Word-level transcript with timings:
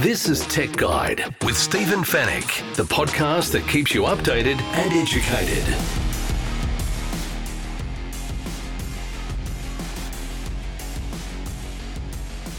This 0.00 0.28
is 0.28 0.46
Tech 0.46 0.76
Guide 0.76 1.24
with 1.44 1.56
Stephen 1.56 2.04
Fenech, 2.04 2.76
the 2.76 2.84
podcast 2.84 3.50
that 3.50 3.66
keeps 3.66 3.92
you 3.92 4.02
updated 4.02 4.60
and 4.60 4.92
educated. 4.92 5.64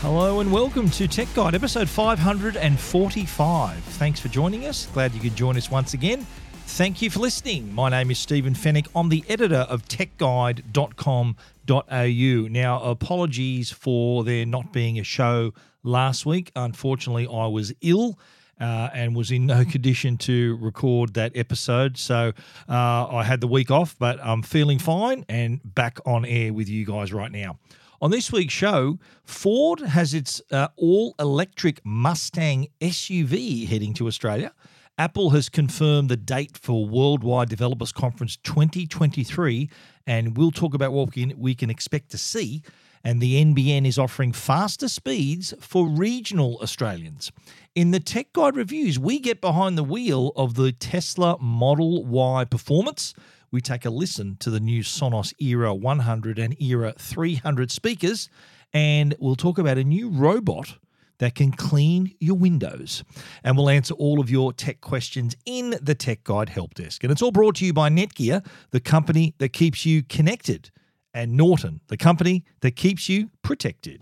Hello 0.02 0.41
and 0.41 0.52
welcome 0.52 0.89
to 0.89 1.07
Tech 1.07 1.34
Guide, 1.34 1.55
episode 1.55 1.88
545. 1.88 3.77
Thanks 3.77 4.20
for 4.20 4.27
joining 4.27 4.66
us. 4.66 4.88
Glad 4.88 5.13
you 5.13 5.21
could 5.21 5.38
join 5.38 5.55
us 5.55 5.71
once 5.71 5.93
again. 5.93 6.27
Thank 6.71 7.01
you 7.01 7.09
for 7.09 7.20
listening. 7.20 7.73
My 7.73 7.89
name 7.89 8.09
is 8.09 8.20
Stephen 8.20 8.54
Fenech. 8.54 8.88
I'm 8.95 9.09
the 9.09 9.25
editor 9.27 9.65
of 9.67 9.85
techguide.com.au. 9.89 12.47
Now, 12.47 12.84
apologies 12.84 13.70
for 13.70 14.23
there 14.23 14.45
not 14.45 14.71
being 14.71 14.97
a 14.97 15.03
show 15.03 15.53
last 15.84 16.25
week. 16.25 16.53
Unfortunately, 16.55 17.27
I 17.27 17.47
was 17.47 17.73
ill. 17.81 18.17
Uh, 18.61 18.89
and 18.94 19.16
was 19.16 19.31
in 19.31 19.45
no 19.45 19.63
condition 19.71 20.17
to 20.17 20.58
record 20.58 21.13
that 21.13 21.31
episode. 21.35 21.97
So 21.97 22.34
uh, 22.67 23.08
I 23.08 23.23
had 23.23 23.39
the 23.39 23.47
week 23.47 23.72
off, 23.72 23.95
but 23.97 24.20
I'm 24.22 24.41
feeling 24.41 24.80
fine 24.80 25.23
and 25.30 25.61
back 25.63 25.97
on 26.05 26.25
air 26.25 26.52
with 26.52 26.67
you 26.67 26.86
guys 26.86 27.13
right 27.13 27.31
now. 27.31 27.58
On 28.02 28.11
this 28.11 28.33
week's 28.33 28.53
show, 28.53 28.99
Ford 29.23 29.80
has 29.80 30.13
its 30.13 30.41
uh, 30.52 30.67
all 30.75 31.16
electric 31.20 31.80
Mustang 31.86 32.67
SUV 32.81 33.66
heading 33.67 33.94
to 33.94 34.08
Australia. 34.08 34.52
Apple 34.99 35.30
has 35.30 35.48
confirmed 35.48 36.09
the 36.09 36.17
date 36.17 36.58
for 36.58 36.85
Worldwide 36.85 37.48
Developers 37.48 37.94
Conference 37.94 38.35
2023, 38.44 39.70
and 40.05 40.35
we'll 40.35 40.52
talk 40.52 40.73
about 40.73 40.91
what 40.91 41.16
we 41.38 41.55
can, 41.55 41.70
expect 41.70 42.12
to 42.12 42.17
see. 42.17 42.62
And 43.02 43.22
the 43.22 43.41
NBN 43.41 43.88
is 43.88 43.98
offering 43.98 44.34
faster 44.34 44.89
speeds 44.89 45.53
for 45.62 45.88
regional 45.88 46.59
Australians. 46.62 47.31
In 47.75 47.91
the 47.91 48.02
Tech 48.02 48.33
Guide 48.33 48.58
reviews, 48.58 49.00
we 49.00 49.20
get 49.20 49.39
behind 49.39 49.77
the 49.77 49.86
wheel 49.86 50.33
of 50.36 50.55
the 50.55 50.73
Tesla 50.73 51.38
Model 51.39 52.03
Y 52.03 52.44
performance 52.44 53.14
we 53.52 53.61
take 53.61 53.86
a 53.86 53.89
listen 53.89 54.36
to 54.42 54.50
the 54.50 54.59
new 54.59 54.83
Sonos 54.83 55.33
Era 55.39 55.73
100 55.73 56.38
and 56.38 56.61
Era 56.61 56.94
300 56.97 57.72
speakers, 57.72 58.30
and 58.73 59.16
we'll 59.20 59.36
talk 59.36 59.58
about 59.58 59.77
a 59.77 59.83
new 59.83 60.09
robot 60.09 60.77
that 61.20 61.36
can 61.36 61.52
clean 61.52 62.14
your 62.20 62.36
windows. 62.36 63.03
And 63.44 63.56
we'll 63.56 63.70
answer 63.70 63.94
all 63.94 64.20
of 64.20 64.30
your 64.30 64.52
tech 64.52 64.81
questions 64.81 65.36
in 65.45 65.76
the 65.81 65.95
Tech 65.95 66.23
Guide 66.23 66.50
Help 66.50 66.73
Desk. 66.73 67.03
And 67.03 67.11
it's 67.11 67.22
all 67.22 67.31
brought 67.31 67.56
to 67.58 67.66
you 67.66 67.73
by 67.73 67.89
Netgear, 67.89 68.45
the 68.72 68.80
company 68.80 69.36
that 69.38 69.50
keeps 69.50 69.86
you 69.86 70.02
connected, 70.03 70.72
and 71.14 71.36
Norton, 71.36 71.81
the 71.88 71.98
company 71.98 72.45
that 72.61 72.76
keeps 72.76 73.09
you 73.09 73.30
protected. 73.42 74.02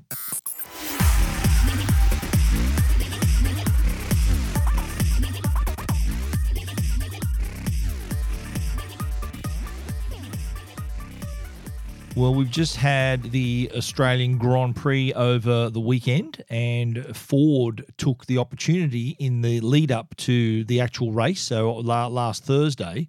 Well, 12.17 12.33
we've 12.33 12.49
just 12.49 12.77
had 12.77 13.31
the 13.31 13.69
Australian 13.75 14.39
Grand 14.39 14.75
Prix 14.75 15.13
over 15.13 15.69
the 15.69 15.79
weekend, 15.79 16.43
and 16.49 17.15
Ford 17.15 17.85
took 17.97 18.25
the 18.25 18.39
opportunity 18.39 19.15
in 19.19 19.43
the 19.43 19.59
lead 19.59 19.91
up 19.91 20.15
to 20.17 20.63
the 20.63 20.81
actual 20.81 21.11
race, 21.11 21.39
so 21.39 21.75
last 21.75 22.43
Thursday, 22.43 23.07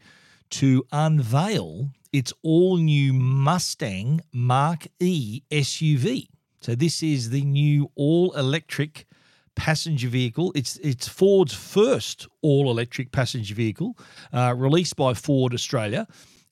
to 0.51 0.85
unveil 0.93 1.89
its 2.13 2.35
all 2.43 2.77
new 2.77 3.15
Mustang 3.15 4.21
Mark 4.31 4.87
E 5.01 5.41
SUV. 5.51 6.29
So, 6.61 6.75
this 6.75 7.03
is 7.03 7.31
the 7.31 7.41
new 7.41 7.91
all 7.95 8.33
electric 8.33 9.07
passenger 9.55 10.09
vehicle. 10.09 10.53
It's 10.55 10.77
it's 10.77 11.09
Ford's 11.09 11.55
first 11.55 12.29
all 12.43 12.71
electric 12.71 13.11
passenger 13.11 13.55
vehicle, 13.55 13.97
uh, 14.35 14.55
released 14.55 14.97
by 14.97 15.15
Ford 15.15 15.55
Australia 15.55 16.07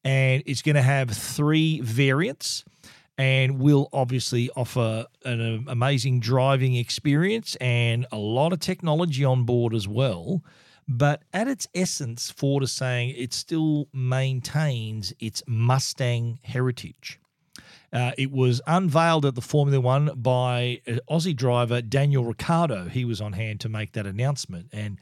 and 0.06 0.42
it's 0.46 0.62
going 0.62 0.76
to 0.76 0.82
have 0.82 1.10
three 1.10 1.80
variants 1.80 2.64
and 3.18 3.58
will 3.58 3.88
obviously 3.92 4.48
offer 4.50 5.06
an 5.24 5.64
amazing 5.66 6.20
driving 6.20 6.76
experience 6.76 7.56
and 7.56 8.06
a 8.12 8.16
lot 8.16 8.52
of 8.52 8.60
technology 8.60 9.24
on 9.24 9.42
board 9.42 9.74
as 9.74 9.88
well. 9.88 10.42
But 10.86 11.22
at 11.32 11.48
its 11.48 11.66
essence, 11.74 12.30
Ford 12.30 12.62
is 12.62 12.70
saying 12.70 13.14
it 13.16 13.34
still 13.34 13.88
maintains 13.92 15.12
its 15.18 15.42
Mustang 15.48 16.38
heritage. 16.44 17.18
Uh, 17.92 18.12
it 18.16 18.30
was 18.30 18.60
unveiled 18.68 19.26
at 19.26 19.34
the 19.34 19.40
Formula 19.40 19.80
One 19.80 20.12
by 20.14 20.82
uh, 20.86 20.98
Aussie 21.10 21.34
driver 21.34 21.82
Daniel 21.82 22.24
Ricciardo. 22.24 22.84
He 22.84 23.04
was 23.04 23.20
on 23.20 23.32
hand 23.32 23.58
to 23.60 23.68
make 23.68 23.92
that 23.92 24.06
announcement. 24.06 24.68
And 24.72 25.00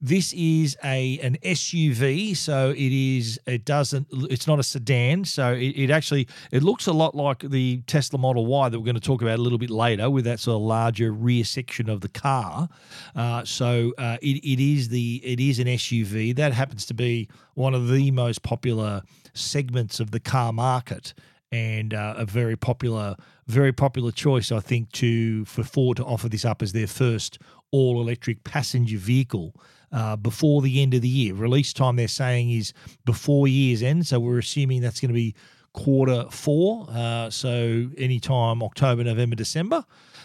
this 0.00 0.32
is 0.34 0.76
a 0.84 1.18
an 1.20 1.38
SUV, 1.42 2.36
so 2.36 2.70
it 2.70 2.78
is 2.78 3.40
it 3.46 3.64
doesn't 3.64 4.06
it's 4.30 4.46
not 4.46 4.58
a 4.58 4.62
sedan, 4.62 5.24
so 5.24 5.52
it, 5.52 5.70
it 5.70 5.90
actually 5.90 6.28
it 6.50 6.62
looks 6.62 6.86
a 6.86 6.92
lot 6.92 7.14
like 7.14 7.40
the 7.40 7.80
Tesla 7.86 8.18
Model 8.18 8.44
Y 8.44 8.68
that 8.68 8.78
we're 8.78 8.84
going 8.84 8.94
to 8.94 9.00
talk 9.00 9.22
about 9.22 9.38
a 9.38 9.42
little 9.42 9.58
bit 9.58 9.70
later, 9.70 10.10
with 10.10 10.24
that 10.26 10.38
sort 10.38 10.56
of 10.56 10.62
larger 10.62 11.12
rear 11.12 11.44
section 11.44 11.88
of 11.88 12.02
the 12.02 12.08
car. 12.08 12.68
Uh, 13.14 13.44
so 13.44 13.94
uh, 13.96 14.18
it, 14.20 14.36
it 14.44 14.60
is 14.60 14.90
the 14.90 15.20
it 15.24 15.40
is 15.40 15.58
an 15.58 15.66
SUV 15.66 16.36
that 16.36 16.52
happens 16.52 16.84
to 16.86 16.94
be 16.94 17.28
one 17.54 17.74
of 17.74 17.88
the 17.88 18.10
most 18.10 18.42
popular 18.42 19.02
segments 19.32 19.98
of 19.98 20.10
the 20.10 20.20
car 20.20 20.52
market 20.52 21.14
and 21.52 21.94
uh, 21.94 22.14
a 22.16 22.26
very 22.26 22.56
popular, 22.56 23.16
very 23.46 23.72
popular 23.72 24.10
choice, 24.10 24.52
I 24.52 24.60
think, 24.60 24.92
to 24.92 25.44
for 25.46 25.62
Ford 25.62 25.96
to 25.96 26.04
offer 26.04 26.28
this 26.28 26.44
up 26.44 26.62
as 26.62 26.72
their 26.72 26.86
first 26.86 27.38
all 27.70 28.00
electric 28.00 28.44
passenger 28.44 28.98
vehicle 28.98 29.54
uh, 29.96 30.14
before 30.14 30.60
the 30.60 30.82
end 30.82 30.92
of 30.92 31.00
the 31.00 31.08
year. 31.08 31.34
Release 31.34 31.72
time 31.72 31.96
they're 31.96 32.06
saying 32.06 32.50
is 32.50 32.74
before 33.06 33.48
year's 33.48 33.82
end, 33.82 34.06
so 34.06 34.20
we're 34.20 34.38
assuming 34.38 34.82
that's 34.82 35.00
going 35.00 35.08
to 35.08 35.14
be 35.14 35.34
quarter 35.72 36.26
four, 36.30 36.86
uh, 36.90 37.30
so 37.30 37.88
anytime 37.96 38.62
October, 38.62 39.02
November, 39.02 39.34
December. 39.34 39.84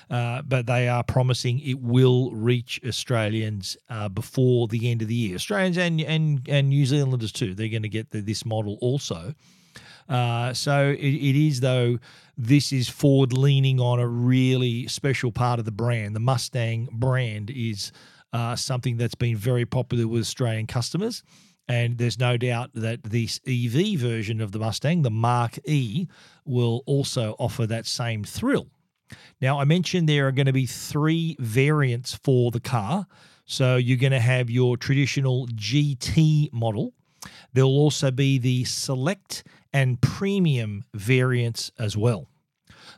Uh, 0.09 0.41
but 0.41 0.65
they 0.65 0.89
are 0.89 1.05
promising 1.05 1.59
it 1.59 1.79
will 1.79 2.31
reach 2.31 2.81
Australians 2.85 3.77
uh, 3.89 4.09
before 4.09 4.67
the 4.67 4.91
end 4.91 5.01
of 5.01 5.07
the 5.07 5.15
year. 5.15 5.35
Australians 5.35 5.77
and 5.77 6.01
and, 6.01 6.41
and 6.49 6.67
New 6.67 6.85
Zealanders 6.85 7.31
too. 7.31 7.55
They're 7.55 7.69
going 7.69 7.83
to 7.83 7.89
get 7.89 8.11
the, 8.11 8.19
this 8.19 8.45
model 8.45 8.77
also. 8.81 9.33
Uh, 10.09 10.53
so 10.53 10.89
it, 10.89 10.99
it 10.99 11.35
is 11.37 11.61
though 11.61 11.97
this 12.37 12.73
is 12.73 12.89
Ford 12.89 13.31
leaning 13.31 13.79
on 13.79 13.99
a 13.99 14.07
really 14.07 14.85
special 14.87 15.31
part 15.31 15.59
of 15.59 15.65
the 15.65 15.71
brand. 15.71 16.13
The 16.13 16.19
Mustang 16.19 16.89
brand 16.91 17.49
is 17.49 17.93
uh, 18.33 18.55
something 18.55 18.97
that's 18.97 19.15
been 19.15 19.35
very 19.35 19.65
popular 19.65 20.07
with 20.07 20.21
Australian 20.21 20.67
customers. 20.67 21.23
And 21.67 21.97
there's 21.97 22.19
no 22.19 22.37
doubt 22.37 22.71
that 22.73 23.03
this 23.03 23.39
EV 23.47 23.99
version 23.99 24.41
of 24.41 24.51
the 24.51 24.59
Mustang, 24.59 25.03
the 25.03 25.11
Mark 25.11 25.57
E, 25.65 26.07
will 26.43 26.83
also 26.85 27.35
offer 27.39 27.65
that 27.67 27.85
same 27.85 28.23
thrill. 28.23 28.67
Now, 29.39 29.59
I 29.59 29.65
mentioned 29.65 30.07
there 30.07 30.27
are 30.27 30.31
going 30.31 30.47
to 30.47 30.53
be 30.53 30.65
three 30.65 31.35
variants 31.39 32.13
for 32.13 32.51
the 32.51 32.59
car. 32.59 33.07
So 33.45 33.75
you're 33.75 33.97
going 33.97 34.11
to 34.11 34.19
have 34.19 34.49
your 34.49 34.77
traditional 34.77 35.47
GT 35.47 36.51
model. 36.53 36.93
There'll 37.53 37.69
also 37.69 38.11
be 38.11 38.37
the 38.37 38.63
Select 38.63 39.43
and 39.73 40.01
Premium 40.01 40.85
variants 40.93 41.71
as 41.77 41.97
well. 41.97 42.27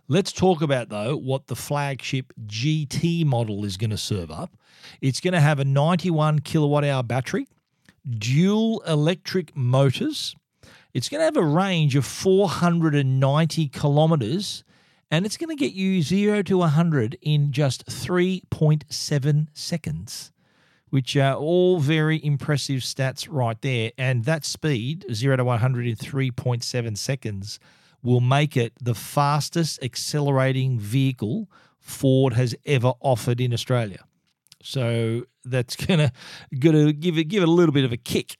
Let's 0.09 0.34
talk 0.34 0.62
about, 0.62 0.90
though, 0.90 1.16
what 1.16 1.47
the 1.47 1.56
flagship 1.56 2.34
GT 2.46 3.25
model 3.25 3.64
is 3.64 3.78
going 3.78 3.90
to 3.91 3.97
serve 3.97 4.31
up. 4.31 4.52
It's 5.02 5.22
going 5.22 5.34
to 5.34 5.40
have 5.40 5.59
a 5.59 5.66
91 5.66 6.40
kilowatt 6.40 6.84
hour 6.84 7.03
battery, 7.03 7.47
dual 8.09 8.81
electric 8.86 9.56
motors. 9.56 10.36
It's 10.94 11.08
going 11.08 11.19
to 11.19 11.25
have 11.25 11.38
a 11.38 11.44
range 11.44 11.96
of 11.96 12.06
490 12.06 13.69
kilometers, 13.69 14.66
and 15.09 15.25
it's 15.25 15.38
going 15.38 15.56
to 15.56 15.56
get 15.56 15.74
you 15.74 16.02
0 16.02 16.44
to 16.44 16.58
100 16.58 17.18
in 17.22 17.53
just 17.53 17.86
3.7 17.86 19.48
seconds 19.54 20.31
which 20.94 21.18
are 21.18 21.33
all 21.33 21.80
very 21.80 22.24
impressive 22.24 22.81
stats 22.81 23.27
right 23.27 23.60
there. 23.63 23.92
And 23.98 24.25
that 24.25 24.45
speed, 24.45 25.04
0 25.12 25.38
to 25.38 25.44
100 25.44 25.88
in 25.88 25.95
3.7 25.95 26.95
seconds, 26.95 27.60
will 28.03 28.19
make 28.19 28.55
it 28.57 28.73
the 28.81 28.94
fastest 28.94 29.81
accelerating 29.81 30.79
vehicle 30.79 31.50
Ford 31.79 32.33
has 32.33 32.55
ever 32.65 32.94
offered 33.01 33.41
in 33.41 33.53
Australia. 33.53 34.05
So 34.61 35.23
that's 35.44 35.75
gonna 35.88 36.11
gonna 36.57 36.94
give 36.94 37.17
it 37.17 37.25
give 37.25 37.44
it 37.44 37.50
a 37.50 37.51
little 37.51 37.73
bit 37.73 37.85
of 37.85 37.91
a 37.91 37.97
kick. 37.97 38.38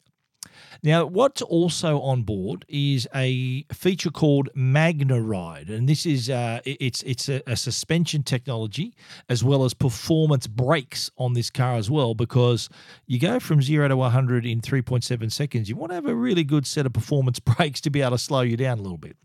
Now, 0.86 1.06
what's 1.06 1.42
also 1.42 2.02
on 2.02 2.24
board 2.24 2.66
is 2.68 3.08
a 3.16 3.64
feature 3.72 4.10
called 4.10 4.50
MagneRide, 4.54 5.70
and 5.70 5.88
this 5.88 6.06
is 6.06 6.30
uh, 6.30 6.60
it's 6.66 7.02
it's 7.04 7.30
a, 7.30 7.42
a, 7.48 7.56
suspension 7.56 8.22
technology 8.22 8.94
as 9.30 9.46
well 9.46 9.64
as 9.64 9.74
performance 9.74 10.46
brakes 10.46 11.10
on 11.18 11.36
this 11.36 11.50
car 11.50 11.76
as 11.76 11.90
well. 11.90 12.14
Because 12.14 12.68
you 13.08 13.18
go 13.18 13.40
from 13.40 13.62
zero 13.62 13.88
to 13.88 13.96
100 13.96 14.46
in 14.46 14.60
3.7 14.60 15.32
seconds, 15.32 15.70
you 15.70 15.78
want 15.78 15.92
to 15.92 15.96
have 15.96 16.06
a 16.06 16.14
really 16.14 16.44
good 16.44 16.68
set 16.68 16.86
of 16.86 16.92
performance 16.92 17.40
brakes 17.56 17.80
to 17.80 17.90
be 17.90 18.02
able 18.02 18.12
to 18.12 18.18
slow 18.18 18.42
you 18.42 18.58
down 18.58 18.78
a 18.80 18.82
little 18.82 18.98
bit. 18.98 19.16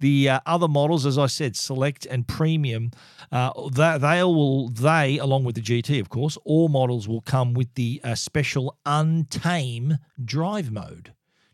The 0.00 0.28
uh, 0.28 0.40
other 0.46 0.68
models, 0.68 1.06
as 1.06 1.18
I 1.18 1.26
said, 1.26 1.54
Select 1.54 2.06
and 2.06 2.26
Premium, 2.26 2.90
uh, 3.30 3.52
they, 3.70 3.98
they 3.98 4.22
will 4.22 4.68
they 4.68 5.18
along 5.18 5.44
with 5.44 5.54
the 5.54 5.60
GT, 5.60 6.00
of 6.00 6.08
course, 6.08 6.38
all 6.44 6.68
models 6.68 7.06
will 7.06 7.20
come 7.20 7.52
with 7.52 7.74
the 7.74 8.00
uh, 8.02 8.14
special 8.14 8.76
Untame 8.86 9.98
drive 10.24 10.70
mode. 10.70 10.93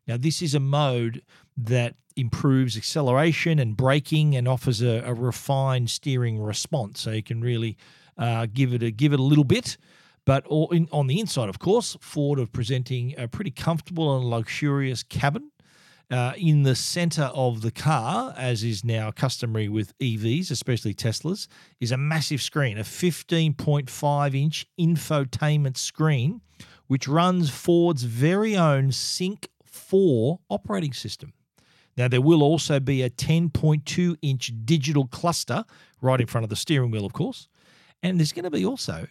Now, 0.07 0.17
this 0.17 0.43
is 0.43 0.55
a 0.55 0.61
mode 0.61 1.23
that 1.57 1.95
improves 2.17 2.77
acceleration 2.77 3.59
and 3.59 3.77
braking 3.77 4.35
and 4.35 4.49
offers 4.49 4.83
a, 4.83 5.03
a 5.07 5.15
refined 5.15 5.91
steering 5.91 6.39
response, 6.39 7.01
so 7.01 7.13
you 7.13 7.23
can 7.23 7.41
really 7.41 7.77
uh, 8.19 8.47
give 8.53 8.73
it 8.75 8.83
a 8.83 8.91
give 8.91 9.13
it 9.13 9.21
a 9.21 9.23
little 9.23 9.45
bit. 9.45 9.77
But 10.27 10.47
in, 10.71 10.89
on 10.93 11.07
the 11.07 11.19
inside, 11.19 11.49
of 11.49 11.59
course, 11.59 11.97
Ford 12.01 12.39
are 12.39 12.47
presenting 12.47 13.15
a 13.19 13.27
pretty 13.27 13.51
comfortable 13.51 14.17
and 14.17 14.27
luxurious 14.27 15.03
cabin 15.03 15.51
uh, 16.11 16.33
in 16.37 16.65
the 16.65 16.75
center 16.75 17.31
of 17.35 17.63
the 17.63 17.71
car, 17.71 18.35
as 18.37 18.65
is 18.65 18.85
now 18.85 19.11
customary 19.11 19.69
with 19.69 19.97
EVs, 19.99 20.51
especially 20.51 20.93
Teslas, 20.93 21.47
is 21.79 21.93
a 21.93 21.97
massive 21.97 22.43
screen, 22.43 22.79
a 22.79 22.83
15.5 22.83 24.35
inch 24.35 24.67
infotainment 24.79 25.77
screen, 25.77 26.41
which 26.91 27.07
runs 27.07 27.51
Ford's 27.51 28.03
very 28.03 28.57
own 28.57 28.91
Sync 28.91 29.47
4 29.65 30.41
operating 30.49 30.93
system. 30.93 31.33
Now, 31.97 32.09
there 32.09 32.21
will 32.21 32.43
also 32.43 32.81
be 32.81 33.03
a 33.03 33.09
10.2 33.09 34.17
inch 34.23 34.53
digital 34.65 35.07
cluster 35.07 35.65
right 36.03 36.21
in 36.21 36.27
front 36.27 36.43
of 36.43 36.51
the 36.51 36.57
steering 36.57 36.91
wheel, 36.91 37.07
of 37.07 37.13
course. 37.13 37.47
And 38.03 38.19
there's 38.19 38.33
going 38.33 38.43
to 38.43 38.51
be 38.51 38.67
also 38.67 39.07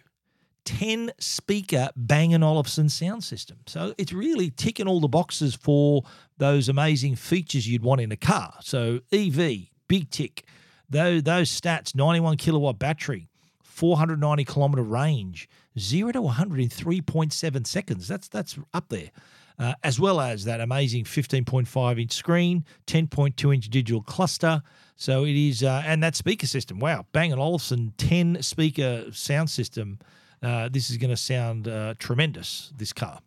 10 0.66 1.12
speaker 1.18 1.88
Bang 1.96 2.34
& 2.34 2.44
Olufsen 2.44 2.90
sound 2.90 3.24
system. 3.24 3.60
So 3.66 3.94
it's 3.96 4.12
really 4.12 4.50
ticking 4.50 4.86
all 4.86 5.00
the 5.00 5.08
boxes 5.08 5.54
for 5.54 6.02
those 6.36 6.68
amazing 6.68 7.16
features 7.16 7.66
you'd 7.66 7.82
want 7.82 8.02
in 8.02 8.12
a 8.12 8.16
car. 8.16 8.56
So 8.60 9.00
EV, 9.10 9.68
big 9.88 10.10
tick. 10.10 10.44
Those, 10.90 11.22
those 11.22 11.48
stats 11.48 11.94
91 11.94 12.36
kilowatt 12.36 12.78
battery, 12.78 13.30
490 13.62 14.44
kilometer 14.44 14.82
range, 14.82 15.48
0 15.78 16.12
to 16.12 16.22
100 16.22 16.60
in 16.60 16.68
3.7 16.68 17.66
seconds. 17.66 18.08
That's, 18.08 18.28
that's 18.28 18.58
up 18.74 18.88
there. 18.88 19.10
Uh, 19.58 19.74
as 19.84 20.00
well 20.00 20.20
as 20.20 20.44
that 20.44 20.60
amazing 20.60 21.04
15.5 21.04 22.00
inch 22.00 22.12
screen, 22.12 22.64
10.2 22.86 23.54
inch 23.54 23.68
digital 23.68 24.00
cluster. 24.00 24.62
So 24.96 25.24
it 25.24 25.36
is, 25.36 25.62
uh, 25.62 25.82
and 25.84 26.02
that 26.02 26.16
speaker 26.16 26.46
system. 26.46 26.78
Wow, 26.78 27.04
Bang 27.12 27.32
& 27.32 27.34
Olufsen 27.34 27.92
10 27.98 28.42
speaker 28.42 29.06
sound 29.12 29.50
system 29.50 29.98
uh, 30.42 30.68
this 30.70 30.90
is 30.90 30.96
going 30.96 31.10
to 31.10 31.16
sound 31.16 31.68
uh, 31.68 31.94
tremendous, 31.98 32.72
this 32.76 32.92
car. 32.92 33.20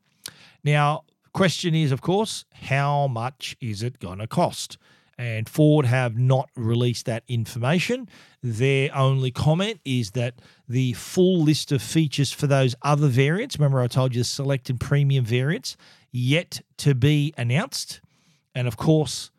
Now, 0.64 1.04
question 1.34 1.76
is, 1.76 1.92
of 1.92 2.02
course, 2.02 2.46
how 2.54 3.08
much 3.08 3.56
is 3.62 3.84
it 3.84 4.00
going 4.00 4.20
to 4.20 4.28
cost? 4.28 4.78
And 5.18 5.48
Ford 5.48 5.86
have 5.86 6.18
not 6.18 6.50
released 6.56 7.06
that 7.06 7.24
information. 7.28 8.10
Their 8.42 8.96
only 8.96 9.32
comment 9.32 9.80
is 9.86 10.12
that 10.12 10.36
the 10.68 10.94
full 10.94 11.42
list 11.42 11.72
of 11.72 11.82
features 11.82 12.32
for 12.32 12.48
those 12.48 12.76
other 12.82 13.08
variants, 13.08 13.58
remember 13.58 13.82
I 13.82 13.88
told 13.88 14.16
you 14.16 14.22
the 14.22 14.26
select 14.26 14.70
and 14.70 14.80
premium 14.80 15.24
variants, 15.24 15.78
yet 16.12 16.62
to 16.78 16.96
be 16.96 17.34
announced. 17.38 18.02
And 18.56 18.68
of 18.68 18.76
course, 18.76 19.30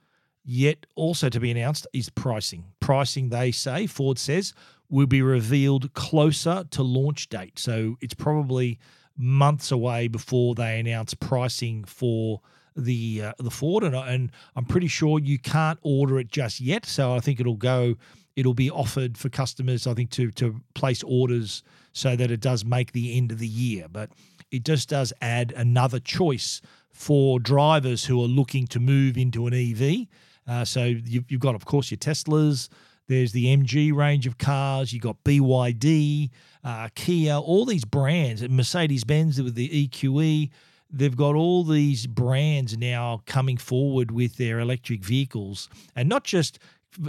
yet 0.45 0.87
also 0.95 1.29
to 1.29 1.41
be 1.41 1.51
announced 1.51 1.87
is 1.93 2.09
pricing. 2.11 2.67
Pricing, 2.81 3.31
they 3.31 3.51
say, 3.51 3.87
Ford 3.87 4.19
says, 4.19 4.53
will 4.89 5.07
be 5.07 5.23
revealed 5.23 5.93
closer 5.95 6.65
to 6.71 6.83
launch 6.83 7.29
date. 7.29 7.59
So 7.59 7.97
it's 8.01 8.15
probably 8.15 8.79
months 9.17 9.71
away 9.73 10.09
before 10.09 10.55
they 10.55 10.79
announce 10.79 11.15
pricing 11.15 11.85
for 11.85 12.41
the 12.77 13.23
uh, 13.23 13.33
the 13.39 13.51
Ford, 13.51 13.85
and, 13.85 13.95
and 13.95 14.33
I'm 14.57 14.65
pretty 14.65 14.89
sure 14.89 15.19
you 15.19 15.39
can't 15.39 15.79
order 15.83 16.19
it 16.19 16.29
just 16.29 16.61
yet. 16.61 16.87
So 16.87 17.15
I 17.15 17.21
think 17.21 17.41
it'll 17.41 17.57
go, 17.57 17.97
it'll 18.37 18.55
be 18.55 18.71
offered 18.71 19.17
for 19.17 19.29
customers. 19.29 19.87
I 19.87 19.95
think 19.95 20.11
to 20.11 20.31
to 20.33 20.61
place 20.75 21.03
orders 21.03 21.63
so 21.93 22.17
that 22.17 22.31
it 22.31 22.41
does 22.41 22.65
make 22.65 22.93
the 22.93 23.17
end 23.17 23.33
of 23.33 23.39
the 23.39 23.49
year. 23.49 23.87
But 23.91 24.11
it 24.51 24.65
just 24.65 24.89
does 24.89 25.13
add 25.21 25.53
another 25.57 26.01
choice 26.01 26.61
for 26.91 27.41
drivers 27.41 28.05
who 28.05 28.23
are 28.23 28.29
looking 28.29 28.67
to 28.69 28.81
move 28.81 29.17
into 29.17 29.47
an 29.47 29.55
EV. 29.55 30.07
Uh, 30.47 30.65
so 30.65 30.85
you've, 30.85 31.31
you've 31.31 31.41
got, 31.41 31.55
of 31.55 31.65
course, 31.65 31.91
your 31.91 31.99
Teslas. 31.99 32.69
There's 33.07 33.33
the 33.33 33.47
MG 33.47 33.93
range 33.93 34.27
of 34.27 34.39
cars. 34.39 34.93
You've 34.93 35.03
got 35.03 35.23
BYD, 35.25 36.31
uh, 36.63 36.89
Kia, 36.95 37.35
all 37.35 37.65
these 37.65 37.85
brands. 37.85 38.49
Mercedes 38.49 39.05
Benz 39.05 39.43
with 39.43 39.55
the 39.55 39.89
EQE. 39.89 40.51
They've 40.97 41.17
got 41.17 41.35
all 41.35 41.65
these 41.65 42.07
brands 42.07 42.79
now 42.79 43.23
coming 43.27 43.57
forward 43.57 44.11
with 44.11 44.37
their 44.37 44.61
electric 44.61 45.05
vehicles, 45.05 45.69
and 45.97 46.09
not 46.09 46.25
just 46.25 46.59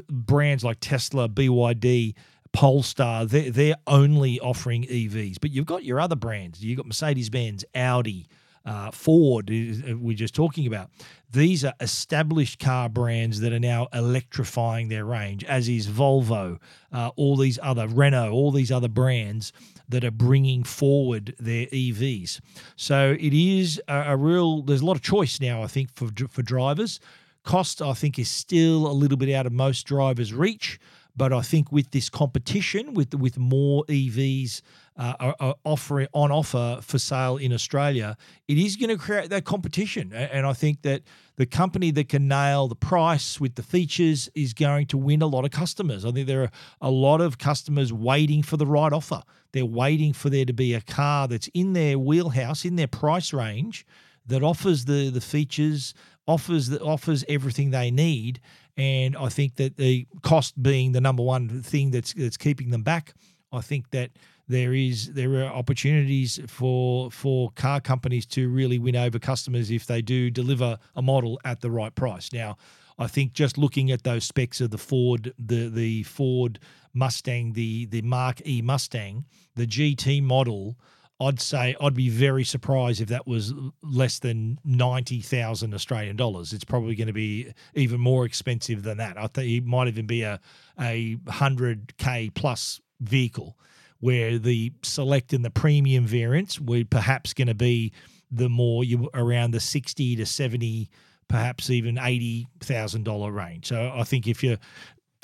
brands 0.10 0.64
like 0.64 0.78
Tesla, 0.82 1.30
BYD, 1.30 2.16
Polestar. 2.52 3.26
They're, 3.26 3.52
they're 3.52 3.76
only 3.86 4.40
offering 4.40 4.84
EVs, 4.84 5.38
but 5.40 5.52
you've 5.52 5.66
got 5.66 5.84
your 5.84 6.00
other 6.00 6.16
brands. 6.16 6.64
You've 6.64 6.78
got 6.78 6.88
Mercedes 6.88 7.30
Benz, 7.30 7.64
Audi 7.76 8.28
uh, 8.66 8.90
Ford, 8.92 9.50
uh, 9.52 9.96
we're 9.98 10.18
just 10.18 10.34
talking 10.34 10.66
about. 10.66 10.90
These 11.31 11.64
are 11.64 11.74
established 11.80 12.60
car 12.60 12.90
brands 12.90 13.42
that 13.42 13.54
are 13.54 13.60
now 13.60 13.88
electrifying 13.94 14.88
their 14.88 15.06
range, 15.06 15.44
as 15.44 15.70
is 15.70 15.88
Volvo, 15.88 16.60
uh, 16.92 17.12
all 17.16 17.38
these 17.38 17.60
other, 17.62 17.88
Renault, 17.88 18.31
all 18.31 18.52
these 18.52 18.72
other 18.72 18.88
brands 18.88 19.54
that 19.90 20.04
are 20.04 20.12
bringing 20.12 20.64
forward 20.64 21.36
their 21.40 21.68
EVs. 21.68 22.40
So 22.76 23.16
it 23.20 23.34
is 23.34 23.82
a, 23.88 24.14
a 24.14 24.18
real, 24.18 24.62
there's 24.62 24.82
a 24.82 24.86
lot 24.86 24.96
of 24.96 25.02
choice 25.02 25.40
now, 25.40 25.64
I 25.64 25.68
think, 25.68 25.94
for, 25.96 26.10
for 26.30 26.42
drivers. 26.42 27.00
Cost, 27.44 27.82
I 27.82 27.94
think, 27.94 28.18
is 28.18 28.30
still 28.30 28.88
a 28.88 28.94
little 28.94 29.18
bit 29.18 29.32
out 29.34 29.46
of 29.46 29.54
most 29.54 29.86
drivers' 29.86 30.34
reach. 30.34 30.80
But 31.18 31.32
I 31.32 31.42
think 31.42 31.72
with 31.72 31.92
this 31.92 32.10
competition, 32.10 32.94
with 32.94 33.14
with 33.16 33.38
more 33.38 33.86
EVs 33.86 34.62
uh, 34.98 35.54
offering 35.64 36.08
on 36.14 36.31
offer 36.31 36.80
for 36.81 37.00
sale 37.00 37.38
in 37.38 37.54
Australia, 37.54 38.18
it 38.48 38.58
is 38.58 38.76
going 38.76 38.90
to 38.90 38.98
create 38.98 39.30
that 39.30 39.46
competition. 39.46 40.12
And 40.12 40.46
I 40.46 40.54
think 40.54 40.81
that 40.81 41.04
the 41.38 41.46
company 41.46 41.92
that 41.92 42.10
can 42.10 42.28
nail 42.28 42.68
the 42.68 42.76
price 42.76 43.40
with 43.40 43.56
the 43.56 43.64
features 43.64 44.30
is 44.36 44.54
going 44.54 44.88
to 44.88 44.98
win 44.98 45.22
a 45.22 45.28
lot 45.28 45.46
of 45.46 45.52
customers. 45.52 46.06
I 46.06 46.12
think 46.12 46.28
there 46.28 46.44
are 46.44 46.52
a 46.82 46.90
lot 46.90 47.22
of 47.22 47.38
customers 47.38 47.92
waiting 47.92 48.42
for 48.42 48.58
the 48.58 48.66
right 48.66 48.94
offer. 48.94 49.22
They're 49.52 49.66
waiting 49.66 50.14
for 50.14 50.30
there 50.30 50.46
to 50.46 50.54
be 50.54 50.74
a 50.74 50.82
car 50.82 51.28
that's 51.28 51.50
in 51.54 51.74
their 51.74 52.00
wheelhouse, 52.00 52.66
in 52.66 52.76
their 52.76 52.88
price 52.88 53.34
range, 53.34 53.86
that 54.28 54.44
offers 54.44 54.86
the 54.86 55.10
the 55.10 55.22
features, 55.22 55.94
offers 56.28 56.70
that 56.70 56.82
offers 56.82 57.24
everything 57.28 57.72
they 57.72 57.92
need. 57.92 58.40
And 58.78 59.16
I 59.16 59.30
think 59.30 59.56
that 59.56 59.78
the 59.78 60.08
cost 60.22 60.62
being 60.62 60.92
the 60.92 61.02
number 61.02 61.24
one 61.24 61.62
thing 61.62 61.92
that's 61.92 62.14
that's 62.14 62.38
keeping 62.38 62.72
them 62.72 62.84
back, 62.84 63.14
I 63.52 63.62
think 63.62 63.92
that 63.92 64.12
there 64.47 64.74
is 64.74 65.14
there 65.14 65.44
are 65.44 65.45
opportunities 65.45 66.40
for 66.47 67.09
for 67.11 67.52
car 67.52 67.81
companies 67.81 68.25
to 68.28 68.49
really 68.49 68.78
win 68.78 68.95
over 68.95 69.19
customers 69.19 69.71
if 69.71 69.87
they 69.87 70.02
do 70.02 70.30
deliver 70.30 70.78
a 70.95 71.02
model 71.02 71.40
at 71.44 71.61
the 71.61 71.71
right 71.71 71.94
price. 71.95 72.31
Now, 72.31 72.57
I 72.99 73.07
think 73.07 73.33
just 73.33 73.57
looking 73.57 73.92
at 73.92 74.04
those 74.04 74.23
specs 74.23 74.61
of 74.61 74.69
the 74.71 74.78
Ford, 74.78 75.33
the 75.40 75.69
the 75.69 76.04
Ford 76.04 76.59
Mustang, 76.94 77.54
the 77.54 77.85
the 77.85 78.02
Mark 78.04 78.42
E 78.45 78.61
Mustang, 78.61 79.25
the 79.56 79.66
GT 79.66 80.21
model, 80.21 80.78
I'd 81.19 81.42
say 81.42 81.75
I'd 81.81 81.95
be 81.95 82.09
very 82.09 82.44
surprised 82.44 83.02
if 83.02 83.07
that 83.09 83.25
was 83.25 83.52
less 83.81 84.19
than 84.19 84.59
ninety 84.64 85.21
thousand 85.21 85.73
Australian 85.73 86.18
dollars. 86.18 86.54
It's 86.54 86.64
probably 86.64 86.95
going 86.95 87.07
to 87.07 87.14
be 87.14 87.52
even 87.73 87.99
more 87.99 88.25
expensive 88.25 88.83
than 88.83 88.97
that. 88.97 89.18
I 89.18 89.25
think 89.25 89.49
it 89.49 89.66
might 89.66 89.87
even 89.87 90.06
be 90.06 90.21
a 90.21 90.40
a 90.80 91.18
hundred 91.30 91.97
k 91.97 92.30
plus 92.30 92.80
vehicle 93.02 93.57
where 94.06 94.38
the 94.38 94.71
select 94.83 95.33
and 95.33 95.44
the 95.44 95.50
premium 95.50 96.06
variants 96.06 96.62
were 96.62 96.83
perhaps 96.88 97.33
going 97.33 97.47
to 97.47 97.56
be 97.56 97.92
the 98.30 98.47
more 98.47 98.83
you 98.83 99.09
around 99.16 99.50
the 99.50 99.59
60 99.59 100.16
to 100.18 100.26
70 100.28 100.92
perhaps 101.28 101.71
even 101.71 101.95
$80,000 101.95 103.33
range. 103.33 103.66
So 103.66 103.92
I 103.95 104.04
think 104.04 104.28
if 104.28 104.44
you 104.44 104.57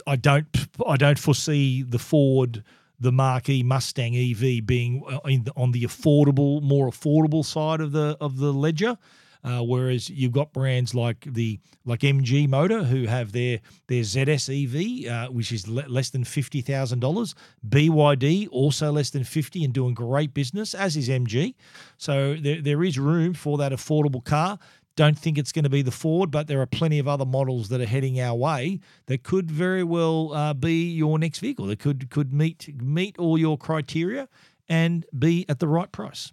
I 0.08 0.16
don't 0.16 0.48
I 0.88 0.98
don't 0.98 1.20
foresee 1.20 1.84
the 1.84 2.00
Ford 2.00 2.64
the 3.00 3.12
Mach-E 3.12 3.62
Mustang 3.62 4.16
EV 4.16 4.66
being 4.66 5.04
uh, 5.08 5.20
on 5.56 5.72
the 5.74 5.84
affordable 5.84 6.60
more 6.64 6.90
affordable 6.90 7.46
side 7.46 7.82
of 7.82 7.92
the 7.92 8.18
of 8.20 8.38
the 8.38 8.52
ledger. 8.52 8.98
Uh, 9.44 9.62
whereas 9.62 10.10
you've 10.10 10.32
got 10.32 10.54
brands 10.54 10.94
like 10.94 11.26
the 11.34 11.60
like 11.86 12.02
MG 12.02 12.48
Motor 12.48 12.84
who 12.84 13.08
have 13.08 13.32
their 13.32 13.60
their 13.88 14.02
ZS 14.02 14.50
EV, 14.50 15.12
uh, 15.12 15.32
which 15.32 15.52
is 15.52 15.68
le- 15.68 15.88
less 15.88 16.10
than 16.10 16.24
fifty 16.24 16.62
thousand 16.62 17.00
dollars. 17.00 17.34
BYD 17.68 18.48
also 18.52 18.92
less 18.92 19.10
than 19.10 19.24
fifty 19.24 19.64
and 19.64 19.74
doing 19.74 19.94
great 19.94 20.34
business, 20.34 20.74
as 20.76 20.96
is 20.96 21.10
MG. 21.10 21.56
So 21.98 22.36
there, 22.36 22.62
there 22.62 22.84
is 22.84 23.00
room 23.00 23.34
for 23.34 23.58
that 23.58 23.72
affordable 23.72 24.24
car. 24.24 24.60
don't 24.96 25.18
think 25.18 25.38
it's 25.38 25.52
going 25.52 25.64
to 25.64 25.70
be 25.70 25.82
the 25.82 25.92
Ford, 25.92 26.30
but 26.32 26.48
there 26.48 26.62
are 26.62 26.66
plenty 26.68 27.00
of 27.00 27.08
other 27.08 27.26
models 27.26 27.70
that 27.70 27.82
are 27.82 27.86
heading 27.86 28.20
our 28.20 28.36
way 28.36 28.80
that 29.08 29.24
could 29.24 29.50
very 29.50 29.84
well 29.84 30.34
uh, 30.34 30.54
be 30.54 30.92
your 30.92 31.18
next 31.18 31.40
vehicle. 31.40 31.66
That 31.68 31.80
could 31.80 32.10
could 32.10 32.34
meet 32.34 32.82
meet 32.82 33.18
all 33.18 33.38
your 33.38 33.58
criteria 33.58 34.28
and 34.70 35.06
be 35.18 35.46
at 35.50 35.60
the 35.60 35.68
right 35.68 35.92
price. 35.92 36.32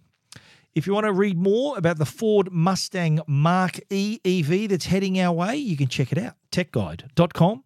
If 0.74 0.86
you 0.86 0.94
want 0.94 1.06
to 1.06 1.12
read 1.12 1.36
more 1.36 1.76
about 1.76 1.98
the 1.98 2.06
Ford 2.06 2.52
Mustang 2.52 3.20
Mark 3.26 3.80
E 3.90 4.20
EV 4.24 4.68
that's 4.68 4.86
heading 4.86 5.18
our 5.20 5.32
way, 5.32 5.56
you 5.56 5.76
can 5.76 5.88
check 5.88 6.12
it 6.12 6.18
out 6.18 6.34
techguide.com.au. 6.52 7.58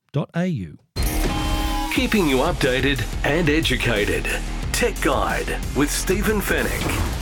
Keeping 1.94 2.26
you 2.26 2.36
updated 2.38 3.04
and 3.24 3.48
educated. 3.50 4.26
Tech 4.72 4.98
Guide 5.02 5.58
with 5.76 5.90
Stephen 5.90 6.40
Fenech. 6.40 7.20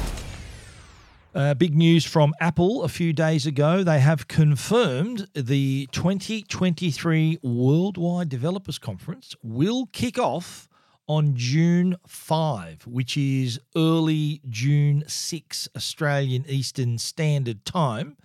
Uh, 1.35 1.55
big 1.55 1.77
news 1.77 2.05
from 2.05 2.33
Apple 2.41 2.83
a 2.83 2.89
few 2.89 3.13
days 3.13 3.47
ago. 3.47 3.85
They 3.85 4.01
have 4.01 4.29
confirmed 4.29 5.29
the 5.35 5.89
2023 5.93 7.39
Worldwide 7.43 8.29
Developers 8.29 8.79
Conference 8.79 9.35
will 9.43 9.87
kick 9.93 10.19
off 10.19 10.69
on 11.11 11.35
June 11.35 11.97
5, 12.07 12.87
which 12.87 13.17
is 13.17 13.59
early 13.75 14.41
June 14.49 15.03
6 15.09 15.69
Australian 15.75 16.45
Eastern 16.49 16.99
Standard 16.99 17.65
Time. 17.65 18.17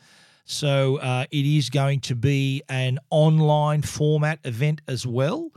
So 0.45 0.97
uh, 0.97 1.25
it 1.31 1.47
is 1.47 1.71
going 1.71 2.01
to 2.01 2.13
be 2.13 2.61
an 2.69 2.99
online 3.09 3.81
format 3.81 4.37
event 4.43 4.81
as 4.87 5.07
well, 5.07 5.49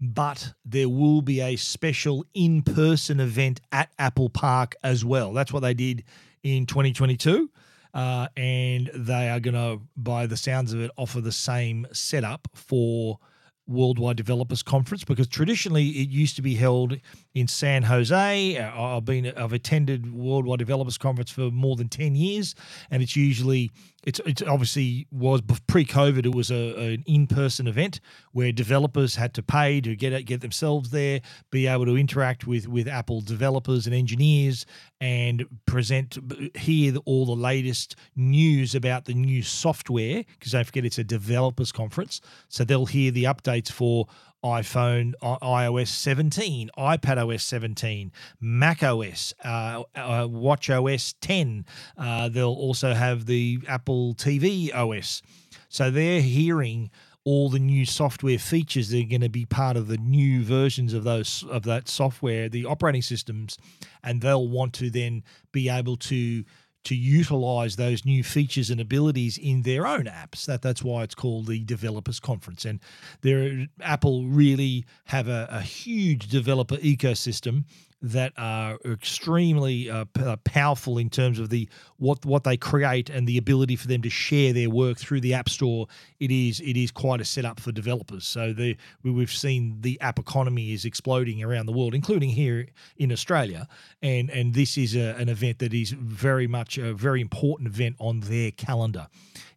but 0.00 0.52
there 0.64 0.88
will 0.88 1.22
be 1.22 1.40
a 1.40 1.56
special 1.56 2.24
in 2.34 2.62
person 2.62 3.18
event 3.18 3.60
at 3.72 3.90
Apple 3.98 4.28
Park 4.28 4.76
as 4.84 5.04
well. 5.04 5.32
That's 5.32 5.52
what 5.52 5.64
they 5.64 5.74
did 5.74 6.04
in 6.44 6.66
2022. 6.66 7.50
Uh, 7.94 8.28
and 8.36 8.92
they 8.94 9.28
are 9.28 9.40
going 9.40 9.54
to, 9.54 9.82
by 9.96 10.26
the 10.26 10.36
sounds 10.36 10.72
of 10.72 10.80
it, 10.80 10.92
offer 10.96 11.20
the 11.20 11.32
same 11.32 11.88
setup 11.92 12.46
for 12.54 13.18
Worldwide 13.66 14.16
Developers 14.16 14.62
Conference 14.62 15.04
because 15.04 15.28
traditionally 15.28 15.88
it 15.88 16.08
used 16.08 16.36
to 16.36 16.42
be 16.42 16.54
held 16.54 16.98
in 17.36 17.46
San 17.46 17.82
Jose. 17.82 18.56
Uh, 18.56 18.96
I've 18.96 19.04
been 19.04 19.30
I've 19.36 19.52
attended 19.52 20.10
Worldwide 20.10 20.58
Developers 20.58 20.96
Conference 20.96 21.30
for 21.30 21.50
more 21.50 21.76
than 21.76 21.90
ten 21.90 22.14
years, 22.14 22.54
and 22.90 23.02
it's 23.02 23.14
usually 23.14 23.70
it's 24.04 24.22
it's 24.24 24.40
obviously 24.40 25.06
was 25.12 25.42
pre-COVID. 25.66 26.24
It 26.24 26.34
was 26.34 26.50
a, 26.50 26.94
an 26.94 27.04
in-person 27.06 27.66
event 27.66 28.00
where 28.32 28.52
developers 28.52 29.16
had 29.16 29.34
to 29.34 29.42
pay 29.42 29.82
to 29.82 29.94
get 29.94 30.24
get 30.24 30.40
themselves 30.40 30.88
there, 30.88 31.20
be 31.50 31.66
able 31.66 31.84
to 31.84 31.98
interact 31.98 32.46
with 32.46 32.68
with 32.68 32.88
Apple 32.88 33.20
developers 33.20 33.84
and 33.86 33.94
engineers, 33.94 34.64
and 35.02 35.44
present 35.66 36.16
hear 36.56 36.96
all 37.04 37.26
the 37.26 37.36
latest 37.36 37.96
news 38.16 38.74
about 38.74 39.04
the 39.04 39.12
new 39.12 39.42
software. 39.42 40.24
Because 40.38 40.52
don't 40.52 40.64
forget, 40.64 40.86
it's 40.86 40.98
a 40.98 41.04
developers 41.04 41.70
conference, 41.70 42.22
so 42.48 42.64
they'll 42.64 42.86
hear 42.86 43.10
the 43.10 43.24
updates 43.24 43.70
for 43.70 44.06
iPhone, 44.46 45.14
iOS 45.22 45.88
17, 45.88 46.70
iPad 46.78 47.34
OS 47.34 47.42
17, 47.42 48.12
Mac 48.40 48.82
OS, 48.82 49.34
uh, 49.44 49.82
uh, 49.94 50.28
Watch 50.30 50.70
OS 50.70 51.14
10. 51.20 51.64
Uh, 51.98 52.28
they'll 52.28 52.48
also 52.48 52.94
have 52.94 53.26
the 53.26 53.58
Apple 53.66 54.14
TV 54.14 54.72
OS. 54.72 55.22
So 55.68 55.90
they're 55.90 56.20
hearing 56.20 56.90
all 57.24 57.50
the 57.50 57.58
new 57.58 57.84
software 57.84 58.38
features 58.38 58.90
that 58.90 59.00
are 59.00 59.08
going 59.08 59.20
to 59.20 59.28
be 59.28 59.44
part 59.44 59.76
of 59.76 59.88
the 59.88 59.98
new 59.98 60.44
versions 60.44 60.94
of 60.94 61.02
those 61.02 61.44
of 61.50 61.64
that 61.64 61.88
software, 61.88 62.48
the 62.48 62.64
operating 62.64 63.02
systems, 63.02 63.58
and 64.04 64.20
they'll 64.20 64.46
want 64.46 64.72
to 64.74 64.90
then 64.90 65.24
be 65.50 65.68
able 65.68 65.96
to 65.96 66.44
to 66.86 66.94
utilize 66.94 67.74
those 67.74 68.04
new 68.04 68.22
features 68.22 68.70
and 68.70 68.80
abilities 68.80 69.36
in 69.36 69.62
their 69.62 69.86
own 69.86 70.04
apps. 70.04 70.46
That 70.46 70.62
that's 70.62 70.84
why 70.84 71.02
it's 71.02 71.16
called 71.16 71.46
the 71.46 71.64
developers 71.64 72.20
conference. 72.20 72.64
And 72.64 72.78
there, 73.22 73.66
Apple 73.80 74.24
really 74.24 74.84
have 75.06 75.26
a, 75.26 75.48
a 75.50 75.62
huge 75.62 76.28
developer 76.28 76.76
ecosystem 76.76 77.64
that 78.02 78.32
are 78.36 78.78
extremely 78.84 79.88
uh, 79.88 80.04
p- 80.04 80.22
uh, 80.22 80.36
powerful 80.44 80.98
in 80.98 81.08
terms 81.08 81.38
of 81.38 81.48
the 81.48 81.68
what 81.96 82.24
what 82.26 82.44
they 82.44 82.56
create 82.56 83.08
and 83.08 83.26
the 83.26 83.38
ability 83.38 83.74
for 83.74 83.88
them 83.88 84.02
to 84.02 84.10
share 84.10 84.52
their 84.52 84.68
work 84.68 84.98
through 84.98 85.20
the 85.20 85.32
app 85.32 85.48
store. 85.48 85.86
It 86.20 86.30
is 86.30 86.60
it 86.60 86.76
is 86.76 86.90
quite 86.90 87.20
a 87.20 87.24
setup 87.24 87.58
for 87.58 87.72
developers. 87.72 88.26
So 88.26 88.52
the 88.52 88.76
we've 89.02 89.32
seen 89.32 89.78
the 89.80 90.00
app 90.00 90.18
economy 90.18 90.72
is 90.72 90.84
exploding 90.84 91.42
around 91.42 91.66
the 91.66 91.72
world, 91.72 91.94
including 91.94 92.30
here 92.30 92.68
in 92.96 93.10
Australia. 93.12 93.66
And 94.02 94.30
and 94.30 94.54
this 94.54 94.76
is 94.76 94.94
a, 94.94 95.14
an 95.16 95.28
event 95.28 95.58
that 95.60 95.72
is 95.72 95.90
very 95.90 96.46
much 96.46 96.78
a 96.78 96.92
very 96.92 97.20
important 97.20 97.68
event 97.68 97.96
on 97.98 98.20
their 98.20 98.50
calendar. 98.50 99.08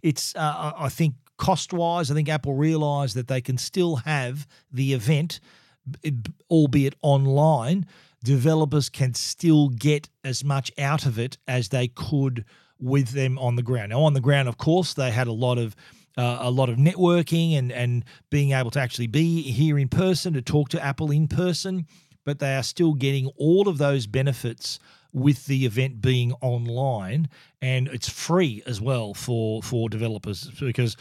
It's 0.01 0.33
uh, 0.35 0.71
I 0.77 0.89
think 0.89 1.15
cost 1.37 1.73
wise, 1.73 2.09
I 2.11 2.13
think 2.13 2.29
Apple 2.29 2.53
realised 2.53 3.15
that 3.15 3.27
they 3.27 3.41
can 3.41 3.57
still 3.57 3.97
have 3.97 4.47
the 4.71 4.93
event, 4.93 5.39
albeit 6.49 6.95
online 7.01 7.85
developers 8.23 8.89
can 8.89 9.13
still 9.13 9.69
get 9.69 10.09
as 10.23 10.43
much 10.43 10.71
out 10.77 11.05
of 11.05 11.17
it 11.17 11.37
as 11.47 11.69
they 11.69 11.87
could 11.87 12.45
with 12.79 13.09
them 13.09 13.37
on 13.37 13.55
the 13.55 13.63
ground. 13.63 13.89
Now, 13.89 14.01
on 14.01 14.13
the 14.13 14.21
ground, 14.21 14.47
of 14.47 14.57
course, 14.57 14.93
they 14.93 15.11
had 15.11 15.27
a 15.27 15.33
lot 15.33 15.57
of 15.57 15.75
uh, 16.17 16.39
a 16.41 16.51
lot 16.51 16.69
of 16.69 16.77
networking 16.77 17.57
and 17.57 17.71
and 17.71 18.03
being 18.29 18.51
able 18.51 18.71
to 18.71 18.79
actually 18.79 19.07
be 19.07 19.41
here 19.43 19.77
in 19.77 19.87
person 19.87 20.33
to 20.33 20.41
talk 20.41 20.69
to 20.69 20.83
Apple 20.83 21.11
in 21.11 21.27
person, 21.27 21.85
but 22.25 22.39
they 22.39 22.55
are 22.55 22.63
still 22.63 22.93
getting 22.93 23.27
all 23.37 23.67
of 23.67 23.77
those 23.77 24.07
benefits 24.07 24.79
with 25.11 25.45
the 25.47 25.65
event 25.65 26.01
being 26.01 26.33
online 26.33 27.27
and 27.61 27.87
it's 27.87 28.07
free 28.07 28.61
as 28.67 28.79
well 28.79 29.13
for 29.13 29.61
for 29.63 29.89
developers 29.89 30.51
because 30.59 30.95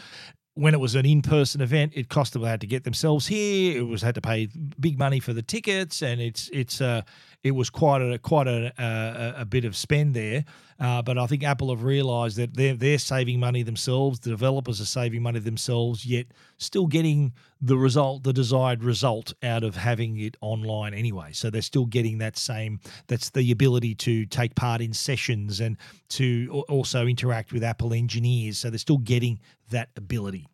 when 0.59 0.73
it 0.73 0.79
was 0.79 0.95
an 0.95 1.05
in-person 1.05 1.61
event, 1.61 1.93
it 1.95 2.09
cost 2.09 2.33
them 2.33 2.41
they 2.41 2.49
had 2.49 2.59
to 2.59 2.67
get 2.67 2.83
themselves 2.83 3.27
here. 3.27 3.79
It 3.79 3.87
was 3.87 4.01
had 4.01 4.15
to 4.15 4.21
pay 4.21 4.49
big 4.79 4.99
money 4.99 5.21
for 5.21 5.31
the 5.31 5.41
tickets, 5.41 6.01
and 6.01 6.19
it's 6.19 6.49
it's 6.51 6.81
uh, 6.81 7.03
it 7.43 7.51
was 7.51 7.69
quite 7.69 8.01
a 8.01 8.17
quite 8.19 8.47
a, 8.47 8.73
a, 8.77 9.41
a 9.41 9.45
bit 9.45 9.65
of 9.65 9.75
spend 9.75 10.13
there. 10.13 10.43
Uh, 10.79 11.01
but 11.01 11.17
I 11.17 11.27
think 11.27 11.43
Apple 11.43 11.69
have 11.69 11.83
realised 11.83 12.37
that 12.37 12.55
they're 12.55 12.75
they're 12.75 12.97
saving 12.97 13.39
money 13.39 13.63
themselves. 13.63 14.19
The 14.19 14.29
developers 14.29 14.81
are 14.81 14.85
saving 14.85 15.21
money 15.21 15.39
themselves, 15.39 16.05
yet 16.05 16.27
still 16.57 16.87
getting 16.87 17.33
the 17.61 17.77
result, 17.77 18.23
the 18.23 18.33
desired 18.33 18.83
result 18.83 19.33
out 19.43 19.63
of 19.63 19.75
having 19.75 20.19
it 20.19 20.35
online 20.41 20.93
anyway. 20.93 21.31
So 21.31 21.49
they're 21.49 21.61
still 21.61 21.85
getting 21.85 22.17
that 22.19 22.37
same. 22.37 22.79
That's 23.07 23.29
the 23.29 23.51
ability 23.51 23.95
to 23.95 24.25
take 24.25 24.55
part 24.55 24.81
in 24.81 24.93
sessions 24.93 25.59
and 25.59 25.77
to 26.09 26.63
also 26.69 27.07
interact 27.07 27.53
with 27.53 27.63
Apple 27.63 27.93
engineers. 27.93 28.57
So 28.57 28.69
they're 28.69 28.79
still 28.79 28.97
getting 28.97 29.39
that 29.69 29.89
ability. 29.95 30.47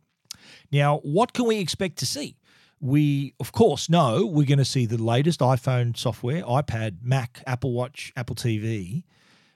Now, 0.72 1.00
what 1.00 1.34
can 1.34 1.46
we 1.46 1.58
expect 1.58 1.98
to 1.98 2.06
see? 2.06 2.38
We, 2.86 3.34
of 3.40 3.52
course, 3.52 3.90
know 3.90 4.28
we're 4.28 4.46
going 4.46 4.60
to 4.60 4.66
see 4.66 4.86
the 4.86 5.02
latest 5.02 5.40
iPhone 5.40 5.98
software, 5.98 6.44
iPad, 6.44 6.98
Mac, 7.02 7.42
Apple 7.48 7.74
Watch, 7.74 8.14
Apple 8.16 8.36
TV. 8.36 9.04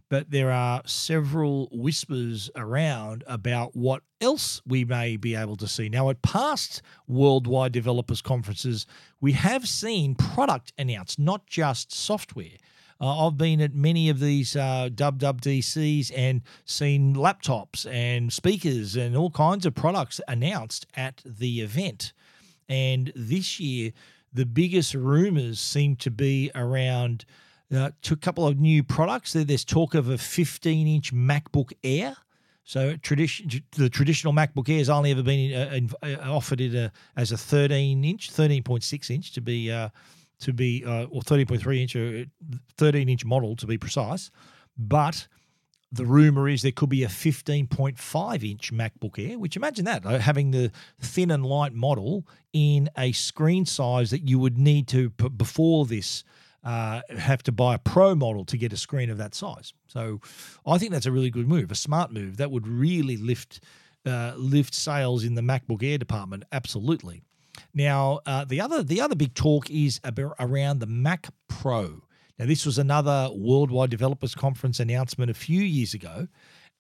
But 0.10 0.32
there 0.32 0.52
are 0.52 0.82
several 0.88 1.70
whispers 1.72 2.50
around 2.56 3.24
about 3.28 3.76
what 3.76 4.02
else 4.20 4.64
we 4.66 4.84
may 4.84 5.16
be 5.16 5.36
able 5.36 5.56
to 5.58 5.68
see. 5.68 5.90
Now, 5.90 6.10
at 6.10 6.24
past 6.24 6.82
worldwide 7.08 7.72
developers 7.72 8.24
conferences, 8.24 8.88
we 9.22 9.34
have 9.34 9.68
seen 9.68 10.16
product 10.16 10.74
announced, 10.80 11.20
not 11.20 11.46
just 11.46 11.94
software. 11.94 12.58
Uh, 13.00 13.28
I've 13.28 13.38
been 13.38 13.62
at 13.62 13.76
many 13.76 14.10
of 14.10 14.20
these 14.20 14.56
uh, 14.56 14.90
WWDCs 14.92 16.12
and 16.18 16.42
seen 16.66 17.14
laptops 17.16 17.86
and 17.86 18.34
speakers 18.34 18.96
and 18.96 19.16
all 19.16 19.30
kinds 19.30 19.68
of 19.68 19.76
products 19.76 20.20
announced 20.28 20.88
at 20.96 21.22
the 21.24 21.62
event. 21.62 22.12
And 22.70 23.12
this 23.16 23.60
year, 23.60 23.92
the 24.32 24.46
biggest 24.46 24.94
rumors 24.94 25.60
seem 25.60 25.96
to 25.98 26.12
be 26.12 26.52
around 26.54 27.26
uh, 27.76 27.92
to 28.04 28.14
a 28.14 28.18
couple 28.18 28.48
of 28.48 28.60
new 28.60 28.84
products. 28.84 29.34
There's 29.34 29.66
talk 29.66 29.96
of 29.96 30.10
a 30.10 30.18
15 30.18 30.88
inch 30.88 31.14
MacBook 31.14 31.74
Air. 31.84 32.16
So 32.64 32.96
tradition, 32.98 33.50
the 33.72 33.90
traditional 33.90 34.32
MacBook 34.32 34.70
Air 34.70 34.78
has 34.78 34.90
only 34.90 35.12
ever 35.12 35.24
been 35.24 35.90
uh, 36.04 36.06
uh, 36.06 36.32
offered 36.32 36.62
a, 36.62 36.92
as 37.16 37.32
a 37.32 37.38
13 37.38 38.04
inch, 38.04 38.32
13.6 38.32 39.10
inch 39.10 39.32
to 39.34 39.42
be 39.42 39.72
uh, 39.72 39.90
to 40.42 40.54
be 40.54 40.84
uh, 40.86 41.06
or 41.06 41.22
13.3 41.22 41.82
inch 41.82 41.96
or 41.96 42.26
uh, 42.54 42.58
13 42.78 43.10
inch 43.10 43.26
model 43.26 43.56
to 43.56 43.66
be 43.66 43.78
precise. 43.78 44.30
But 44.78 45.28
the 45.92 46.06
rumor 46.06 46.48
is 46.48 46.62
there 46.62 46.72
could 46.72 46.90
be 46.90 47.04
a 47.04 47.08
15.5 47.08 48.52
inch 48.52 48.72
MacBook 48.74 49.18
Air, 49.18 49.40
which 49.40 49.56
imagine 49.56 49.86
that, 49.86 50.04
having 50.04 50.52
the 50.52 50.72
thin 51.00 51.32
and 51.32 51.46
light 51.46 51.74
model 51.74 52.28
in 52.54 52.90
a 52.98 53.12
screen 53.12 53.66
size 53.66 54.12
that 54.12 54.28
you 54.28 54.38
would 54.40 54.58
need 54.58 54.88
to, 54.90 55.10
before 55.10 55.86
this, 55.86 56.24
uh, 56.64 57.02
have 57.18 57.42
to 57.44 57.52
buy 57.52 57.76
a 57.76 57.80
pro 57.80 58.14
model 58.16 58.46
to 58.46 58.58
get 58.58 58.74
a 58.74 58.78
screen 58.78 59.10
of 59.10 59.18
that 59.18 59.34
size. 59.34 59.74
So 59.88 60.20
I 60.66 60.78
think 60.78 60.92
that's 60.92 61.06
a 61.06 61.12
really 61.12 61.30
good 61.30 61.48
move, 61.48 61.72
a 61.72 61.76
smart 61.76 62.12
move 62.12 62.38
that 62.38 62.52
would 62.52 62.68
really 62.68 63.18
lift 63.18 63.62
uh, 64.06 64.34
lift 64.38 64.74
sales 64.74 65.24
in 65.24 65.36
the 65.36 65.42
MacBook 65.42 65.84
Air 65.84 65.98
department. 65.98 66.44
Absolutely. 66.52 67.22
Now 67.74 68.20
uh, 68.26 68.46
the 68.46 68.62
other 68.62 68.84
the 68.84 69.02
other 69.02 69.16
big 69.16 69.34
talk 69.34 69.70
is 69.70 70.00
around 70.06 70.80
the 70.80 70.88
Mac 70.88 71.28
Pro. 71.48 72.04
Now, 72.40 72.46
this 72.46 72.66
was 72.66 72.78
another 72.78 73.30
Worldwide 73.36 73.90
Developers 73.90 74.34
Conference 74.34 74.80
announcement 74.80 75.30
a 75.30 75.34
few 75.34 75.62
years 75.62 75.94
ago. 75.94 76.28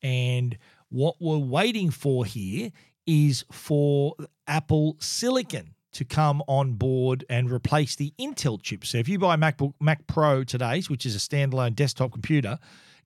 And 0.01 0.58
What 0.89 1.18
we're 1.20 1.38
waiting 1.38 1.92
for 1.92 2.25
here 2.25 2.72
is 3.06 3.46
for 3.51 4.16
Apple 4.48 4.96
Silicon 5.00 5.75
to 5.92 6.06
come 6.06 6.42
on 6.48 6.74
board 6.74 7.25
and 7.30 7.51
replace 7.51 7.96
the 7.96 8.13
Intel 8.20 8.60
chip. 8.62 8.86
So 8.86 8.98
if 8.98 9.08
you 9.08 9.20
buy 9.20 9.36
MacBook 9.36 9.74
Mac 9.80 10.08
Pro 10.08 10.44
today, 10.44 10.82
which 10.88 11.06
is 11.06 11.16
a 11.16 11.20
standalone 11.20 11.75
desktop 11.75 12.12
computer, 12.12 12.58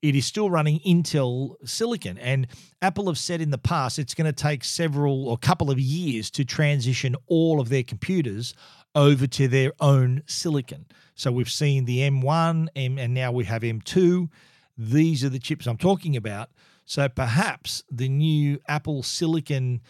it 0.02 0.16
is 0.16 0.26
still 0.26 0.50
running 0.50 0.80
Intel 0.82 1.56
silicon. 1.66 2.18
And 2.18 2.48
Apple 2.82 3.08
have 3.08 3.18
said 3.18 3.42
in 3.42 3.52
the 3.52 3.58
past 3.58 4.00
it's 4.00 4.14
going 4.14 4.26
to 4.26 4.34
take 4.34 4.64
several 4.64 5.28
or 5.28 5.38
couple 5.38 5.70
of 5.70 5.80
years 5.80 6.30
to 6.32 6.46
transition 6.46 7.16
all 7.28 7.60
of 7.60 7.70
their 7.70 7.84
computers 7.84 8.54
over 8.96 9.28
to 9.28 9.48
their 9.48 9.72
own 9.80 10.24
silicon. 10.26 10.86
So 11.15 11.32
we've 11.32 11.50
seen 11.50 11.86
the 11.86 12.00
M1, 12.00 12.67
M, 12.75 12.98
and 12.98 13.13
now 13.13 13.32
we 13.32 13.46
have 13.46 13.62
M2. 13.62 14.29
These 14.77 15.24
are 15.24 15.29
the 15.29 15.39
chips 15.39 15.67
I'm 15.67 15.77
talking 15.77 16.15
about. 16.15 16.50
So 16.86 17.08
perhaps 17.08 17.84
the 17.91 18.10
new 18.10 18.60
Apple 18.67 19.03
Silicon 19.03 19.82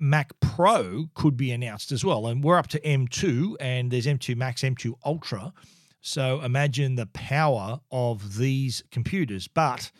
Mac 0.00 0.38
Pro 0.40 1.06
could 1.14 1.36
be 1.36 1.50
announced 1.50 1.92
as 1.92 2.04
well. 2.04 2.26
And 2.26 2.42
we're 2.42 2.58
up 2.58 2.68
to 2.68 2.80
M2, 2.80 3.56
and 3.60 3.90
there's 3.90 4.06
M2 4.06 4.36
Max, 4.36 4.62
M2 4.62 4.94
Ultra. 5.04 5.52
So 6.00 6.40
imagine 6.40 6.94
the 6.94 7.06
power 7.06 7.80
of 7.90 8.36
these 8.36 8.84
computers. 8.90 9.48
But 9.48 9.90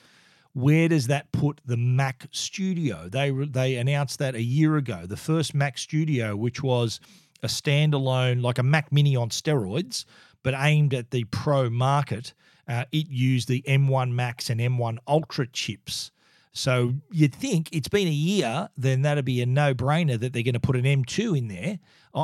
where 0.52 0.88
does 0.88 1.08
that 1.08 1.30
put 1.32 1.60
the 1.66 1.76
Mac 1.76 2.28
Studio? 2.30 3.08
They 3.08 3.30
they 3.30 3.76
announced 3.76 4.18
that 4.20 4.34
a 4.34 4.42
year 4.42 4.76
ago. 4.76 5.06
The 5.06 5.16
first 5.16 5.54
Mac 5.54 5.76
Studio, 5.76 6.36
which 6.36 6.62
was 6.62 7.00
a 7.42 7.46
standalone, 7.46 8.42
like 8.42 8.58
a 8.58 8.62
Mac 8.62 8.92
Mini 8.92 9.16
on 9.16 9.30
steroids, 9.30 10.04
but 10.42 10.54
aimed 10.56 10.94
at 10.94 11.10
the 11.10 11.24
pro 11.24 11.70
market. 11.70 12.34
Uh, 12.66 12.84
it 12.92 13.08
used 13.08 13.48
the 13.48 13.62
M1 13.62 14.12
Max 14.12 14.50
and 14.50 14.60
M1 14.60 14.98
Ultra 15.06 15.46
chips. 15.46 16.10
So 16.52 16.94
you'd 17.12 17.34
think 17.34 17.68
it's 17.72 17.88
been 17.88 18.08
a 18.08 18.10
year, 18.10 18.68
then 18.76 19.02
that'd 19.02 19.24
be 19.24 19.40
a 19.42 19.46
no 19.46 19.74
brainer 19.74 20.18
that 20.18 20.32
they're 20.32 20.42
going 20.42 20.54
to 20.54 20.60
put 20.60 20.74
an 20.74 20.82
M2 20.82 21.38
in 21.38 21.48
there. 21.48 21.78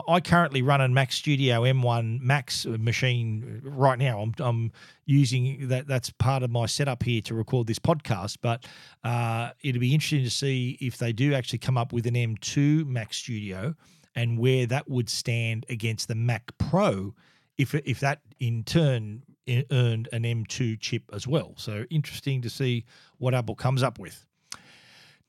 I, 0.08 0.20
currently 0.20 0.60
run 0.60 0.80
a 0.80 0.88
Mac 0.88 1.12
Studio 1.12 1.62
M1 1.62 2.20
Max 2.20 2.66
machine 2.66 3.60
right 3.62 3.98
now. 3.98 4.20
I'm, 4.20 4.34
I'm 4.40 4.72
using 5.04 5.68
that, 5.68 5.86
that's 5.86 6.10
part 6.10 6.42
of 6.42 6.50
my 6.50 6.66
setup 6.66 7.04
here 7.04 7.20
to 7.22 7.34
record 7.34 7.68
this 7.68 7.78
podcast. 7.78 8.38
But 8.42 8.66
uh, 9.04 9.50
it'd 9.62 9.80
be 9.80 9.94
interesting 9.94 10.24
to 10.24 10.30
see 10.30 10.78
if 10.80 10.98
they 10.98 11.12
do 11.12 11.32
actually 11.32 11.60
come 11.60 11.78
up 11.78 11.92
with 11.92 12.06
an 12.06 12.14
M2 12.14 12.86
Mac 12.86 13.14
Studio 13.14 13.76
and 14.16 14.38
where 14.38 14.66
that 14.66 14.88
would 14.88 15.08
stand 15.08 15.64
against 15.68 16.08
the 16.08 16.14
Mac 16.16 16.56
Pro 16.58 17.14
if, 17.58 17.74
if 17.74 18.00
that 18.00 18.20
in 18.40 18.64
turn 18.64 19.22
earned 19.70 20.08
an 20.12 20.22
M2 20.22 20.80
chip 20.80 21.02
as 21.12 21.26
well. 21.26 21.54
So 21.56 21.84
interesting 21.90 22.42
to 22.42 22.50
see 22.50 22.84
what 23.18 23.34
Apple 23.34 23.54
comes 23.54 23.82
up 23.82 23.98
with. 23.98 24.26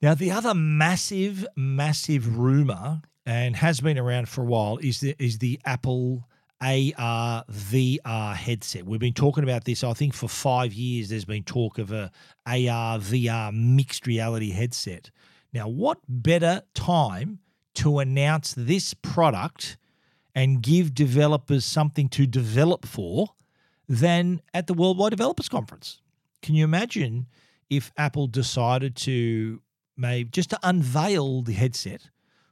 Now, 0.01 0.13
the 0.13 0.31
other 0.31 0.53
massive, 0.53 1.45
massive 1.55 2.37
rumor, 2.37 3.01
and 3.25 3.55
has 3.55 3.81
been 3.81 3.97
around 3.97 4.29
for 4.29 4.41
a 4.41 4.45
while, 4.45 4.77
is 4.77 4.99
the, 4.99 5.15
is 5.19 5.39
the 5.39 5.59
Apple 5.65 6.27
AR 6.61 7.43
VR 7.51 8.35
headset. 8.35 8.85
We've 8.85 8.99
been 8.99 9.13
talking 9.13 9.43
about 9.43 9.65
this, 9.65 9.83
I 9.83 9.93
think, 9.93 10.13
for 10.13 10.27
five 10.27 10.73
years. 10.73 11.09
There's 11.09 11.25
been 11.25 11.43
talk 11.43 11.77
of 11.77 11.91
a 11.91 12.11
AR 12.45 12.99
VR 12.99 13.53
mixed 13.53 14.07
reality 14.07 14.51
headset. 14.51 15.11
Now, 15.53 15.67
what 15.67 15.99
better 16.07 16.63
time 16.73 17.39
to 17.75 17.99
announce 17.99 18.53
this 18.53 18.93
product 18.93 19.77
and 20.35 20.61
give 20.61 20.93
developers 20.93 21.63
something 21.63 22.09
to 22.09 22.27
develop 22.27 22.85
for 22.85 23.29
than 23.87 24.41
at 24.53 24.67
the 24.67 24.73
Worldwide 24.73 25.11
Developers 25.11 25.47
Conference. 25.47 26.01
Can 26.41 26.55
you 26.55 26.65
imagine 26.65 27.27
if 27.69 27.91
Apple 27.97 28.27
decided 28.27 28.95
to 28.97 29.61
maybe 29.95 30.29
just 30.29 30.49
to 30.49 30.59
unveil 30.61 31.41
the 31.41 31.53
headset? 31.53 32.09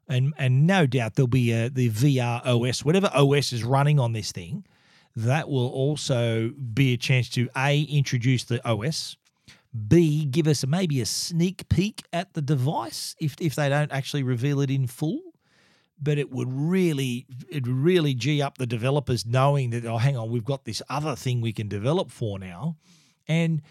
And, 0.07 0.33
and 0.37 0.65
no 0.65 0.85
doubt 0.85 1.15
there'll 1.15 1.27
be 1.27 1.51
a, 1.51 1.69
the 1.69 1.89
VR 1.89 2.45
OS, 2.45 2.83
whatever 2.83 3.09
OS 3.13 3.53
is 3.53 3.63
running 3.63 3.99
on 3.99 4.13
this 4.13 4.31
thing, 4.31 4.65
that 5.15 5.49
will 5.49 5.69
also 5.69 6.51
be 6.73 6.93
a 6.93 6.97
chance 6.97 7.29
to 7.29 7.49
A, 7.55 7.81
introduce 7.83 8.43
the 8.45 8.65
OS, 8.67 9.17
B, 9.87 10.25
give 10.25 10.47
us 10.47 10.65
maybe 10.65 11.01
a 11.01 11.05
sneak 11.05 11.67
peek 11.69 12.03
at 12.11 12.33
the 12.33 12.41
device 12.41 13.15
if, 13.19 13.35
if 13.39 13.55
they 13.55 13.69
don't 13.69 13.91
actually 13.91 14.23
reveal 14.23 14.61
it 14.61 14.69
in 14.69 14.87
full 14.87 15.32
but 16.03 16.17
it 16.17 16.31
would 16.31 16.51
really 16.51 17.25
it 17.49 17.65
would 17.65 17.75
really 17.75 18.13
gee 18.13 18.41
up 18.41 18.57
the 18.57 18.67
developers 18.67 19.25
knowing 19.25 19.69
that 19.69 19.85
oh 19.85 19.97
hang 19.97 20.17
on 20.17 20.29
we've 20.29 20.43
got 20.43 20.65
this 20.65 20.81
other 20.89 21.15
thing 21.15 21.41
we 21.41 21.53
can 21.53 21.67
develop 21.67 22.11
for 22.11 22.37
now. 22.37 22.77
And 23.27 23.61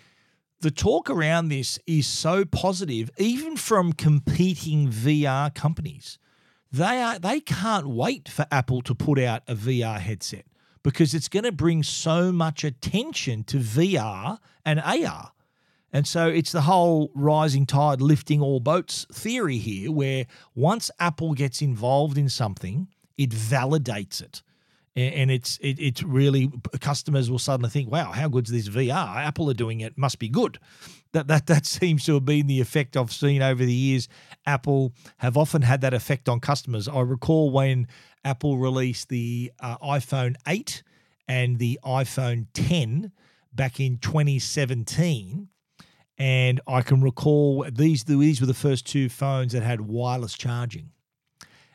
the 0.61 0.71
talk 0.71 1.11
around 1.11 1.49
this 1.49 1.78
is 1.87 2.06
so 2.06 2.45
positive 2.45 3.11
even 3.19 3.56
from 3.56 3.93
competing 3.93 4.89
VR 4.89 5.54
companies. 5.54 6.19
They 6.71 7.02
are 7.02 7.19
they 7.19 7.41
can't 7.41 7.89
wait 7.89 8.28
for 8.28 8.47
Apple 8.50 8.80
to 8.83 8.95
put 8.95 9.19
out 9.19 9.43
a 9.47 9.54
VR 9.54 9.99
headset 9.99 10.47
because 10.83 11.15
it's 11.15 11.28
going 11.28 11.45
to 11.45 11.52
bring 11.52 11.83
so 11.83 12.33
much 12.33 12.65
attention 12.65 13.45
to 13.45 13.59
VR 13.59 14.39
and 14.65 14.80
AR 14.80 15.33
and 15.93 16.07
so 16.07 16.26
it's 16.26 16.52
the 16.52 16.63
whole 16.63 17.11
rising 17.15 17.67
tide 17.67 18.00
lifting 18.00 18.41
all 18.41 18.61
boats 18.61 19.07
theory 19.13 19.59
here, 19.59 19.93
where 19.93 20.26
once 20.55 20.91
Apple 20.99 21.35
gets 21.35 21.61
involved 21.61 22.17
in 22.17 22.31
something, 22.31 22.89
it 23.19 23.31
validates 23.31 24.23
it. 24.23 24.43
And 24.95 25.31
it's 25.31 25.57
it, 25.59 25.78
it's 25.78 26.02
really 26.02 26.50
customers 26.81 27.31
will 27.31 27.39
suddenly 27.39 27.71
think, 27.71 27.91
wow, 27.91 28.13
how 28.13 28.28
good's 28.28 28.50
this 28.50 28.69
VR? 28.69 29.17
Apple 29.17 29.49
are 29.49 29.55
doing 29.55 29.81
it, 29.81 29.97
must 29.97 30.19
be 30.19 30.28
good. 30.28 30.59
That 31.13 31.28
that 31.28 31.47
that 31.47 31.65
seems 31.78 32.05
to 32.07 32.15
have 32.15 32.25
been 32.25 32.47
the 32.47 32.61
effect 32.61 32.97
I've 32.97 33.13
seen 33.13 33.41
over 33.43 33.65
the 33.65 33.73
years. 33.73 34.09
Apple 34.47 34.93
have 35.19 35.37
often 35.37 35.63
had 35.63 35.81
that 35.83 35.95
effect 35.95 36.28
on 36.28 36.41
customers. 36.41 36.89
I 36.89 37.00
recall 37.00 37.50
when 37.50 37.87
Apple 38.25 38.59
released 38.59 39.09
the 39.09 39.52
uh, 39.61 39.78
iPhone 39.78 40.37
8 40.47 40.83
and 41.26 41.59
the 41.59 41.78
iPhone 41.85 42.47
10 42.52 43.13
back 43.55 43.81
in 43.81 43.97
2017 43.99 45.49
and 46.23 46.61
I 46.69 46.82
can 46.82 47.02
recall 47.02 47.67
these 47.69 48.04
these 48.04 48.41
were 48.41 48.47
the 48.47 48.54
first 48.54 48.87
two 48.87 49.08
phones 49.08 49.54
that 49.54 49.65
had 49.65 49.80
wireless 49.80 50.35
charging. 50.35 50.91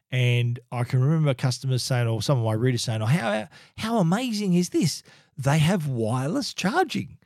And 0.10 0.57
I 0.71 0.86
can 0.86 1.01
remember 1.01 1.33
customers 1.33 1.83
saying, 1.83 2.07
or 2.07 2.21
some 2.21 2.38
of 2.38 2.45
my 2.45 2.53
readers 2.53 2.83
saying, 2.83 3.01
"Oh, 3.01 3.07
how 3.07 3.49
how 3.77 3.97
amazing 3.97 4.53
is 4.53 4.69
this? 4.69 5.03
They 5.38 5.57
have 5.57 5.88
wireless 5.88 6.53
charging." 6.53 7.17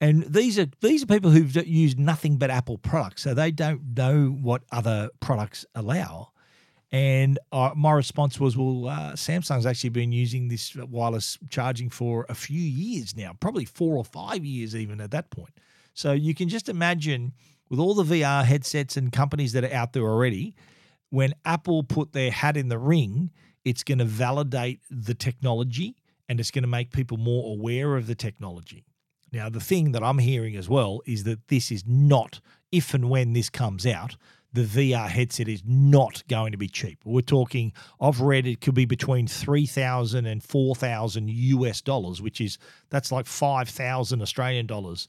And 0.00 0.22
these 0.22 0.58
are 0.58 0.68
these 0.80 1.02
are 1.02 1.06
people 1.06 1.30
who've 1.30 1.54
used 1.66 1.98
nothing 1.98 2.38
but 2.38 2.48
Apple 2.48 2.78
products, 2.78 3.24
so 3.24 3.34
they 3.34 3.50
don't 3.50 3.94
know 3.94 4.28
what 4.28 4.62
other 4.72 5.10
products 5.20 5.66
allow. 5.74 6.30
And 6.90 7.38
uh, 7.52 7.72
my 7.76 7.92
response 7.92 8.40
was, 8.40 8.56
well, 8.56 8.88
uh, 8.88 9.12
Samsung's 9.12 9.64
actually 9.66 9.90
been 9.90 10.10
using 10.10 10.48
this 10.48 10.74
wireless 10.74 11.38
charging 11.48 11.90
for 11.90 12.26
a 12.28 12.34
few 12.34 12.60
years 12.60 13.14
now, 13.14 13.36
probably 13.38 13.66
four 13.66 13.96
or 13.96 14.04
five 14.04 14.46
years 14.46 14.74
even 14.74 15.00
at 15.02 15.10
that 15.10 15.30
point. 15.30 15.52
So 15.94 16.12
you 16.12 16.34
can 16.34 16.48
just 16.48 16.68
imagine 16.68 17.32
with 17.68 17.78
all 17.78 17.94
the 17.94 18.04
VR 18.04 18.44
headsets 18.44 18.96
and 18.96 19.12
companies 19.12 19.52
that 19.52 19.64
are 19.64 19.72
out 19.72 19.92
there 19.92 20.02
already, 20.02 20.54
when 21.10 21.34
Apple 21.44 21.82
put 21.82 22.12
their 22.12 22.30
hat 22.30 22.56
in 22.56 22.68
the 22.68 22.78
ring, 22.78 23.30
it's 23.64 23.84
going 23.84 23.98
to 23.98 24.04
validate 24.04 24.80
the 24.90 25.14
technology 25.14 25.96
and 26.28 26.40
it's 26.40 26.50
going 26.50 26.62
to 26.62 26.68
make 26.68 26.92
people 26.92 27.16
more 27.16 27.52
aware 27.52 27.96
of 27.96 28.06
the 28.06 28.14
technology. 28.14 28.84
Now, 29.32 29.48
the 29.48 29.60
thing 29.60 29.92
that 29.92 30.02
I'm 30.02 30.18
hearing 30.18 30.56
as 30.56 30.68
well 30.68 31.00
is 31.06 31.24
that 31.24 31.48
this 31.48 31.70
is 31.70 31.84
not, 31.86 32.40
if 32.72 32.94
and 32.94 33.08
when 33.10 33.32
this 33.32 33.48
comes 33.48 33.86
out, 33.86 34.16
the 34.52 34.62
VR 34.62 35.08
headset 35.08 35.46
is 35.46 35.62
not 35.64 36.24
going 36.28 36.50
to 36.50 36.58
be 36.58 36.66
cheap. 36.66 36.98
We're 37.04 37.20
talking, 37.20 37.72
I've 38.00 38.20
read 38.20 38.46
it 38.46 38.60
could 38.60 38.74
be 38.74 38.84
between 38.84 39.28
3,000 39.28 40.26
and 40.26 40.42
4,000 40.42 41.30
US 41.30 41.80
dollars, 41.80 42.20
which 42.20 42.40
is, 42.40 42.58
that's 42.88 43.12
like 43.12 43.26
5,000 43.26 44.20
Australian 44.20 44.66
dollars. 44.66 45.06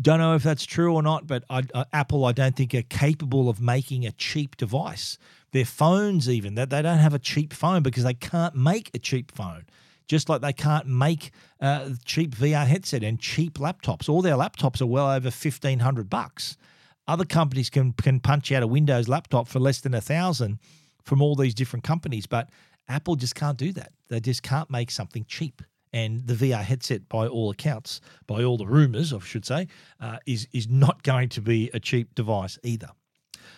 Don't 0.00 0.20
know 0.20 0.34
if 0.34 0.44
that's 0.44 0.64
true 0.64 0.94
or 0.94 1.02
not, 1.02 1.26
but 1.26 1.44
I, 1.50 1.64
uh, 1.74 1.84
Apple, 1.92 2.24
I 2.24 2.32
don't 2.32 2.54
think, 2.54 2.72
are 2.74 2.82
capable 2.82 3.48
of 3.48 3.60
making 3.60 4.06
a 4.06 4.12
cheap 4.12 4.56
device. 4.56 5.18
Their 5.52 5.64
phones, 5.64 6.28
even, 6.28 6.54
that 6.54 6.70
they, 6.70 6.82
don't 6.82 6.98
have 6.98 7.14
a 7.14 7.18
cheap 7.18 7.52
phone 7.52 7.82
because 7.82 8.04
they 8.04 8.14
can't 8.14 8.54
make 8.54 8.90
a 8.94 8.98
cheap 8.98 9.32
phone. 9.32 9.64
Just 10.06 10.28
like 10.28 10.40
they 10.40 10.52
can't 10.52 10.86
make 10.86 11.32
a 11.60 11.94
cheap 12.04 12.34
VR 12.36 12.66
headset 12.66 13.02
and 13.02 13.18
cheap 13.20 13.54
laptops. 13.54 14.08
All 14.08 14.22
their 14.22 14.36
laptops 14.36 14.80
are 14.80 14.86
well 14.86 15.10
over 15.10 15.30
fifteen 15.30 15.80
hundred 15.80 16.08
bucks. 16.08 16.56
Other 17.06 17.26
companies 17.26 17.68
can 17.68 17.92
can 17.92 18.18
punch 18.18 18.50
out 18.50 18.62
a 18.62 18.66
Windows 18.66 19.06
laptop 19.06 19.48
for 19.48 19.58
less 19.58 19.80
than 19.82 19.92
a 19.92 20.00
thousand 20.00 20.60
from 21.04 21.20
all 21.20 21.34
these 21.34 21.54
different 21.54 21.84
companies, 21.84 22.26
but 22.26 22.48
Apple 22.88 23.16
just 23.16 23.34
can't 23.34 23.58
do 23.58 23.70
that. 23.72 23.92
They 24.08 24.20
just 24.20 24.42
can't 24.42 24.70
make 24.70 24.90
something 24.90 25.26
cheap 25.28 25.62
and 25.92 26.26
the 26.26 26.34
VR 26.34 26.62
headset, 26.62 27.08
by 27.08 27.26
all 27.26 27.50
accounts, 27.50 28.00
by 28.26 28.42
all 28.44 28.56
the 28.56 28.66
rumors, 28.66 29.12
I 29.12 29.18
should 29.20 29.44
say, 29.44 29.68
uh, 30.00 30.18
is 30.26 30.48
is 30.52 30.68
not 30.68 31.02
going 31.02 31.28
to 31.30 31.40
be 31.40 31.70
a 31.74 31.80
cheap 31.80 32.14
device 32.14 32.58
either. 32.62 32.90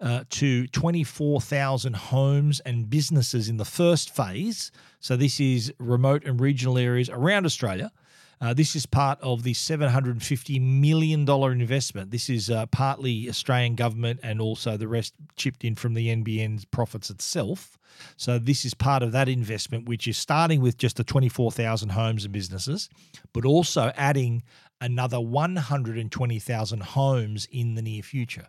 Uh, 0.00 0.24
to 0.30 0.66
24,000 0.68 1.94
homes 1.94 2.60
and 2.60 2.88
businesses 2.88 3.50
in 3.50 3.58
the 3.58 3.66
first 3.66 4.08
phase. 4.08 4.72
So, 4.98 5.14
this 5.14 5.38
is 5.38 5.72
remote 5.78 6.24
and 6.24 6.40
regional 6.40 6.78
areas 6.78 7.10
around 7.10 7.44
Australia 7.44 7.92
uh, 8.40 8.54
this 8.54 8.74
is 8.74 8.86
part 8.86 9.18
of 9.20 9.42
the 9.42 9.52
$750 9.52 10.60
million 10.60 11.28
investment. 11.28 12.10
This 12.10 12.30
is 12.30 12.50
uh, 12.50 12.66
partly 12.66 13.28
Australian 13.28 13.74
government 13.74 14.20
and 14.22 14.40
also 14.40 14.76
the 14.76 14.88
rest 14.88 15.14
chipped 15.36 15.62
in 15.62 15.74
from 15.74 15.94
the 15.94 16.08
NBN's 16.08 16.64
profits 16.64 17.10
itself. 17.10 17.78
So, 18.16 18.38
this 18.38 18.64
is 18.64 18.72
part 18.72 19.02
of 19.02 19.12
that 19.12 19.28
investment, 19.28 19.86
which 19.86 20.06
is 20.06 20.16
starting 20.16 20.62
with 20.62 20.78
just 20.78 20.96
the 20.96 21.04
24,000 21.04 21.90
homes 21.90 22.24
and 22.24 22.32
businesses, 22.32 22.88
but 23.34 23.44
also 23.44 23.92
adding 23.94 24.42
another 24.80 25.20
120,000 25.20 26.82
homes 26.82 27.48
in 27.52 27.74
the 27.74 27.82
near 27.82 28.02
future. 28.02 28.46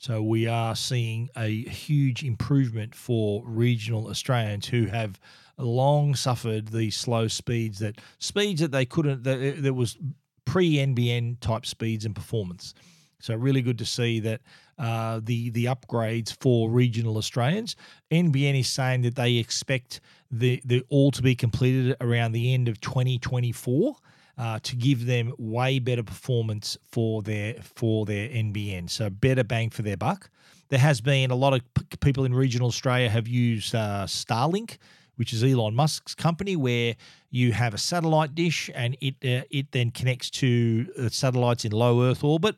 So 0.00 0.22
we 0.22 0.46
are 0.46 0.74
seeing 0.74 1.28
a 1.36 1.64
huge 1.64 2.24
improvement 2.24 2.94
for 2.94 3.42
regional 3.44 4.08
Australians 4.08 4.66
who 4.66 4.86
have 4.86 5.20
long 5.58 6.14
suffered 6.14 6.68
these 6.68 6.96
slow 6.96 7.28
speeds 7.28 7.80
that 7.80 8.00
speeds 8.18 8.62
that 8.62 8.72
they 8.72 8.86
couldn't 8.86 9.24
that 9.24 9.56
there 9.58 9.74
was 9.74 9.98
pre 10.46 10.76
NBN 10.76 11.40
type 11.40 11.66
speeds 11.66 12.06
and 12.06 12.14
performance. 12.14 12.72
So 13.18 13.34
really 13.34 13.60
good 13.60 13.76
to 13.76 13.84
see 13.84 14.20
that 14.20 14.40
uh, 14.78 15.20
the 15.22 15.50
the 15.50 15.66
upgrades 15.66 16.34
for 16.40 16.70
regional 16.70 17.18
Australians. 17.18 17.76
NBN 18.10 18.58
is 18.58 18.70
saying 18.70 19.02
that 19.02 19.16
they 19.16 19.34
expect 19.36 20.00
the 20.30 20.62
the 20.64 20.82
all 20.88 21.10
to 21.10 21.20
be 21.20 21.34
completed 21.34 21.94
around 22.00 22.32
the 22.32 22.54
end 22.54 22.68
of 22.68 22.80
2024. 22.80 23.96
Uh, 24.40 24.58
to 24.62 24.74
give 24.74 25.04
them 25.04 25.34
way 25.36 25.78
better 25.78 26.02
performance 26.02 26.78
for 26.90 27.20
their 27.20 27.52
for 27.60 28.06
their 28.06 28.26
NBN, 28.30 28.88
so 28.88 29.10
better 29.10 29.44
bang 29.44 29.68
for 29.68 29.82
their 29.82 29.98
buck. 29.98 30.30
There 30.70 30.78
has 30.78 31.02
been 31.02 31.30
a 31.30 31.34
lot 31.34 31.52
of 31.52 31.60
p- 31.74 31.84
people 32.00 32.24
in 32.24 32.32
regional 32.32 32.68
Australia 32.68 33.10
have 33.10 33.28
used 33.28 33.74
uh, 33.74 34.06
Starlink 34.06 34.78
which 35.20 35.34
is 35.34 35.44
Elon 35.44 35.74
Musk's 35.74 36.14
company, 36.14 36.56
where 36.56 36.96
you 37.30 37.52
have 37.52 37.74
a 37.74 37.78
satellite 37.78 38.34
dish 38.34 38.70
and 38.74 38.96
it 39.02 39.16
uh, 39.22 39.44
it 39.50 39.70
then 39.72 39.90
connects 39.90 40.30
to 40.30 40.86
uh, 40.98 41.10
satellites 41.10 41.66
in 41.66 41.72
low 41.72 42.02
Earth 42.02 42.24
orbit 42.24 42.56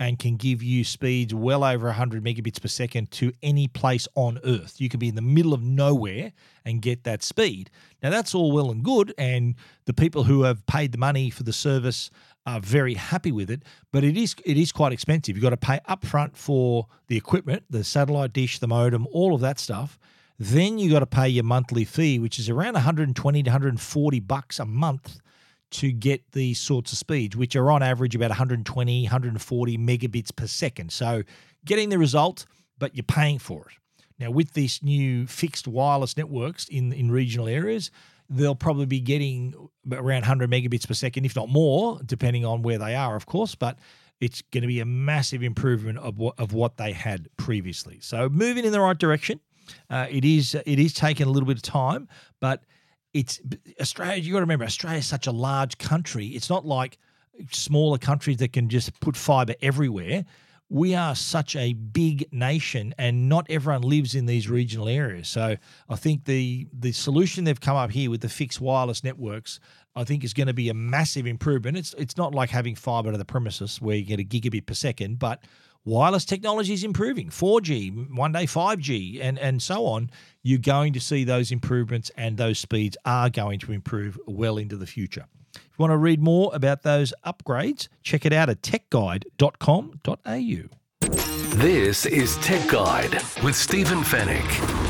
and 0.00 0.18
can 0.18 0.36
give 0.36 0.62
you 0.62 0.82
speeds 0.82 1.34
well 1.34 1.62
over 1.62 1.86
100 1.88 2.24
megabits 2.24 2.60
per 2.60 2.68
second 2.68 3.10
to 3.10 3.32
any 3.42 3.68
place 3.68 4.08
on 4.14 4.40
Earth. 4.42 4.80
You 4.80 4.88
can 4.88 4.98
be 4.98 5.08
in 5.08 5.14
the 5.14 5.20
middle 5.20 5.52
of 5.52 5.62
nowhere 5.62 6.32
and 6.64 6.80
get 6.80 7.04
that 7.04 7.22
speed. 7.22 7.70
Now, 8.02 8.08
that's 8.08 8.34
all 8.34 8.50
well 8.50 8.70
and 8.70 8.82
good, 8.82 9.12
and 9.18 9.56
the 9.84 9.92
people 9.92 10.24
who 10.24 10.44
have 10.44 10.64
paid 10.64 10.92
the 10.92 10.98
money 10.98 11.28
for 11.28 11.42
the 11.42 11.52
service 11.52 12.10
are 12.46 12.60
very 12.60 12.94
happy 12.94 13.30
with 13.30 13.50
it, 13.50 13.62
but 13.92 14.02
it 14.02 14.16
is 14.16 14.34
it 14.46 14.56
is 14.56 14.72
quite 14.72 14.92
expensive. 14.92 15.36
You've 15.36 15.42
got 15.42 15.50
to 15.50 15.58
pay 15.58 15.80
upfront 15.86 16.34
for 16.34 16.86
the 17.08 17.18
equipment, 17.18 17.64
the 17.68 17.84
satellite 17.84 18.32
dish, 18.32 18.58
the 18.58 18.66
modem, 18.66 19.06
all 19.12 19.34
of 19.34 19.42
that 19.42 19.60
stuff. 19.60 19.98
Then 20.38 20.78
you've 20.78 20.92
got 20.92 21.00
to 21.00 21.06
pay 21.06 21.28
your 21.28 21.44
monthly 21.44 21.84
fee, 21.84 22.18
which 22.18 22.38
is 22.38 22.48
around 22.48 22.72
120 22.72 23.42
to 23.42 23.50
140 23.50 24.20
bucks 24.20 24.58
a 24.58 24.64
month 24.64 25.20
to 25.70 25.92
get 25.92 26.32
these 26.32 26.58
sorts 26.58 26.92
of 26.92 26.98
speeds, 26.98 27.36
which 27.36 27.54
are 27.56 27.70
on 27.70 27.82
average 27.82 28.14
about 28.14 28.30
120, 28.30 29.04
140 29.04 29.78
megabits 29.78 30.34
per 30.34 30.46
second. 30.46 30.92
So 30.92 31.22
getting 31.64 31.88
the 31.88 31.98
result, 31.98 32.46
but 32.78 32.94
you're 32.94 33.04
paying 33.04 33.38
for 33.38 33.66
it. 33.68 33.76
Now, 34.18 34.30
with 34.30 34.52
these 34.52 34.82
new 34.82 35.26
fixed 35.26 35.66
wireless 35.66 36.16
networks 36.16 36.68
in, 36.68 36.92
in 36.92 37.10
regional 37.10 37.48
areas, 37.48 37.90
they'll 38.28 38.54
probably 38.54 38.86
be 38.86 39.00
getting 39.00 39.54
around 39.90 40.20
100 40.20 40.50
megabits 40.50 40.86
per 40.86 40.94
second, 40.94 41.24
if 41.24 41.34
not 41.34 41.48
more, 41.48 42.00
depending 42.04 42.44
on 42.44 42.62
where 42.62 42.78
they 42.78 42.94
are, 42.94 43.16
of 43.16 43.26
course. 43.26 43.54
But 43.54 43.78
it's 44.20 44.42
going 44.42 44.62
to 44.62 44.68
be 44.68 44.80
a 44.80 44.84
massive 44.84 45.42
improvement 45.42 45.98
of 45.98 46.18
what, 46.18 46.38
of 46.38 46.52
what 46.52 46.76
they 46.76 46.92
had 46.92 47.28
previously. 47.38 47.98
So 48.00 48.28
moving 48.28 48.64
in 48.64 48.72
the 48.72 48.80
right 48.80 48.98
direction. 48.98 49.40
Uh, 49.88 50.06
it 50.10 50.24
is 50.24 50.54
it 50.54 50.78
is 50.80 50.92
taking 50.92 51.28
a 51.28 51.30
little 51.30 51.46
bit 51.46 51.56
of 51.56 51.62
time, 51.62 52.08
but 52.40 52.64
it's 53.12 53.40
Australia. 53.80 54.22
You 54.22 54.32
got 54.32 54.38
to 54.38 54.42
remember, 54.42 54.64
Australia 54.64 54.98
is 54.98 55.06
such 55.06 55.26
a 55.26 55.32
large 55.32 55.78
country. 55.78 56.26
It's 56.28 56.50
not 56.50 56.64
like 56.64 56.98
smaller 57.50 57.98
countries 57.98 58.38
that 58.38 58.52
can 58.52 58.68
just 58.68 58.98
put 59.00 59.16
fibre 59.16 59.54
everywhere. 59.62 60.24
We 60.68 60.94
are 60.94 61.16
such 61.16 61.56
a 61.56 61.72
big 61.72 62.32
nation, 62.32 62.94
and 62.96 63.28
not 63.28 63.46
everyone 63.50 63.82
lives 63.82 64.14
in 64.14 64.26
these 64.26 64.48
regional 64.48 64.88
areas. 64.88 65.26
So 65.28 65.56
I 65.88 65.96
think 65.96 66.26
the 66.26 66.68
the 66.72 66.92
solution 66.92 67.42
they've 67.42 67.60
come 67.60 67.76
up 67.76 67.90
here 67.90 68.08
with 68.08 68.20
the 68.20 68.28
fixed 68.28 68.60
wireless 68.60 69.02
networks, 69.02 69.58
I 69.96 70.04
think, 70.04 70.22
is 70.22 70.32
going 70.32 70.46
to 70.46 70.54
be 70.54 70.68
a 70.68 70.74
massive 70.74 71.26
improvement. 71.26 71.76
It's 71.76 71.92
it's 71.98 72.16
not 72.16 72.36
like 72.36 72.50
having 72.50 72.76
fibre 72.76 73.10
to 73.10 73.18
the 73.18 73.24
premises 73.24 73.80
where 73.80 73.96
you 73.96 74.04
get 74.04 74.20
a 74.20 74.24
gigabit 74.24 74.66
per 74.66 74.74
second, 74.74 75.18
but 75.18 75.42
wireless 75.84 76.24
technology 76.24 76.72
is 76.72 76.84
improving 76.84 77.30
4G, 77.30 78.14
one 78.14 78.32
day 78.32 78.44
5G, 78.44 79.20
and, 79.22 79.38
and 79.38 79.62
so 79.62 79.86
on. 79.86 80.10
You're 80.42 80.58
going 80.58 80.92
to 80.94 81.00
see 81.00 81.24
those 81.24 81.52
improvements, 81.52 82.10
and 82.16 82.36
those 82.36 82.58
speeds 82.58 82.96
are 83.04 83.30
going 83.30 83.58
to 83.60 83.72
improve 83.72 84.18
well 84.26 84.58
into 84.58 84.76
the 84.76 84.86
future. 84.86 85.26
If 85.54 85.62
you 85.62 85.82
want 85.82 85.92
to 85.92 85.96
read 85.96 86.20
more 86.20 86.50
about 86.54 86.82
those 86.82 87.12
upgrades, 87.24 87.88
check 88.02 88.26
it 88.26 88.32
out 88.32 88.48
at 88.48 88.62
techguide.com.au. 88.62 91.56
This 91.56 92.06
is 92.06 92.36
Tech 92.36 92.68
Guide 92.68 93.14
with 93.42 93.56
Stephen 93.56 93.98
Fenech. 93.98 94.89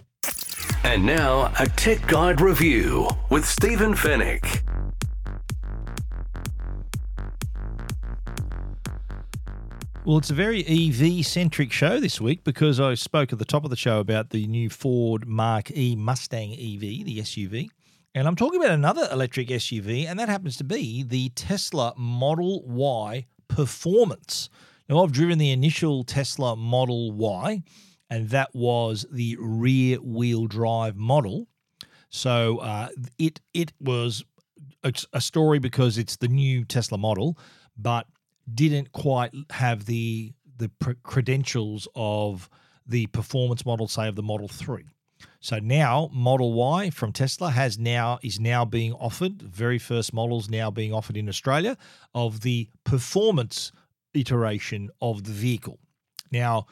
And 0.83 1.05
now, 1.05 1.53
a 1.59 1.67
Tech 1.67 2.05
Guide 2.07 2.41
review 2.41 3.07
with 3.29 3.45
Stephen 3.45 3.93
Fenech. 3.93 4.61
Well, 10.03 10.17
it's 10.17 10.31
a 10.31 10.33
very 10.33 10.65
EV 10.65 11.23
centric 11.23 11.71
show 11.71 11.99
this 11.99 12.19
week 12.19 12.43
because 12.43 12.79
I 12.79 12.95
spoke 12.95 13.31
at 13.31 13.37
the 13.37 13.45
top 13.45 13.63
of 13.63 13.69
the 13.69 13.75
show 13.75 13.99
about 13.99 14.31
the 14.31 14.47
new 14.47 14.71
Ford 14.71 15.27
Mark 15.27 15.69
E 15.77 15.95
Mustang 15.95 16.53
EV, 16.53 17.05
the 17.05 17.19
SUV. 17.19 17.69
And 18.15 18.27
I'm 18.27 18.35
talking 18.35 18.59
about 18.59 18.73
another 18.73 19.07
electric 19.11 19.49
SUV, 19.49 20.07
and 20.07 20.19
that 20.19 20.27
happens 20.29 20.57
to 20.57 20.63
be 20.63 21.03
the 21.03 21.29
Tesla 21.29 21.93
Model 21.95 22.63
Y 22.63 23.27
Performance. 23.47 24.49
Now, 24.89 25.03
I've 25.03 25.11
driven 25.11 25.37
the 25.37 25.51
initial 25.51 26.03
Tesla 26.03 26.55
Model 26.55 27.11
Y, 27.11 27.61
and 28.11 28.29
that 28.29 28.53
was 28.53 29.05
the 29.09 29.37
rear 29.39 29.97
wheel 30.01 30.45
drive 30.45 30.97
model. 30.97 31.47
So 32.09 32.57
uh, 32.57 32.89
it 33.17 33.39
it 33.53 33.71
was 33.79 34.23
a 35.13 35.21
story 35.21 35.59
because 35.59 35.97
it's 35.97 36.17
the 36.17 36.27
new 36.27 36.65
Tesla 36.65 36.97
model, 36.97 37.37
but 37.77 38.07
didn't 38.53 38.91
quite 38.91 39.33
have 39.51 39.85
the 39.85 40.33
the 40.57 40.69
credentials 41.03 41.87
of 41.95 42.49
the 42.85 43.07
performance 43.07 43.65
model, 43.65 43.87
say 43.87 44.07
of 44.07 44.15
the 44.15 44.23
Model 44.23 44.49
Three. 44.49 44.85
So 45.39 45.59
now 45.59 46.09
Model 46.11 46.51
Y 46.53 46.89
from 46.89 47.13
Tesla 47.13 47.49
has 47.51 47.79
now 47.79 48.19
is 48.21 48.39
now 48.39 48.65
being 48.65 48.91
offered, 48.93 49.41
very 49.41 49.79
first 49.79 50.13
models 50.13 50.49
now 50.49 50.69
being 50.69 50.93
offered 50.93 51.15
in 51.15 51.29
Australia 51.29 51.77
of 52.13 52.41
the 52.41 52.67
performance 52.83 53.71
iteration 54.13 54.89
of 54.99 55.23
the 55.23 55.31
vehicle. 55.31 55.79
Now, 56.31 56.65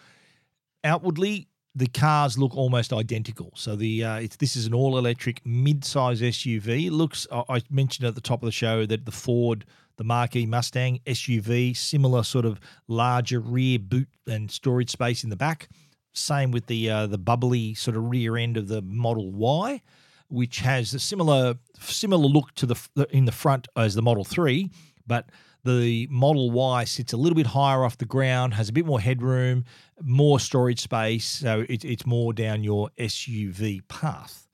outwardly 0.83 1.47
the 1.75 1.87
cars 1.87 2.37
look 2.37 2.55
almost 2.55 2.91
identical. 2.91 3.51
So 3.55 3.75
the 3.75 4.03
uh, 4.03 4.27
this 4.39 4.55
is 4.55 4.65
an 4.65 4.73
all 4.73 4.97
electric 4.97 5.45
mid-size 5.45 6.21
SUV. 6.21 6.87
It 6.87 6.91
looks 6.91 7.27
I 7.31 7.61
mentioned 7.69 8.07
at 8.07 8.15
the 8.15 8.21
top 8.21 8.41
of 8.41 8.47
the 8.47 8.51
show 8.51 8.85
that 8.85 9.05
the 9.05 9.11
Ford 9.11 9.65
the 9.97 10.03
Mark 10.03 10.35
E 10.35 10.45
Mustang 10.45 10.99
SUV 11.05 11.75
similar 11.75 12.23
sort 12.23 12.45
of 12.45 12.59
larger 12.87 13.39
rear 13.39 13.79
boot 13.79 14.07
and 14.27 14.49
storage 14.49 14.89
space 14.89 15.23
in 15.23 15.29
the 15.29 15.35
back 15.35 15.69
same 16.13 16.51
with 16.51 16.67
the 16.67 16.89
uh, 16.89 17.07
the 17.07 17.17
bubbly 17.17 17.73
sort 17.73 17.97
of 17.97 18.09
rear 18.09 18.37
end 18.37 18.57
of 18.57 18.67
the 18.67 18.81
Model 18.81 19.31
Y, 19.31 19.81
which 20.27 20.59
has 20.59 20.93
a 20.93 20.99
similar 20.99 21.55
similar 21.79 22.27
look 22.27 22.53
to 22.55 22.65
the 22.65 23.07
in 23.11 23.25
the 23.25 23.31
front 23.31 23.67
as 23.75 23.95
the 23.95 24.01
Model 24.01 24.23
Three, 24.23 24.69
but 25.07 25.29
the 25.63 26.07
Model 26.09 26.51
Y 26.51 26.83
sits 26.85 27.13
a 27.13 27.17
little 27.17 27.35
bit 27.35 27.47
higher 27.47 27.83
off 27.83 27.97
the 27.97 28.05
ground, 28.05 28.53
has 28.53 28.69
a 28.69 28.73
bit 28.73 28.85
more 28.85 28.99
headroom, 28.99 29.65
more 30.01 30.39
storage 30.39 30.81
space, 30.81 31.25
so 31.25 31.65
it, 31.67 31.83
it's 31.83 32.05
more 32.05 32.33
down 32.33 32.63
your 32.63 32.89
SUV 32.97 33.87
path. 33.87 34.47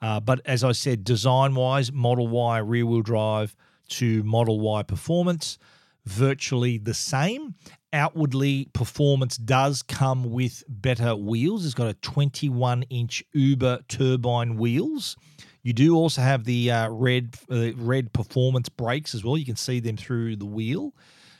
Uh, 0.00 0.20
but 0.20 0.40
as 0.44 0.62
I 0.62 0.72
said, 0.72 1.04
design 1.04 1.54
wise, 1.54 1.90
Model 1.90 2.28
Y 2.28 2.58
rear 2.58 2.86
wheel 2.86 3.02
drive 3.02 3.56
to 3.88 4.22
Model 4.22 4.60
Y 4.60 4.82
performance, 4.82 5.58
virtually 6.04 6.78
the 6.78 6.94
same 6.94 7.54
outwardly 7.92 8.68
performance 8.72 9.36
does 9.36 9.82
come 9.82 10.30
with 10.30 10.62
better 10.68 11.16
wheels. 11.16 11.64
It's 11.64 11.74
got 11.74 11.88
a 11.88 11.94
21 11.94 12.84
inch 12.84 13.24
Uber 13.32 13.80
turbine 13.88 14.56
wheels. 14.56 15.16
You 15.66 15.72
do 15.72 15.96
also 15.96 16.22
have 16.22 16.44
the 16.44 16.70
uh, 16.70 16.88
red 16.90 17.34
uh, 17.50 17.72
red 17.74 18.12
performance 18.12 18.68
brakes 18.68 19.16
as 19.16 19.24
well. 19.24 19.36
You 19.36 19.44
can 19.44 19.56
see 19.56 19.80
them 19.80 19.96
through 19.96 20.36
the 20.36 20.46
wheel. 20.46 20.94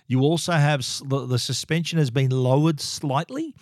You 0.09 0.23
also 0.23 0.51
have 0.51 0.85
the, 1.05 1.27
the 1.27 1.39
suspension 1.39 2.01
has 2.01 2.11
been 2.11 2.31
lowered 2.31 2.81
slightly, 2.81 3.55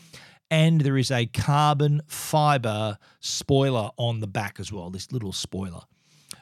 and 0.50 0.80
there 0.80 0.96
is 0.96 1.10
a 1.10 1.26
carbon 1.26 2.00
fiber 2.06 2.96
spoiler 3.20 3.90
on 3.98 4.20
the 4.20 4.26
back 4.26 4.58
as 4.58 4.72
well. 4.72 4.88
This 4.88 5.12
little 5.12 5.34
spoiler, 5.34 5.82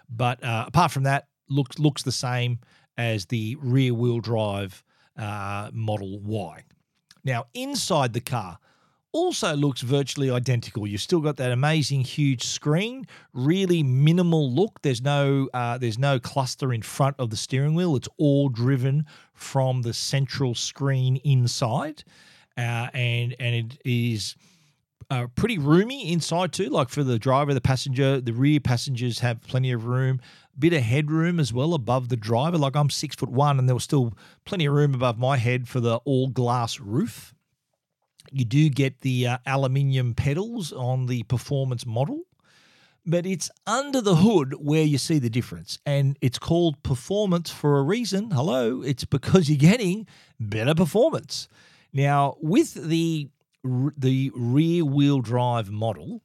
but 0.08 0.44
uh, 0.44 0.66
apart 0.68 0.92
from 0.92 1.02
that, 1.02 1.26
looks 1.48 1.80
looks 1.80 2.04
the 2.04 2.12
same 2.12 2.60
as 2.96 3.26
the 3.26 3.56
rear 3.60 3.92
wheel 3.92 4.20
drive 4.20 4.84
uh, 5.18 5.70
Model 5.72 6.20
Y. 6.20 6.62
Now, 7.24 7.46
inside 7.54 8.12
the 8.12 8.20
car 8.20 8.60
also 9.12 9.54
looks 9.54 9.82
virtually 9.82 10.30
identical. 10.30 10.86
You've 10.86 11.00
still 11.00 11.20
got 11.20 11.36
that 11.36 11.52
amazing 11.52 12.02
huge 12.02 12.42
screen, 12.44 13.06
really 13.32 13.82
minimal 13.82 14.50
look. 14.50 14.82
There's 14.82 15.02
no 15.02 15.48
uh, 15.54 15.78
there's 15.78 15.98
no 15.98 16.18
cluster 16.18 16.72
in 16.72 16.82
front 16.82 17.16
of 17.18 17.30
the 17.30 17.36
steering 17.36 17.74
wheel. 17.74 17.96
It's 17.96 18.08
all 18.16 18.48
driven 18.48 19.06
from 19.34 19.82
the 19.82 19.92
central 19.92 20.54
screen 20.54 21.16
inside, 21.18 22.04
uh, 22.56 22.88
and 22.94 23.34
and 23.38 23.54
it 23.54 23.78
is. 23.84 24.36
Uh, 25.10 25.26
pretty 25.34 25.58
roomy 25.58 26.10
inside 26.10 26.54
too. 26.54 26.70
Like 26.70 26.88
for 26.88 27.04
the 27.04 27.18
driver, 27.18 27.52
the 27.52 27.60
passenger, 27.60 28.18
the 28.18 28.32
rear 28.32 28.60
passengers 28.60 29.18
have 29.18 29.42
plenty 29.42 29.70
of 29.70 29.84
room 29.84 30.20
bit 30.58 30.72
of 30.72 30.82
headroom 30.82 31.40
as 31.40 31.52
well 31.52 31.74
above 31.74 32.08
the 32.08 32.16
driver. 32.16 32.58
Like 32.58 32.76
I'm 32.76 32.90
six 32.90 33.16
foot 33.16 33.30
one, 33.30 33.58
and 33.58 33.68
there 33.68 33.74
was 33.74 33.84
still 33.84 34.14
plenty 34.44 34.66
of 34.66 34.74
room 34.74 34.94
above 34.94 35.18
my 35.18 35.36
head 35.36 35.68
for 35.68 35.80
the 35.80 35.96
all 36.04 36.28
glass 36.28 36.80
roof. 36.80 37.31
You 38.32 38.44
do 38.44 38.68
get 38.70 39.00
the 39.00 39.26
uh, 39.26 39.38
aluminium 39.46 40.14
pedals 40.14 40.72
on 40.72 41.06
the 41.06 41.22
performance 41.24 41.84
model, 41.84 42.22
but 43.04 43.26
it's 43.26 43.50
under 43.66 44.00
the 44.00 44.16
hood 44.16 44.54
where 44.58 44.84
you 44.84 44.98
see 44.98 45.18
the 45.18 45.30
difference. 45.30 45.78
And 45.84 46.16
it's 46.20 46.38
called 46.38 46.82
performance 46.82 47.50
for 47.50 47.78
a 47.78 47.82
reason. 47.82 48.30
Hello, 48.30 48.82
it's 48.82 49.04
because 49.04 49.48
you're 49.48 49.58
getting 49.58 50.06
better 50.40 50.74
performance. 50.74 51.48
Now, 51.92 52.36
with 52.40 52.74
the 52.74 53.28
the 53.64 54.32
rear 54.34 54.84
wheel 54.84 55.20
drive 55.20 55.70
model, 55.70 56.22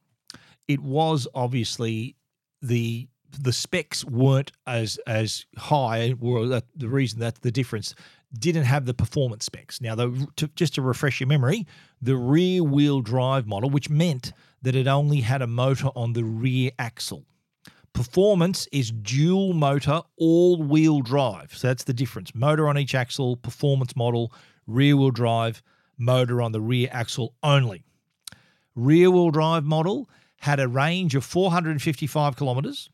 it 0.67 0.79
was 0.79 1.27
obviously 1.35 2.15
the 2.61 3.07
the 3.39 3.53
specs 3.53 4.05
weren't 4.05 4.51
as 4.65 4.97
as 5.05 5.45
high. 5.57 6.15
Were 6.19 6.61
the 6.75 6.89
reason 6.89 7.19
that 7.19 7.41
the 7.41 7.51
difference 7.51 7.93
didn't 8.39 8.63
have 8.63 8.85
the 8.85 8.93
performance 8.93 9.45
specs. 9.45 9.81
Now, 9.81 9.95
the, 9.95 10.27
to, 10.37 10.47
just 10.49 10.75
to 10.75 10.81
refresh 10.81 11.19
your 11.19 11.27
memory, 11.27 11.65
the 12.01 12.15
rear 12.15 12.63
wheel 12.63 13.01
drive 13.01 13.47
model, 13.47 13.69
which 13.69 13.89
meant 13.89 14.33
that 14.61 14.75
it 14.75 14.87
only 14.87 15.21
had 15.21 15.41
a 15.41 15.47
motor 15.47 15.89
on 15.95 16.13
the 16.13 16.23
rear 16.23 16.71
axle. 16.79 17.25
Performance 17.93 18.67
is 18.71 18.91
dual 18.91 19.53
motor, 19.53 20.01
all 20.17 20.61
wheel 20.61 21.01
drive. 21.01 21.55
So 21.55 21.67
that's 21.67 21.83
the 21.83 21.93
difference. 21.93 22.35
Motor 22.35 22.67
on 22.67 22.77
each 22.77 22.93
axle, 22.93 23.37
performance 23.37 23.95
model, 23.95 24.31
rear 24.67 24.95
wheel 24.95 25.11
drive, 25.11 25.63
motor 25.97 26.41
on 26.41 26.51
the 26.51 26.61
rear 26.61 26.89
axle 26.91 27.33
only. 27.41 27.83
Rear 28.75 29.09
wheel 29.09 29.31
drive 29.31 29.63
model 29.63 30.09
had 30.41 30.59
a 30.59 30.67
range 30.67 31.15
of 31.15 31.25
455 31.25 32.35
kilometers, 32.35 32.89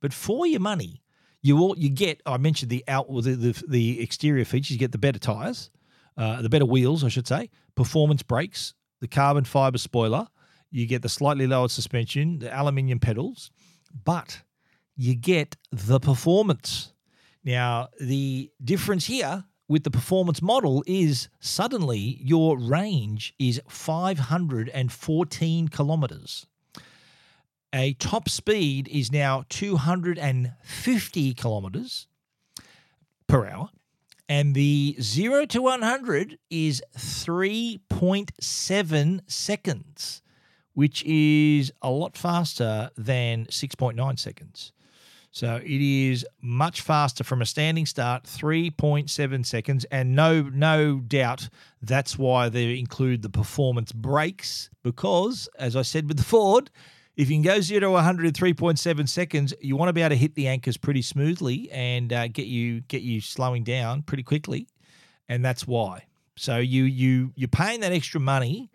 But 0.00 0.12
for 0.12 0.46
your 0.46 0.60
money, 0.60 1.02
you 1.42 1.58
all 1.58 1.78
you 1.78 1.88
get. 1.88 2.20
I 2.26 2.36
mentioned 2.38 2.70
the 2.70 2.82
out 2.88 3.06
the 3.08 3.36
the, 3.36 3.64
the 3.68 4.02
exterior 4.02 4.44
features. 4.44 4.72
You 4.72 4.78
get 4.78 4.90
the 4.90 4.98
better 4.98 5.20
tires, 5.20 5.70
uh, 6.16 6.42
the 6.42 6.48
better 6.48 6.66
wheels, 6.66 7.04
I 7.04 7.08
should 7.08 7.28
say, 7.28 7.48
performance 7.76 8.24
brakes, 8.24 8.74
the 9.00 9.06
carbon 9.06 9.44
fiber 9.44 9.78
spoiler, 9.78 10.26
you 10.70 10.86
get 10.86 11.02
the 11.02 11.08
slightly 11.08 11.46
lowered 11.46 11.70
suspension, 11.70 12.40
the 12.40 12.52
aluminium 12.56 12.98
pedals, 12.98 13.50
but 14.04 14.42
you 14.96 15.14
get 15.14 15.56
the 15.70 16.00
performance. 16.00 16.92
Now, 17.44 17.88
the 18.00 18.50
difference 18.62 19.06
here 19.06 19.44
with 19.68 19.84
the 19.84 19.90
performance 19.90 20.42
model 20.42 20.82
is 20.86 21.28
suddenly 21.40 22.18
your 22.22 22.58
range 22.58 23.34
is 23.38 23.60
514 23.68 25.68
kilometers. 25.68 26.46
A 27.74 27.92
top 27.94 28.28
speed 28.30 28.88
is 28.88 29.12
now 29.12 29.44
250 29.50 31.34
kilometers 31.34 32.06
per 33.26 33.46
hour. 33.46 33.68
And 34.28 34.54
the 34.54 34.96
0 35.00 35.46
to 35.46 35.62
100 35.62 36.38
is 36.50 36.82
3.7 36.96 39.20
seconds, 39.26 40.22
which 40.78 41.02
is 41.04 41.72
a 41.82 41.90
lot 41.90 42.16
faster 42.16 42.88
than 42.96 43.46
6.9 43.46 44.16
seconds. 44.16 44.70
So 45.32 45.56
it 45.56 45.80
is 45.80 46.24
much 46.40 46.82
faster 46.82 47.24
from 47.24 47.42
a 47.42 47.46
standing 47.46 47.84
start, 47.84 48.22
3.7 48.22 49.44
seconds, 49.44 49.86
and 49.90 50.14
no 50.14 50.42
no 50.42 51.00
doubt 51.00 51.48
that's 51.82 52.16
why 52.16 52.48
they 52.48 52.78
include 52.78 53.22
the 53.22 53.28
performance 53.28 53.90
brakes 53.90 54.70
because, 54.84 55.48
as 55.58 55.74
I 55.74 55.82
said 55.82 56.06
with 56.06 56.16
the 56.16 56.22
Ford, 56.22 56.70
if 57.16 57.28
you 57.28 57.34
can 57.34 57.42
go 57.42 57.60
zero 57.60 57.80
to 57.80 57.90
100 57.90 58.26
in 58.26 58.32
3.7 58.32 59.08
seconds, 59.08 59.52
you 59.60 59.74
want 59.74 59.88
to 59.88 59.92
be 59.92 60.02
able 60.02 60.10
to 60.10 60.16
hit 60.16 60.36
the 60.36 60.46
anchors 60.46 60.76
pretty 60.76 61.02
smoothly 61.02 61.68
and 61.72 62.12
uh, 62.12 62.28
get 62.28 62.46
you 62.46 62.82
get 62.82 63.02
you 63.02 63.20
slowing 63.20 63.64
down 63.64 64.02
pretty 64.02 64.22
quickly, 64.22 64.68
and 65.28 65.44
that's 65.44 65.66
why. 65.66 66.04
So 66.36 66.58
you 66.58 66.84
you 66.84 67.32
you're 67.34 67.48
paying 67.48 67.80
that 67.80 67.90
extra 67.90 68.20
money 68.20 68.70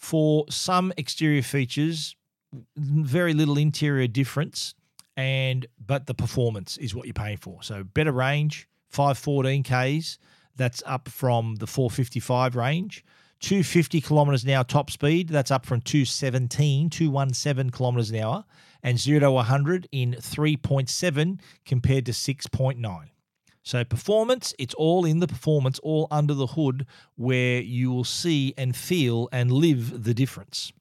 for 0.00 0.46
some 0.48 0.92
exterior 0.96 1.42
features, 1.42 2.16
very 2.76 3.34
little 3.34 3.58
interior 3.58 4.08
difference 4.08 4.74
and 5.16 5.66
but 5.86 6.06
the 6.06 6.14
performance 6.14 6.78
is 6.78 6.94
what 6.94 7.06
you're 7.06 7.12
paying 7.12 7.36
for. 7.36 7.62
So 7.62 7.84
better 7.84 8.12
range, 8.12 8.66
514 8.88 9.62
Ks, 9.62 10.18
that's 10.56 10.82
up 10.86 11.08
from 11.08 11.56
the 11.56 11.66
455 11.66 12.56
range. 12.56 13.04
250 13.40 14.00
kilometers 14.00 14.44
an 14.44 14.50
hour 14.50 14.64
top 14.64 14.90
speed, 14.90 15.28
that's 15.28 15.50
up 15.50 15.64
from 15.64 15.80
217, 15.80 16.90
217 16.90 17.70
kilometers 17.70 18.10
an 18.10 18.16
hour, 18.16 18.44
and 18.82 18.98
0 18.98 19.20
to 19.20 19.30
100 19.30 19.88
in 19.92 20.12
3.7 20.12 21.40
compared 21.64 22.06
to 22.06 22.12
6.9. 22.12 23.08
So, 23.70 23.84
performance, 23.84 24.52
it's 24.58 24.74
all 24.74 25.04
in 25.04 25.20
the 25.20 25.28
performance, 25.28 25.78
all 25.84 26.08
under 26.10 26.34
the 26.34 26.48
hood, 26.48 26.86
where 27.14 27.60
you 27.60 27.92
will 27.92 28.02
see 28.02 28.52
and 28.58 28.74
feel 28.74 29.28
and 29.30 29.52
live 29.52 30.02
the 30.02 30.12
difference. 30.12 30.72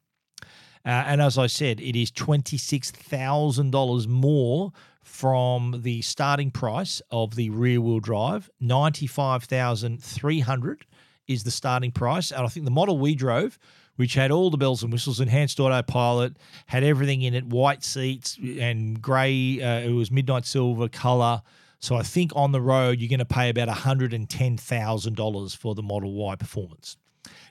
Uh, 0.84 1.06
and 1.06 1.21
as 1.21 1.38
I 1.38 1.45
said, 1.45 1.80
it 1.82 1.95
is 1.95 2.12
$26,000 2.12 4.08
more 4.08 4.71
from 5.04 5.82
the 5.84 6.02
starting 6.02 6.49
price 6.49 6.99
of 7.12 7.36
the 7.36 7.52
rear 7.52 7.80
wheel 7.80 7.99
drive. 7.99 8.49
95300 8.60 10.86
is 11.28 11.43
the 11.43 11.52
starting 11.52 11.91
price. 11.91 12.32
And 12.32 12.43
I 12.43 12.47
think 12.47 12.65
the 12.65 12.71
model 12.71 12.97
we 12.97 13.13
drove, 13.13 13.60
which 13.97 14.15
had 14.15 14.32
all 14.32 14.49
the 14.49 14.58
bells 14.58 14.82
and 14.82 14.91
whistles, 14.91 15.19
enhanced 15.19 15.60
autopilot, 15.60 16.38
had 16.65 16.84
everything 16.84 17.21
in 17.21 17.36
it, 17.36 17.45
white 17.45 17.84
seats 17.84 18.36
and 18.41 18.99
grey, 18.99 19.62
uh, 19.62 19.82
it 19.82 19.91
was 19.91 20.10
midnight 20.10 20.47
silver 20.47 20.89
color. 20.89 21.43
So 21.80 21.96
I 21.96 22.04
think 22.04 22.32
on 22.36 22.52
the 22.52 22.62
road, 22.62 23.00
you're 23.00 23.10
going 23.10 23.20
to 23.20 23.26
pay 23.26 23.50
about 23.50 23.70
$110,000 23.70 25.58
for 25.58 25.76
the 25.76 25.84
Model 25.84 26.13
Y 26.13 26.36
performance. 26.36 26.98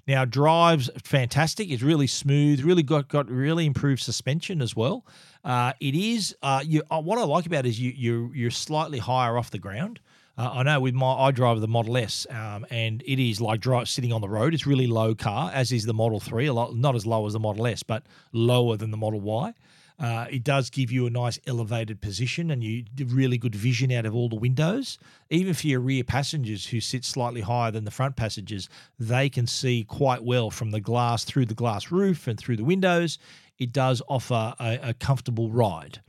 Now, 0.06 0.24
drives 0.24 0.88
fantastic. 1.02 1.70
It's 1.70 1.82
really 1.82 2.06
smooth. 2.06 2.60
Really 2.62 2.82
got 2.82 3.08
got 3.08 3.30
really 3.30 3.66
improved 3.66 4.00
suspension 4.00 4.62
as 4.62 4.74
well. 4.74 5.04
Uh, 5.44 5.74
it 5.80 5.94
is. 5.94 6.34
Uh, 6.42 6.62
you. 6.64 6.82
Uh, 6.90 7.02
what 7.02 7.18
I 7.18 7.24
like 7.24 7.44
about 7.44 7.66
it 7.66 7.68
is 7.68 7.80
you 7.80 7.92
you 7.94 8.32
you're 8.34 8.50
slightly 8.50 8.98
higher 8.98 9.36
off 9.36 9.50
the 9.50 9.58
ground. 9.58 10.00
Uh, 10.38 10.50
I 10.54 10.62
know 10.62 10.80
with 10.80 10.94
my 10.94 11.12
I 11.12 11.30
drive 11.30 11.60
the 11.60 11.68
Model 11.68 11.96
S, 11.98 12.26
um, 12.30 12.64
and 12.70 13.02
it 13.02 13.22
is 13.22 13.40
like 13.40 13.60
drive, 13.60 13.88
sitting 13.88 14.12
on 14.12 14.22
the 14.22 14.28
road. 14.28 14.54
It's 14.54 14.66
really 14.66 14.86
low 14.86 15.14
car, 15.14 15.50
as 15.52 15.72
is 15.72 15.84
the 15.84 15.94
Model 15.94 16.20
Three. 16.20 16.46
A 16.46 16.54
lot 16.54 16.74
not 16.74 16.94
as 16.94 17.04
low 17.04 17.26
as 17.26 17.34
the 17.34 17.40
Model 17.40 17.66
S, 17.66 17.82
but 17.82 18.04
lower 18.32 18.78
than 18.78 18.90
the 18.90 18.96
Model 18.96 19.20
Y. 19.20 19.52
Uh, 19.98 20.26
it 20.30 20.44
does 20.44 20.70
give 20.70 20.92
you 20.92 21.06
a 21.06 21.10
nice 21.10 21.40
elevated 21.46 22.00
position 22.00 22.50
and 22.50 22.62
you 22.62 22.84
really 23.06 23.36
good 23.36 23.54
vision 23.54 23.90
out 23.90 24.06
of 24.06 24.14
all 24.14 24.28
the 24.28 24.36
windows. 24.36 24.98
Even 25.28 25.54
for 25.54 25.66
your 25.66 25.80
rear 25.80 26.04
passengers 26.04 26.66
who 26.66 26.80
sit 26.80 27.04
slightly 27.04 27.40
higher 27.40 27.72
than 27.72 27.84
the 27.84 27.90
front 27.90 28.14
passengers, 28.14 28.68
they 28.98 29.28
can 29.28 29.46
see 29.46 29.82
quite 29.82 30.22
well 30.22 30.50
from 30.50 30.70
the 30.70 30.80
glass 30.80 31.24
through 31.24 31.46
the 31.46 31.54
glass 31.54 31.90
roof 31.90 32.28
and 32.28 32.38
through 32.38 32.56
the 32.56 32.64
windows. 32.64 33.18
It 33.58 33.72
does 33.72 34.00
offer 34.08 34.54
a, 34.60 34.78
a 34.82 34.94
comfortable 34.94 35.50
ride. 35.50 36.00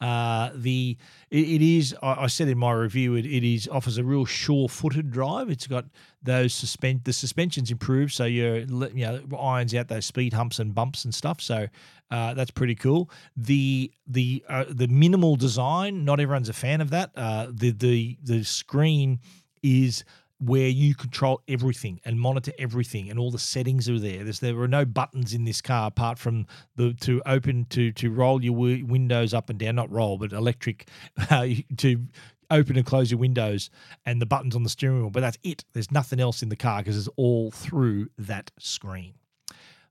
Uh, 0.00 0.50
the 0.54 0.96
it, 1.30 1.48
it 1.48 1.62
is 1.62 1.94
I, 2.02 2.24
I, 2.24 2.26
said 2.26 2.48
in 2.48 2.58
my 2.58 2.72
review 2.72 3.14
it, 3.14 3.24
it 3.24 3.44
is 3.44 3.68
offers 3.68 3.98
a 3.98 4.04
real 4.04 4.24
sure-footed 4.24 5.10
drive. 5.10 5.50
It's 5.50 5.66
got 5.66 5.86
those 6.22 6.52
suspend 6.52 7.04
the 7.04 7.12
suspensions 7.12 7.70
improved, 7.70 8.12
so 8.12 8.24
you're 8.24 8.58
you 8.58 9.06
know 9.06 9.20
irons 9.38 9.74
out 9.74 9.88
those 9.88 10.06
speed 10.06 10.32
humps 10.32 10.58
and 10.58 10.74
bumps 10.74 11.04
and 11.04 11.14
stuff. 11.14 11.40
So 11.40 11.68
uh, 12.10 12.34
that's 12.34 12.50
pretty 12.50 12.74
cool. 12.74 13.10
The 13.36 13.92
the 14.06 14.44
uh, 14.48 14.64
the 14.68 14.88
minimal 14.88 15.36
design, 15.36 16.04
not 16.04 16.20
everyone's 16.20 16.48
a 16.48 16.54
fan 16.54 16.80
of 16.80 16.90
that. 16.90 17.10
Uh, 17.16 17.48
the 17.50 17.70
the 17.70 18.18
the 18.22 18.44
screen 18.44 19.20
is 19.62 20.04
where 20.40 20.68
you 20.68 20.94
control 20.94 21.42
everything 21.48 22.00
and 22.04 22.18
monitor 22.18 22.52
everything 22.58 23.10
and 23.10 23.18
all 23.18 23.30
the 23.30 23.38
settings 23.38 23.88
are 23.88 23.98
there. 23.98 24.24
There's, 24.24 24.40
there 24.40 24.58
are 24.58 24.68
no 24.68 24.86
buttons 24.86 25.34
in 25.34 25.44
this 25.44 25.60
car 25.60 25.88
apart 25.88 26.18
from 26.18 26.46
the 26.76 26.94
to 27.02 27.22
open 27.26 27.66
to 27.70 27.92
to 27.92 28.10
roll 28.10 28.42
your 28.42 28.54
windows 28.54 29.34
up 29.34 29.50
and 29.50 29.58
down, 29.58 29.76
not 29.76 29.90
roll, 29.90 30.16
but 30.16 30.32
electric 30.32 30.88
uh, 31.30 31.46
to 31.76 32.06
open 32.50 32.76
and 32.76 32.86
close 32.86 33.10
your 33.10 33.20
windows 33.20 33.70
and 34.04 34.20
the 34.20 34.26
buttons 34.26 34.56
on 34.56 34.62
the 34.62 34.70
steering 34.70 35.00
wheel. 35.00 35.10
But 35.10 35.20
that's 35.20 35.38
it. 35.42 35.64
There's 35.72 35.90
nothing 35.90 36.20
else 36.20 36.42
in 36.42 36.48
the 36.48 36.56
car 36.56 36.80
because 36.80 36.96
it's 36.96 37.08
all 37.16 37.50
through 37.50 38.08
that 38.18 38.50
screen. 38.58 39.14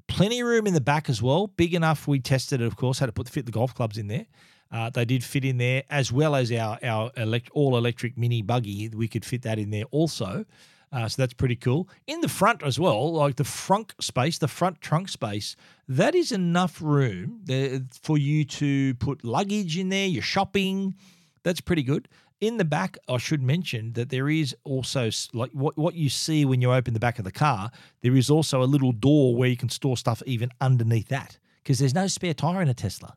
Plenty 0.07 0.39
of 0.39 0.47
room 0.47 0.65
in 0.65 0.73
the 0.73 0.81
back 0.81 1.07
as 1.09 1.21
well. 1.21 1.47
Big 1.47 1.75
enough. 1.75 2.07
We 2.07 2.19
tested 2.19 2.61
it, 2.61 2.65
of 2.65 2.75
course, 2.75 2.97
had 2.97 3.05
to 3.05 3.11
put 3.11 3.27
the 3.27 3.31
fit 3.31 3.45
the 3.45 3.51
golf 3.51 3.75
clubs 3.75 3.97
in 3.97 4.07
there. 4.07 4.25
Uh, 4.71 4.89
they 4.89 5.05
did 5.05 5.23
fit 5.23 5.43
in 5.43 5.57
there 5.57 5.83
as 5.89 6.11
well 6.11 6.35
as 6.35 6.51
our 6.51 6.77
our 6.83 7.11
elect- 7.17 7.49
all 7.53 7.77
electric 7.77 8.17
mini 8.17 8.41
buggy. 8.41 8.89
We 8.89 9.07
could 9.07 9.25
fit 9.25 9.41
that 9.43 9.57
in 9.57 9.71
there 9.71 9.85
also. 9.91 10.45
Uh, 10.91 11.07
so 11.07 11.21
that's 11.21 11.33
pretty 11.33 11.55
cool. 11.55 11.87
In 12.07 12.21
the 12.21 12.27
front 12.27 12.63
as 12.63 12.79
well, 12.79 13.13
like 13.13 13.35
the 13.35 13.43
front 13.43 13.93
space, 13.99 14.39
the 14.39 14.47
front 14.47 14.81
trunk 14.81 15.09
space, 15.09 15.55
that 15.87 16.15
is 16.15 16.31
enough 16.31 16.81
room 16.81 17.41
there 17.43 17.81
for 18.01 18.17
you 18.17 18.43
to 18.45 18.95
put 18.95 19.23
luggage 19.23 19.77
in 19.77 19.89
there, 19.89 20.07
your 20.07 20.23
shopping. 20.23 20.95
That's 21.43 21.61
pretty 21.61 21.83
good. 21.83 22.07
In 22.41 22.57
the 22.57 22.65
back, 22.65 22.97
I 23.07 23.17
should 23.17 23.43
mention 23.43 23.93
that 23.93 24.09
there 24.09 24.29
is 24.29 24.55
also 24.63 25.09
like 25.33 25.51
what, 25.51 25.77
what 25.77 25.93
you 25.93 26.09
see 26.09 26.45
when 26.45 26.61
you 26.61 26.71
open 26.71 26.93
the 26.93 26.99
back 26.99 27.19
of 27.19 27.25
the 27.25 27.31
car, 27.31 27.69
there 28.01 28.15
is 28.15 28.29
also 28.29 28.63
a 28.63 28.65
little 28.65 28.93
door 28.93 29.35
where 29.35 29.49
you 29.49 29.57
can 29.57 29.69
store 29.69 29.97
stuff 29.97 30.23
even 30.25 30.49
underneath 30.61 31.09
that 31.09 31.37
because 31.61 31.79
there's 31.79 31.93
no 31.93 32.07
spare 32.07 32.33
tire 32.33 32.61
in 32.61 32.69
a 32.69 32.73
Tesla. 32.73 33.15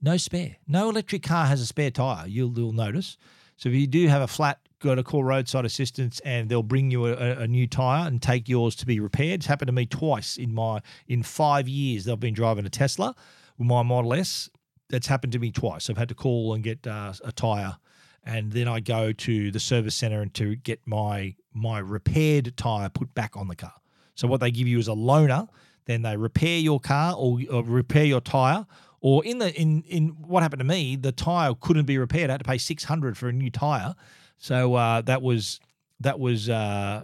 No 0.00 0.16
spare. 0.16 0.56
No 0.66 0.90
electric 0.90 1.22
car 1.22 1.46
has 1.46 1.60
a 1.60 1.66
spare 1.66 1.90
tire. 1.90 2.26
You'll, 2.26 2.56
you'll 2.56 2.72
notice. 2.72 3.16
So 3.56 3.68
if 3.70 3.74
you 3.74 3.86
do 3.86 4.06
have 4.08 4.22
a 4.22 4.26
flat, 4.26 4.58
got 4.80 4.96
to 4.96 5.02
call 5.02 5.24
roadside 5.24 5.64
assistance, 5.64 6.20
and 6.20 6.48
they'll 6.48 6.62
bring 6.62 6.90
you 6.90 7.06
a, 7.06 7.38
a, 7.40 7.46
new 7.46 7.66
tire 7.66 8.06
and 8.06 8.20
take 8.20 8.48
yours 8.48 8.76
to 8.76 8.86
be 8.86 9.00
repaired. 9.00 9.40
It's 9.40 9.46
happened 9.46 9.68
to 9.68 9.72
me 9.72 9.86
twice 9.86 10.36
in 10.36 10.54
my 10.54 10.82
in 11.08 11.22
five 11.22 11.66
years. 11.66 12.08
I've 12.08 12.20
been 12.20 12.34
driving 12.34 12.66
a 12.66 12.70
Tesla 12.70 13.14
with 13.58 13.66
my 13.66 13.82
Model 13.82 14.12
S. 14.12 14.50
That's 14.88 15.06
happened 15.06 15.32
to 15.32 15.38
me 15.38 15.50
twice. 15.50 15.88
I've 15.88 15.96
had 15.96 16.10
to 16.10 16.14
call 16.14 16.52
and 16.54 16.62
get 16.62 16.86
uh, 16.86 17.14
a 17.24 17.32
tire, 17.32 17.78
and 18.24 18.52
then 18.52 18.68
I 18.68 18.80
go 18.80 19.12
to 19.12 19.50
the 19.50 19.60
service 19.60 19.94
center 19.94 20.20
and 20.20 20.32
to 20.34 20.56
get 20.56 20.80
my 20.84 21.34
my 21.54 21.78
repaired 21.78 22.56
tire 22.58 22.90
put 22.90 23.14
back 23.14 23.36
on 23.36 23.48
the 23.48 23.56
car. 23.56 23.74
So 24.14 24.28
what 24.28 24.40
they 24.40 24.50
give 24.50 24.68
you 24.68 24.78
is 24.78 24.88
a 24.88 24.92
loaner. 24.92 25.48
Then 25.86 26.02
they 26.02 26.16
repair 26.16 26.58
your 26.58 26.80
car 26.80 27.14
or, 27.16 27.38
or 27.48 27.62
repair 27.62 28.04
your 28.04 28.20
tire 28.20 28.66
or 29.00 29.24
in 29.24 29.38
the 29.38 29.54
in 29.54 29.82
in 29.82 30.08
what 30.08 30.42
happened 30.42 30.60
to 30.60 30.64
me, 30.64 30.96
the 30.96 31.12
tire 31.12 31.54
couldn't 31.60 31.86
be 31.86 31.98
repaired. 31.98 32.30
I 32.30 32.34
had 32.34 32.40
to 32.40 32.44
pay 32.44 32.58
six 32.58 32.84
hundred 32.84 33.16
for 33.16 33.28
a 33.28 33.32
new 33.32 33.50
tire. 33.50 33.94
So 34.38 34.74
uh, 34.74 35.00
that 35.02 35.22
was 35.22 35.60
that 36.00 36.18
was 36.20 36.48
uh, 36.48 37.02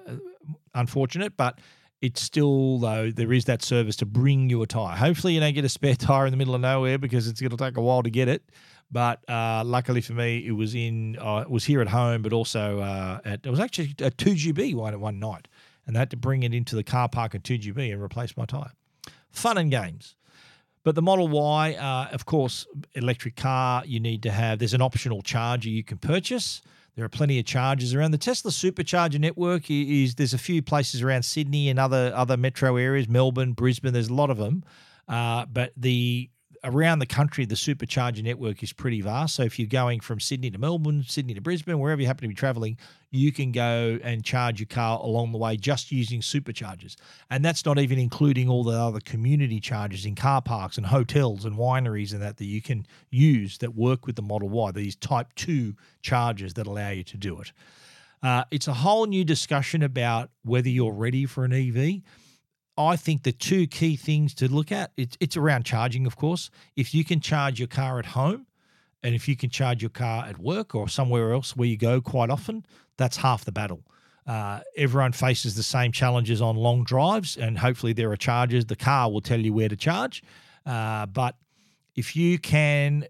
unfortunate, 0.74 1.36
but 1.36 1.58
it's 2.00 2.20
still 2.20 2.78
though 2.78 3.10
there 3.10 3.32
is 3.32 3.44
that 3.46 3.62
service 3.62 3.96
to 3.96 4.06
bring 4.06 4.50
you 4.50 4.62
a 4.62 4.66
tire. 4.66 4.96
Hopefully, 4.96 5.34
you 5.34 5.40
don't 5.40 5.54
get 5.54 5.64
a 5.64 5.68
spare 5.68 5.94
tire 5.94 6.26
in 6.26 6.30
the 6.30 6.36
middle 6.36 6.54
of 6.54 6.60
nowhere 6.60 6.98
because 6.98 7.28
it's 7.28 7.40
going 7.40 7.50
to 7.50 7.56
take 7.56 7.76
a 7.76 7.82
while 7.82 8.02
to 8.02 8.10
get 8.10 8.28
it. 8.28 8.42
But 8.90 9.28
uh, 9.28 9.62
luckily 9.64 10.02
for 10.02 10.12
me, 10.12 10.46
it 10.46 10.52
was 10.52 10.74
in 10.74 11.16
uh, 11.18 11.42
it 11.42 11.50
was 11.50 11.64
here 11.64 11.80
at 11.80 11.88
home, 11.88 12.22
but 12.22 12.32
also 12.32 12.80
uh, 12.80 13.20
at 13.24 13.46
it 13.46 13.50
was 13.50 13.60
actually 13.60 13.94
a 14.00 14.10
2GB 14.10 14.74
one 14.74 14.92
at 14.92 15.00
one 15.00 15.18
night, 15.18 15.48
and 15.86 15.96
I 15.96 16.00
had 16.00 16.10
to 16.10 16.16
bring 16.16 16.42
it 16.42 16.52
into 16.52 16.76
the 16.76 16.84
car 16.84 17.08
park 17.08 17.34
at 17.34 17.42
2GB 17.42 17.92
and 17.92 18.02
replace 18.02 18.36
my 18.36 18.44
tire. 18.44 18.72
Fun 19.30 19.56
and 19.56 19.70
games. 19.70 20.14
But 20.84 20.94
the 20.94 21.02
Model 21.02 21.28
Y, 21.28 21.74
uh, 21.74 22.12
of 22.12 22.26
course, 22.26 22.66
electric 22.94 23.36
car, 23.36 23.84
you 23.86 24.00
need 24.00 24.22
to 24.24 24.32
have, 24.32 24.58
there's 24.58 24.74
an 24.74 24.82
optional 24.82 25.22
charger 25.22 25.68
you 25.68 25.84
can 25.84 25.98
purchase. 25.98 26.60
There 26.96 27.04
are 27.04 27.08
plenty 27.08 27.38
of 27.38 27.46
chargers 27.46 27.94
around. 27.94 28.10
The 28.10 28.18
Tesla 28.18 28.50
supercharger 28.50 29.18
network 29.18 29.70
is 29.70 30.16
there's 30.16 30.34
a 30.34 30.38
few 30.38 30.60
places 30.60 31.02
around 31.02 31.22
Sydney 31.22 31.70
and 31.70 31.78
other 31.78 32.12
other 32.14 32.36
metro 32.36 32.76
areas, 32.76 33.08
Melbourne, 33.08 33.52
Brisbane. 33.54 33.94
There's 33.94 34.10
a 34.10 34.14
lot 34.14 34.28
of 34.28 34.36
them, 34.36 34.62
uh, 35.08 35.46
but 35.46 35.72
the 35.76 36.28
around 36.64 37.00
the 37.00 37.06
country, 37.06 37.44
the 37.44 37.54
supercharger 37.54 38.22
network 38.22 38.62
is 38.62 38.72
pretty 38.72 39.00
vast. 39.00 39.34
So 39.34 39.42
if 39.42 39.58
you're 39.58 39.68
going 39.68 40.00
from 40.00 40.20
Sydney 40.20 40.50
to 40.50 40.58
Melbourne, 40.58 41.04
Sydney 41.06 41.34
to 41.34 41.40
Brisbane, 41.40 41.78
wherever 41.78 42.00
you 42.00 42.06
happen 42.06 42.22
to 42.22 42.28
be 42.28 42.34
traveling, 42.34 42.78
you 43.10 43.32
can 43.32 43.50
go 43.52 43.98
and 44.02 44.24
charge 44.24 44.60
your 44.60 44.68
car 44.68 45.00
along 45.00 45.32
the 45.32 45.38
way 45.38 45.56
just 45.56 45.90
using 45.90 46.20
superchargers. 46.20 46.96
And 47.30 47.44
that's 47.44 47.64
not 47.64 47.78
even 47.78 47.98
including 47.98 48.48
all 48.48 48.64
the 48.64 48.78
other 48.78 49.00
community 49.00 49.60
chargers 49.60 50.06
in 50.06 50.14
car 50.14 50.40
parks 50.40 50.76
and 50.76 50.86
hotels 50.86 51.44
and 51.44 51.56
wineries 51.56 52.12
and 52.12 52.22
that 52.22 52.36
that 52.36 52.46
you 52.46 52.62
can 52.62 52.86
use 53.10 53.58
that 53.58 53.74
work 53.74 54.06
with 54.06 54.16
the 54.16 54.22
Model 54.22 54.48
Y, 54.48 54.70
these 54.72 54.96
Type 54.96 55.28
2 55.34 55.74
chargers 56.00 56.54
that 56.54 56.66
allow 56.66 56.90
you 56.90 57.02
to 57.04 57.16
do 57.16 57.40
it. 57.40 57.52
Uh, 58.22 58.44
it's 58.52 58.68
a 58.68 58.72
whole 58.72 59.06
new 59.06 59.24
discussion 59.24 59.82
about 59.82 60.30
whether 60.44 60.68
you're 60.68 60.92
ready 60.92 61.26
for 61.26 61.44
an 61.44 61.52
EV. 61.52 62.02
I 62.76 62.96
think 62.96 63.22
the 63.22 63.32
two 63.32 63.66
key 63.66 63.96
things 63.96 64.34
to 64.34 64.50
look 64.50 64.72
at 64.72 64.92
it's 64.96 65.16
it's 65.20 65.36
around 65.36 65.64
charging, 65.64 66.06
of 66.06 66.16
course. 66.16 66.50
If 66.76 66.94
you 66.94 67.04
can 67.04 67.20
charge 67.20 67.58
your 67.58 67.68
car 67.68 67.98
at 67.98 68.06
home, 68.06 68.46
and 69.02 69.14
if 69.14 69.28
you 69.28 69.36
can 69.36 69.50
charge 69.50 69.82
your 69.82 69.90
car 69.90 70.24
at 70.24 70.38
work 70.38 70.74
or 70.74 70.88
somewhere 70.88 71.32
else 71.32 71.56
where 71.56 71.68
you 71.68 71.76
go 71.76 72.00
quite 72.00 72.30
often, 72.30 72.64
that's 72.96 73.18
half 73.18 73.44
the 73.44 73.52
battle. 73.52 73.82
Uh, 74.26 74.60
everyone 74.76 75.12
faces 75.12 75.56
the 75.56 75.62
same 75.62 75.92
challenges 75.92 76.40
on 76.40 76.56
long 76.56 76.84
drives, 76.84 77.36
and 77.36 77.58
hopefully 77.58 77.92
there 77.92 78.10
are 78.10 78.16
chargers. 78.16 78.64
The 78.64 78.76
car 78.76 79.10
will 79.10 79.20
tell 79.20 79.40
you 79.40 79.52
where 79.52 79.68
to 79.68 79.76
charge, 79.76 80.22
uh, 80.64 81.06
but 81.06 81.36
if 81.94 82.16
you 82.16 82.38
can 82.38 83.06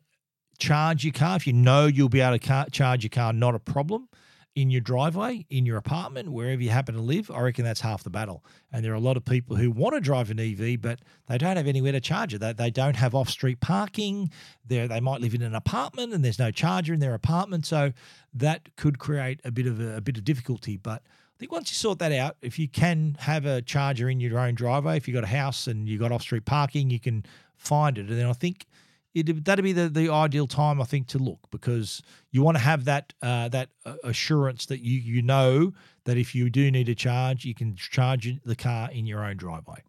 charge 0.58 1.04
your 1.04 1.12
car, 1.12 1.36
if 1.36 1.46
you 1.46 1.52
know 1.52 1.86
you'll 1.86 2.08
be 2.08 2.20
able 2.20 2.38
to 2.38 2.46
car- 2.46 2.66
charge 2.70 3.04
your 3.04 3.10
car, 3.10 3.32
not 3.32 3.54
a 3.54 3.58
problem 3.58 4.08
in 4.54 4.70
your 4.70 4.80
driveway, 4.80 5.46
in 5.48 5.64
your 5.64 5.78
apartment, 5.78 6.30
wherever 6.30 6.60
you 6.60 6.68
happen 6.70 6.94
to 6.94 7.00
live, 7.00 7.30
I 7.30 7.40
reckon 7.40 7.64
that's 7.64 7.80
half 7.80 8.04
the 8.04 8.10
battle. 8.10 8.44
And 8.70 8.84
there 8.84 8.92
are 8.92 8.96
a 8.96 9.00
lot 9.00 9.16
of 9.16 9.24
people 9.24 9.56
who 9.56 9.70
want 9.70 9.94
to 9.94 10.00
drive 10.00 10.30
an 10.30 10.38
EV, 10.38 10.80
but 10.80 11.00
they 11.26 11.38
don't 11.38 11.56
have 11.56 11.66
anywhere 11.66 11.92
to 11.92 12.00
charge 12.00 12.34
it. 12.34 12.38
They, 12.38 12.52
they 12.52 12.70
don't 12.70 12.96
have 12.96 13.14
off 13.14 13.30
street 13.30 13.60
parking. 13.60 14.30
they 14.66 14.86
they 14.86 15.00
might 15.00 15.20
live 15.22 15.34
in 15.34 15.42
an 15.42 15.54
apartment 15.54 16.12
and 16.12 16.22
there's 16.22 16.38
no 16.38 16.50
charger 16.50 16.92
in 16.92 17.00
their 17.00 17.14
apartment. 17.14 17.64
So 17.64 17.92
that 18.34 18.76
could 18.76 18.98
create 18.98 19.40
a 19.44 19.50
bit 19.50 19.66
of 19.66 19.80
a, 19.80 19.96
a 19.96 20.00
bit 20.02 20.18
of 20.18 20.24
difficulty. 20.24 20.76
But 20.76 21.02
I 21.02 21.38
think 21.38 21.50
once 21.50 21.70
you 21.72 21.76
sort 21.76 21.98
that 22.00 22.12
out, 22.12 22.36
if 22.42 22.58
you 22.58 22.68
can 22.68 23.16
have 23.20 23.46
a 23.46 23.62
charger 23.62 24.10
in 24.10 24.20
your 24.20 24.38
own 24.38 24.54
driveway, 24.54 24.98
if 24.98 25.08
you've 25.08 25.14
got 25.14 25.24
a 25.24 25.28
house 25.28 25.66
and 25.66 25.88
you've 25.88 26.00
got 26.00 26.12
off 26.12 26.22
street 26.22 26.44
parking, 26.44 26.90
you 26.90 27.00
can 27.00 27.24
find 27.56 27.96
it. 27.96 28.08
And 28.08 28.18
then 28.18 28.26
I 28.26 28.34
think 28.34 28.66
it, 29.14 29.44
that'd 29.44 29.62
be 29.62 29.72
the, 29.72 29.88
the 29.88 30.10
ideal 30.10 30.46
time 30.46 30.80
I 30.80 30.84
think 30.84 31.06
to 31.08 31.18
look 31.18 31.40
because 31.50 32.02
you 32.30 32.42
want 32.42 32.56
to 32.56 32.62
have 32.62 32.84
that 32.86 33.12
uh, 33.22 33.48
that 33.48 33.70
uh, 33.84 33.94
assurance 34.04 34.66
that 34.66 34.80
you 34.80 34.98
you 34.98 35.22
know 35.22 35.72
that 36.04 36.16
if 36.16 36.34
you 36.34 36.50
do 36.50 36.70
need 36.70 36.88
a 36.88 36.94
charge, 36.94 37.44
you 37.44 37.54
can 37.54 37.76
charge 37.76 38.32
the 38.44 38.56
car 38.56 38.90
in 38.90 39.06
your 39.06 39.24
own 39.24 39.36
driveway. 39.36 39.82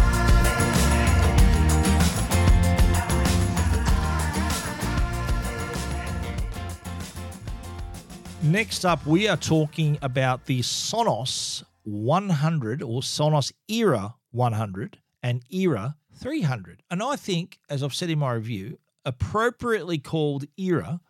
Next 8.42 8.86
up, 8.86 9.04
we 9.04 9.28
are 9.28 9.36
talking 9.36 9.98
about 10.00 10.46
the 10.46 10.60
Sonos 10.60 11.62
100 11.84 12.82
or 12.82 13.02
Sonos 13.02 13.52
Era 13.68 14.14
100 14.30 14.98
and 15.22 15.42
Era 15.50 15.96
300. 16.14 16.82
And 16.90 17.02
I 17.02 17.16
think, 17.16 17.58
as 17.68 17.82
I've 17.82 17.94
said 17.94 18.08
in 18.08 18.18
my 18.18 18.32
review, 18.32 18.78
appropriately 19.04 19.98
called 19.98 20.46
Era 20.56 21.00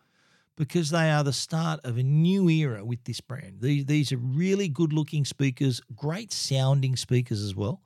because 0.57 0.89
they 0.89 1.09
are 1.09 1.23
the 1.23 1.31
start 1.31 1.79
of 1.85 1.97
a 1.97 2.03
new 2.03 2.49
era 2.49 2.83
with 2.83 3.05
this 3.05 3.21
brand. 3.21 3.61
These, 3.61 3.85
these 3.85 4.11
are 4.11 4.17
really 4.17 4.67
good 4.67 4.91
looking 4.91 5.23
speakers, 5.23 5.81
great 5.95 6.33
sounding 6.33 6.97
speakers 6.97 7.41
as 7.41 7.55
well. 7.55 7.81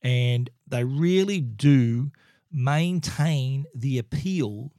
And 0.00 0.48
they 0.68 0.84
really 0.84 1.40
do 1.40 2.12
maintain 2.52 3.66
the 3.74 3.98
appeal 3.98 4.72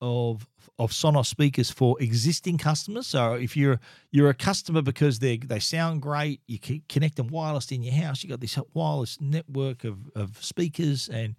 of 0.00 0.46
of 0.78 0.92
Sonos 0.92 1.26
speakers 1.26 1.70
for 1.70 2.00
existing 2.00 2.56
customers. 2.56 3.06
So 3.06 3.34
if 3.34 3.56
you're 3.56 3.80
you're 4.10 4.30
a 4.30 4.34
customer 4.34 4.82
because 4.82 5.18
they 5.18 5.36
they 5.38 5.58
sound 5.58 6.02
great, 6.02 6.40
you 6.46 6.58
can 6.58 6.82
connect 6.88 7.16
them 7.16 7.28
wireless 7.28 7.70
in 7.70 7.82
your 7.82 7.94
house. 7.94 8.22
You 8.22 8.28
got 8.28 8.40
this 8.40 8.58
wireless 8.74 9.20
network 9.20 9.84
of 9.84 10.10
of 10.14 10.42
speakers, 10.42 11.08
and 11.08 11.36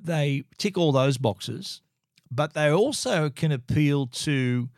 they 0.00 0.44
tick 0.58 0.78
all 0.78 0.92
those 0.92 1.18
boxes. 1.18 1.82
But 2.30 2.54
they 2.54 2.70
also 2.70 3.30
can 3.30 3.52
appeal 3.52 4.06
to 4.06 4.68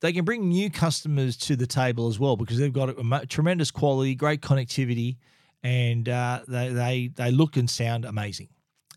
they 0.00 0.12
can 0.12 0.24
bring 0.24 0.48
new 0.48 0.70
customers 0.70 1.36
to 1.38 1.56
the 1.56 1.66
table 1.66 2.08
as 2.08 2.18
well 2.18 2.36
because 2.36 2.58
they've 2.58 2.72
got 2.72 2.90
a, 2.90 3.26
tremendous 3.26 3.70
quality, 3.70 4.14
great 4.14 4.40
connectivity, 4.40 5.16
and 5.62 6.08
uh, 6.08 6.40
they 6.46 6.68
they 6.68 7.10
they 7.14 7.30
look 7.30 7.56
and 7.56 7.68
sound 7.68 8.04
amazing. 8.04 8.48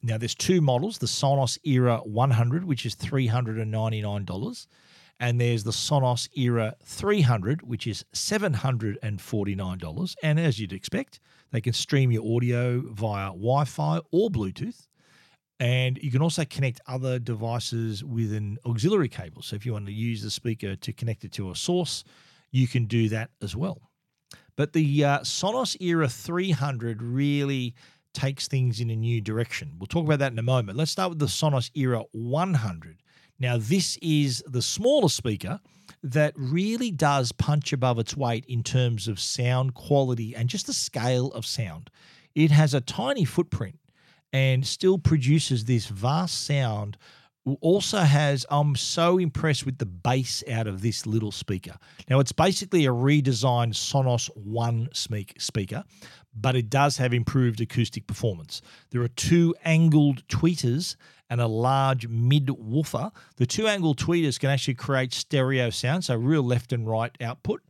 Now, 0.06 0.18
there's 0.20 0.36
two 0.36 0.62
models 0.62 1.00
the 1.00 1.08
Sonos 1.08 1.58
Era 1.64 1.98
100, 1.98 2.64
which 2.64 2.86
is 2.86 2.96
$399, 2.96 4.68
and 5.20 5.42
there's 5.42 5.64
the 5.64 5.72
Sonos 5.72 6.30
Era 6.38 6.76
300, 6.84 7.64
which 7.64 7.88
is 7.88 8.06
$749. 8.14 10.16
And 10.22 10.40
as 10.40 10.60
you'd 10.60 10.74
expect, 10.74 11.20
they 11.52 11.60
can 11.60 11.74
stream 11.74 12.12
your 12.12 12.36
audio 12.36 12.82
via 12.82 13.30
Wi 13.30 13.66
Fi 13.66 14.00
or 14.12 14.30
Bluetooth. 14.30 14.86
And 15.60 15.98
you 16.00 16.12
can 16.12 16.22
also 16.22 16.46
connect 16.46 16.82
other 16.86 17.18
devices 17.18 18.04
with 18.04 18.32
an 18.32 18.60
auxiliary 18.64 19.10
cable. 19.10 19.42
So 19.42 19.56
if 19.56 19.66
you 19.66 19.74
want 19.74 19.88
to 19.88 19.92
use 19.92 20.22
the 20.22 20.30
speaker 20.30 20.76
to 20.76 20.94
connect 20.94 21.24
it 21.24 21.32
to 21.32 21.50
a 21.50 21.56
source, 21.56 22.04
you 22.52 22.68
can 22.68 22.86
do 22.86 23.10
that 23.10 23.32
as 23.42 23.56
well. 23.56 23.82
But 24.56 24.74
the 24.74 25.04
uh, 25.04 25.22
Sonos 25.22 25.76
Era 25.82 26.08
300 26.08 27.02
really 27.02 27.74
takes 28.16 28.48
things 28.48 28.80
in 28.80 28.90
a 28.90 28.96
new 28.96 29.22
direction. 29.22 29.74
We'll 29.78 29.88
talk 29.88 30.06
about 30.06 30.20
that 30.20 30.32
in 30.32 30.40
a 30.40 30.44
moment. 30.44 30.78
Let's 30.78 30.92
start 30.92 31.10
with 31.10 31.20
the 31.20 31.28
Sonos 31.28 31.70
Era 31.76 32.04
100. 32.14 33.04
Now, 33.40 33.58
this 33.58 33.98
is 34.02 34.44
the 34.48 34.62
smaller 34.62 35.10
speaker 35.10 35.60
that 36.02 36.34
really 36.38 36.90
does 36.90 37.32
punch 37.32 37.74
above 37.74 38.00
its 38.00 38.16
weight 38.16 38.46
in 38.46 38.64
terms 38.64 39.08
of 39.08 39.20
sound 39.20 39.74
quality 39.74 40.36
and 40.36 40.50
just 40.50 40.68
the 40.68 40.74
scale 40.74 41.28
of 41.34 41.46
sound. 41.46 41.90
It 42.34 42.52
has 42.52 42.74
a 42.74 42.82
tiny 42.82 43.26
footprint 43.26 43.80
and 44.32 44.66
still 44.66 44.98
produces 44.98 45.66
this 45.66 45.88
vast 45.88 46.46
sound 46.46 46.98
also 47.62 48.00
has 48.00 48.46
I'm 48.50 48.76
so 48.76 49.18
impressed 49.18 49.66
with 49.66 49.78
the 49.78 49.86
bass 49.86 50.44
out 50.50 50.68
of 50.68 50.82
this 50.82 51.06
little 51.06 51.32
speaker. 51.32 51.78
Now 52.10 52.20
it's 52.20 52.32
basically 52.32 52.86
a 52.86 52.92
redesigned 52.92 53.74
Sonos 53.74 54.30
One 54.36 54.90
speaker, 54.94 55.84
but 56.36 56.56
it 56.56 56.70
does 56.70 56.98
have 56.98 57.14
improved 57.14 57.62
acoustic 57.62 58.08
performance. 58.08 58.62
There 58.92 59.02
are 59.02 59.08
two 59.10 59.56
angled 59.64 60.28
tweeters 60.28 60.96
and 61.30 61.40
a 61.42 61.48
large 61.48 62.08
mid 62.08 62.50
woofer. 62.50 63.12
The 63.38 63.46
two 63.46 63.68
angled 63.68 63.98
tweeters 63.98 64.40
can 64.40 64.50
actually 64.50 64.76
create 64.76 65.14
stereo 65.14 65.70
sound, 65.70 66.06
so 66.06 66.16
real 66.16 66.44
left 66.44 66.74
and 66.74 66.88
right 66.88 67.16
output, 67.22 67.62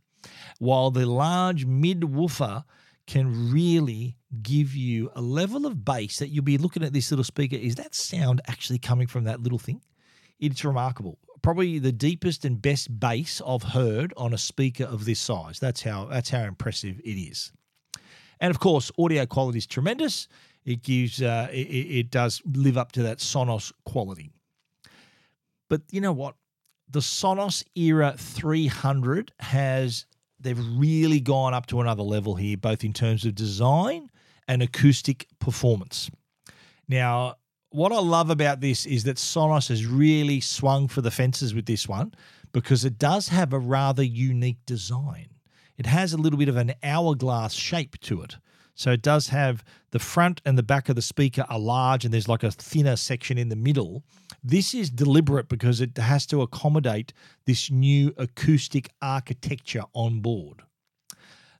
while 0.58 0.90
the 0.90 1.06
large 1.06 1.66
mid 1.66 2.04
woofer 2.04 2.64
can 3.06 3.52
really 3.52 4.16
give 4.42 4.74
you 4.74 5.10
a 5.14 5.20
level 5.20 5.66
of 5.66 5.84
bass 5.84 6.18
that 6.18 6.28
you'll 6.28 6.44
be 6.44 6.58
looking 6.58 6.82
at 6.82 6.92
this 6.92 7.10
little 7.10 7.24
speaker. 7.24 7.56
Is 7.56 7.76
that 7.76 7.94
sound 7.94 8.40
actually 8.46 8.78
coming 8.78 9.06
from 9.06 9.24
that 9.24 9.42
little 9.42 9.58
thing? 9.58 9.80
It's 10.38 10.64
remarkable. 10.64 11.18
Probably 11.42 11.78
the 11.78 11.92
deepest 11.92 12.44
and 12.44 12.60
best 12.60 12.98
bass 12.98 13.40
I've 13.46 13.62
heard 13.62 14.12
on 14.16 14.34
a 14.34 14.38
speaker 14.38 14.84
of 14.84 15.04
this 15.04 15.20
size. 15.20 15.58
That's 15.58 15.82
how 15.82 16.06
that's 16.06 16.30
how 16.30 16.42
impressive 16.42 17.00
it 17.00 17.10
is. 17.10 17.52
And 18.40 18.50
of 18.50 18.60
course, 18.60 18.90
audio 18.98 19.26
quality 19.26 19.58
is 19.58 19.66
tremendous. 19.66 20.28
It 20.64 20.82
gives 20.82 21.22
uh, 21.22 21.48
it, 21.52 21.68
it 21.68 22.10
does 22.10 22.42
live 22.44 22.76
up 22.76 22.92
to 22.92 23.02
that 23.04 23.18
Sonos 23.18 23.72
quality. 23.84 24.32
But 25.68 25.82
you 25.90 26.00
know 26.00 26.12
what? 26.12 26.34
The 26.90 27.00
Sonos 27.00 27.64
Era 27.74 28.14
300 28.16 29.32
has 29.40 30.06
they've 30.38 30.58
really 30.76 31.20
gone 31.20 31.54
up 31.54 31.66
to 31.66 31.80
another 31.80 32.02
level 32.02 32.34
here, 32.34 32.56
both 32.56 32.84
in 32.84 32.92
terms 32.92 33.24
of 33.24 33.34
design 33.34 34.10
and 34.48 34.62
acoustic 34.62 35.26
performance. 35.38 36.10
Now, 36.88 37.36
what 37.70 37.92
I 37.92 37.98
love 37.98 38.30
about 38.30 38.60
this 38.60 38.86
is 38.86 39.04
that 39.04 39.16
Sonos 39.16 39.68
has 39.68 39.86
really 39.86 40.40
swung 40.40 40.88
for 40.88 41.02
the 41.02 41.10
fences 41.10 41.54
with 41.54 41.66
this 41.66 41.88
one 41.88 42.14
because 42.52 42.84
it 42.84 42.98
does 42.98 43.28
have 43.28 43.52
a 43.52 43.58
rather 43.58 44.02
unique 44.02 44.64
design. 44.66 45.28
It 45.76 45.86
has 45.86 46.12
a 46.12 46.16
little 46.16 46.38
bit 46.38 46.48
of 46.48 46.56
an 46.56 46.74
hourglass 46.82 47.52
shape 47.52 48.00
to 48.00 48.22
it. 48.22 48.36
So 48.74 48.92
it 48.92 49.02
does 49.02 49.28
have 49.28 49.64
the 49.90 49.98
front 49.98 50.42
and 50.44 50.56
the 50.56 50.62
back 50.62 50.88
of 50.88 50.96
the 50.96 51.02
speaker 51.02 51.44
are 51.48 51.58
large 51.58 52.04
and 52.04 52.12
there's 52.12 52.28
like 52.28 52.42
a 52.42 52.50
thinner 52.50 52.96
section 52.96 53.38
in 53.38 53.48
the 53.48 53.56
middle. 53.56 54.04
This 54.44 54.74
is 54.74 54.90
deliberate 54.90 55.48
because 55.48 55.80
it 55.80 55.96
has 55.96 56.26
to 56.26 56.42
accommodate 56.42 57.12
this 57.46 57.70
new 57.70 58.12
acoustic 58.18 58.90
architecture 59.00 59.84
on 59.94 60.20
board. 60.20 60.62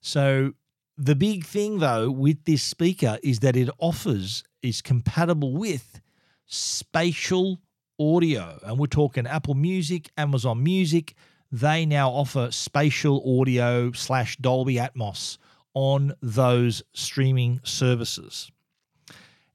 So 0.02 0.52
the 0.98 1.14
big 1.14 1.44
thing 1.44 1.78
though 1.78 2.10
with 2.10 2.44
this 2.44 2.62
speaker 2.62 3.18
is 3.22 3.40
that 3.40 3.56
it 3.56 3.68
offers 3.78 4.42
is 4.62 4.80
compatible 4.80 5.52
with 5.52 6.00
spatial 6.46 7.60
audio. 7.98 8.58
And 8.64 8.78
we're 8.78 8.86
talking 8.86 9.26
Apple 9.26 9.54
Music, 9.54 10.10
Amazon 10.16 10.62
Music. 10.62 11.14
They 11.52 11.86
now 11.86 12.10
offer 12.10 12.50
spatial 12.50 13.40
audio 13.40 13.92
slash 13.92 14.36
Dolby 14.36 14.76
Atmos 14.76 15.38
on 15.74 16.14
those 16.22 16.82
streaming 16.94 17.60
services. 17.62 18.50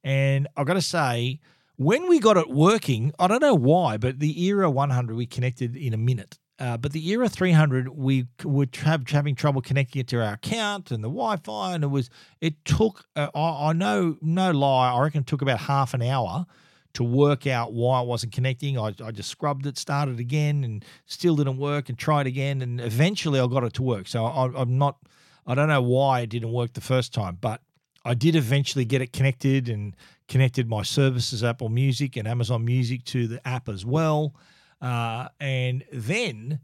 And 0.04 0.48
I've 0.56 0.68
got 0.68 0.74
to 0.74 0.82
say, 0.82 1.40
when 1.76 2.08
we 2.08 2.20
got 2.20 2.38
it 2.38 2.50
working, 2.50 3.12
I 3.20 3.28
don't 3.28 3.42
know 3.42 3.56
why, 3.56 3.98
but 3.98 4.20
the 4.20 4.44
Era 4.44 4.70
100 4.70 5.16
we 5.16 5.26
connected 5.26 5.76
in 5.76 5.94
a 5.94 5.98
minute. 5.98 6.38
Uh, 6.62 6.78
but 6.78 6.92
the 6.92 7.10
Era 7.10 7.28
300, 7.28 7.90
we 7.90 8.28
were 8.44 8.68
have, 8.84 9.10
having 9.10 9.34
trouble 9.34 9.64
connecting 9.64 10.00
it 10.00 10.08
to 10.08 10.24
our 10.24 10.34
account 10.34 10.92
and 10.92 11.04
the 11.04 11.10
Wi-Fi, 11.10 11.74
and 11.74 11.84
it 11.84 11.88
was 11.88 12.12
it 12.40 12.64
took. 12.66 13.06
Uh, 13.16 13.30
I, 13.34 13.70
I 13.70 13.74
know, 13.74 14.16
no 14.22 14.52
lie, 14.52 14.94
I 14.94 15.02
reckon 15.02 15.22
it 15.22 15.28
took 15.28 15.42
about 15.42 15.58
half 15.62 15.96
an 15.96 16.04
hour 16.04 16.46
to 16.94 17.04
work 17.04 17.48
out 17.48 17.74
why 17.74 18.00
it 18.02 18.08
wasn't 18.08 18.34
connecting. 18.34 18.78
I, 18.78 18.94
I 19.04 19.10
just 19.10 19.30
scrubbed 19.30 19.66
it, 19.66 19.76
started 19.80 20.20
again, 20.20 20.64
and 20.64 20.86
still 21.08 21.36
didn't 21.36 21.58
work, 21.58 21.90
and 21.90 21.98
tried 21.98 22.28
again, 22.28 22.62
and 22.62 22.80
eventually 22.80 23.40
I 23.40 23.48
got 23.48 23.64
it 23.64 23.74
to 23.74 23.82
work. 23.82 24.08
So 24.08 24.24
I, 24.24 24.52
I'm 24.56 24.78
not, 24.78 24.98
I 25.48 25.56
don't 25.56 25.68
know 25.68 25.82
why 25.82 26.20
it 26.20 26.30
didn't 26.30 26.52
work 26.52 26.74
the 26.74 26.82
first 26.82 27.12
time, 27.12 27.40
but 27.42 27.62
I 28.06 28.14
did 28.14 28.36
eventually 28.36 28.86
get 28.86 29.02
it 29.02 29.14
connected 29.14 29.68
and 29.68 29.96
connected 30.28 30.70
my 30.70 30.84
services, 30.84 31.44
Apple 31.44 31.70
Music 31.70 32.18
and 32.18 32.28
Amazon 32.28 32.64
Music, 32.64 33.04
to 33.06 33.26
the 33.26 33.48
app 33.48 33.68
as 33.68 33.84
well. 33.84 34.36
Uh, 34.82 35.28
and 35.40 35.84
then 35.92 36.60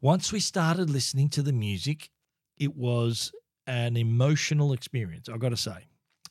once 0.00 0.32
we 0.32 0.40
started 0.40 0.90
listening 0.90 1.28
to 1.28 1.42
the 1.42 1.52
music, 1.52 2.10
it 2.56 2.74
was 2.76 3.32
an 3.66 3.96
emotional 3.96 4.72
experience, 4.72 5.28
I've 5.28 5.38
got 5.38 5.50
to 5.50 5.56
say. 5.56 5.86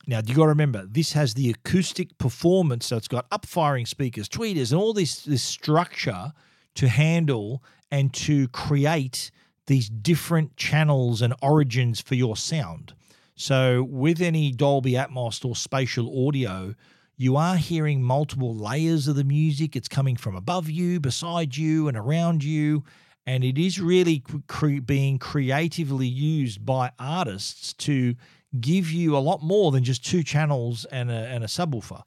Now, 0.06 0.20
you 0.24 0.34
got 0.34 0.44
to 0.44 0.48
remember, 0.48 0.86
this 0.86 1.12
has 1.12 1.34
the 1.34 1.50
acoustic 1.50 2.16
performance, 2.18 2.86
so 2.86 2.96
it's 2.96 3.08
got 3.08 3.26
up-firing 3.30 3.86
speakers, 3.86 4.28
tweeters, 4.28 4.72
and 4.72 4.80
all 4.80 4.92
this, 4.92 5.24
this 5.24 5.42
structure 5.42 6.32
to 6.74 6.88
handle 6.88 7.62
and 7.90 8.12
to 8.14 8.48
create 8.48 9.30
these 9.66 9.88
different 9.88 10.56
channels 10.56 11.22
and 11.22 11.34
origins 11.42 12.00
for 12.00 12.14
your 12.14 12.36
sound. 12.36 12.94
So, 13.36 13.82
with 13.84 14.20
any 14.20 14.52
Dolby 14.52 14.92
Atmos 14.92 15.44
or 15.44 15.56
spatial 15.56 16.26
audio, 16.26 16.74
you 17.20 17.36
are 17.36 17.56
hearing 17.56 18.02
multiple 18.02 18.56
layers 18.56 19.06
of 19.06 19.14
the 19.14 19.24
music. 19.24 19.76
It's 19.76 19.88
coming 19.88 20.16
from 20.16 20.34
above 20.34 20.70
you, 20.70 20.98
beside 21.00 21.54
you, 21.54 21.86
and 21.86 21.94
around 21.94 22.42
you. 22.42 22.82
And 23.26 23.44
it 23.44 23.58
is 23.58 23.78
really 23.78 24.24
cre- 24.48 24.80
being 24.80 25.18
creatively 25.18 26.06
used 26.06 26.64
by 26.64 26.92
artists 26.98 27.74
to 27.74 28.14
give 28.58 28.90
you 28.90 29.14
a 29.14 29.18
lot 29.18 29.42
more 29.42 29.70
than 29.70 29.84
just 29.84 30.02
two 30.02 30.22
channels 30.22 30.86
and 30.86 31.10
a, 31.10 31.12
and 31.12 31.44
a 31.44 31.46
subwoofer. 31.46 32.04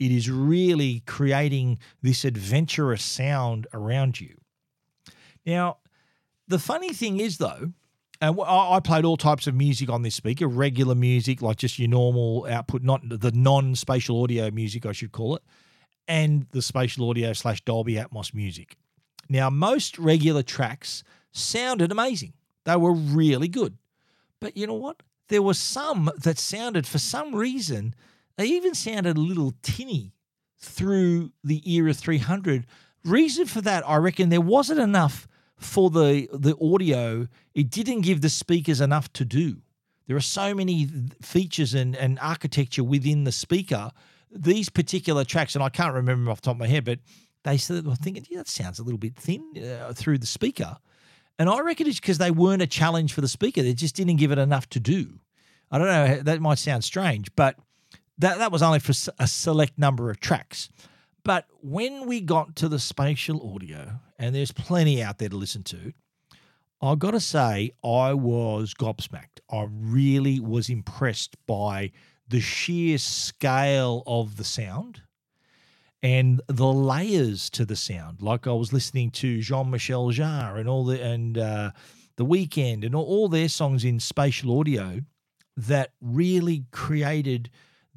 It 0.00 0.10
is 0.10 0.28
really 0.28 1.04
creating 1.06 1.78
this 2.02 2.24
adventurous 2.24 3.04
sound 3.04 3.68
around 3.72 4.20
you. 4.20 4.40
Now, 5.46 5.76
the 6.48 6.58
funny 6.58 6.92
thing 6.92 7.20
is, 7.20 7.38
though, 7.38 7.74
and 8.20 8.38
I 8.40 8.80
played 8.80 9.04
all 9.04 9.16
types 9.16 9.46
of 9.46 9.54
music 9.54 9.88
on 9.88 10.02
this 10.02 10.14
speaker, 10.14 10.48
regular 10.48 10.94
music, 10.94 11.40
like 11.40 11.56
just 11.56 11.78
your 11.78 11.88
normal 11.88 12.46
output, 12.50 12.82
not 12.82 13.02
the 13.08 13.30
non-spatial 13.32 14.22
audio 14.22 14.50
music, 14.50 14.86
I 14.86 14.92
should 14.92 15.12
call 15.12 15.36
it, 15.36 15.42
and 16.08 16.46
the 16.50 16.62
spatial 16.62 17.08
audio 17.08 17.32
slash 17.32 17.60
Dolby 17.60 17.94
Atmos 17.94 18.34
music. 18.34 18.76
Now, 19.28 19.50
most 19.50 19.98
regular 19.98 20.42
tracks 20.42 21.04
sounded 21.32 21.92
amazing. 21.92 22.32
They 22.64 22.76
were 22.76 22.92
really 22.92 23.48
good. 23.48 23.78
But 24.40 24.56
you 24.56 24.66
know 24.66 24.74
what? 24.74 25.02
There 25.28 25.42
were 25.42 25.54
some 25.54 26.10
that 26.22 26.38
sounded, 26.38 26.86
for 26.86 26.98
some 26.98 27.34
reason, 27.34 27.94
they 28.36 28.46
even 28.46 28.74
sounded 28.74 29.16
a 29.16 29.20
little 29.20 29.52
tinny 29.62 30.14
through 30.58 31.32
the 31.44 31.62
Era 31.70 31.92
300. 31.92 32.66
Reason 33.04 33.46
for 33.46 33.60
that, 33.60 33.88
I 33.88 33.96
reckon 33.96 34.28
there 34.28 34.40
wasn't 34.40 34.80
enough 34.80 35.28
for 35.58 35.90
the 35.90 36.28
the 36.32 36.56
audio, 36.60 37.28
it 37.54 37.70
didn't 37.70 38.02
give 38.02 38.20
the 38.20 38.28
speakers 38.28 38.80
enough 38.80 39.12
to 39.14 39.24
do. 39.24 39.58
There 40.06 40.16
are 40.16 40.20
so 40.20 40.54
many 40.54 40.88
features 41.20 41.74
and, 41.74 41.94
and 41.94 42.18
architecture 42.20 42.82
within 42.82 43.24
the 43.24 43.32
speaker. 43.32 43.90
These 44.30 44.70
particular 44.70 45.24
tracks, 45.24 45.54
and 45.54 45.62
I 45.62 45.68
can't 45.68 45.94
remember 45.94 46.30
off 46.30 46.40
the 46.40 46.46
top 46.46 46.56
of 46.56 46.60
my 46.60 46.66
head, 46.66 46.84
but 46.84 47.00
they 47.44 47.58
said, 47.58 47.86
I 47.86 47.94
thinking, 47.94 48.26
yeah, 48.30 48.38
that 48.38 48.48
sounds 48.48 48.78
a 48.78 48.82
little 48.82 48.98
bit 48.98 49.16
thin 49.16 49.42
uh, 49.58 49.92
through 49.92 50.18
the 50.18 50.26
speaker. 50.26 50.78
And 51.38 51.48
I 51.48 51.60
reckon 51.60 51.86
it's 51.86 52.00
because 52.00 52.18
they 52.18 52.30
weren't 52.30 52.62
a 52.62 52.66
challenge 52.66 53.12
for 53.12 53.20
the 53.20 53.28
speaker. 53.28 53.62
They 53.62 53.74
just 53.74 53.94
didn't 53.94 54.16
give 54.16 54.32
it 54.32 54.38
enough 54.38 54.68
to 54.70 54.80
do. 54.80 55.20
I 55.70 55.78
don't 55.78 55.86
know, 55.86 56.22
that 56.22 56.40
might 56.40 56.58
sound 56.58 56.84
strange, 56.84 57.34
but 57.36 57.56
that, 58.18 58.38
that 58.38 58.50
was 58.50 58.62
only 58.62 58.80
for 58.80 58.92
a 59.18 59.26
select 59.26 59.78
number 59.78 60.10
of 60.10 60.20
tracks. 60.20 60.70
But 61.24 61.46
when 61.60 62.06
we 62.06 62.20
got 62.20 62.56
to 62.56 62.68
the 62.68 62.78
spatial 62.78 63.54
audio, 63.54 64.00
and 64.18 64.34
there's 64.34 64.52
plenty 64.52 65.02
out 65.02 65.18
there 65.18 65.28
to 65.28 65.36
listen 65.36 65.62
to, 65.64 65.92
I've 66.80 66.98
got 66.98 67.10
to 67.10 67.20
say, 67.20 67.72
I 67.84 68.14
was 68.14 68.72
gobsmacked. 68.74 69.40
I 69.50 69.66
really 69.68 70.38
was 70.40 70.68
impressed 70.68 71.36
by 71.46 71.90
the 72.28 72.40
sheer 72.40 72.98
scale 72.98 74.02
of 74.06 74.36
the 74.36 74.44
sound 74.44 75.02
and 76.02 76.40
the 76.46 76.66
layers 76.66 77.50
to 77.50 77.64
the 77.64 77.76
sound. 77.76 78.22
Like 78.22 78.46
I 78.46 78.52
was 78.52 78.72
listening 78.72 79.10
to 79.12 79.40
Jean 79.40 79.70
Michel 79.70 80.08
Jarre 80.08 80.58
and 80.58 80.68
all 80.68 80.84
the 80.84 81.02
and 81.02 81.36
uh, 81.36 81.72
the 82.16 82.24
Weeknd 82.24 82.84
and 82.84 82.94
all, 82.94 83.04
all 83.04 83.28
their 83.28 83.48
songs 83.48 83.84
in 83.84 83.98
spatial 83.98 84.58
audio 84.58 85.00
that 85.56 85.90
really 86.00 86.64
created 86.70 87.50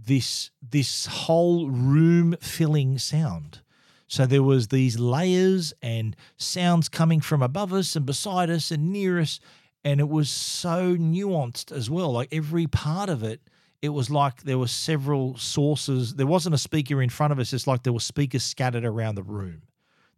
this 0.06 0.52
this 0.62 1.06
whole 1.06 1.70
room 1.70 2.36
filling 2.42 2.98
sound. 2.98 3.62
So 4.08 4.26
there 4.26 4.44
was 4.44 4.68
these 4.68 5.00
layers 5.00 5.74
and 5.82 6.16
sounds 6.36 6.90
coming 6.90 7.22
from 7.22 7.42
above 7.42 7.72
us 7.72 7.96
and 7.96 8.06
beside 8.06 8.50
us 8.50 8.72
and 8.72 8.92
near 8.92 9.20
us 9.20 9.40
and 9.84 10.00
it 10.00 10.10
was 10.10 10.30
so 10.30 10.96
nuanced 10.96 11.72
as 11.72 11.90
well. 11.90 12.12
Like 12.12 12.30
every 12.32 12.68
part 12.68 13.10
of 13.10 13.24
it 13.24 13.42
it 13.82 13.90
was 13.90 14.10
like 14.10 14.44
there 14.44 14.60
were 14.60 14.68
several 14.68 15.38
sources. 15.38 16.16
There 16.16 16.28
wasn't 16.28 16.54
a 16.54 16.60
speaker 16.60 17.02
in 17.02 17.10
front 17.10 17.34
of 17.34 17.40
us. 17.40 17.52
It's 17.52 17.66
like 17.66 17.84
there 17.84 17.94
were 17.94 18.00
speakers 18.00 18.44
scattered 18.44 18.86
around 18.86 19.16
the 19.16 19.24
room. 19.24 19.64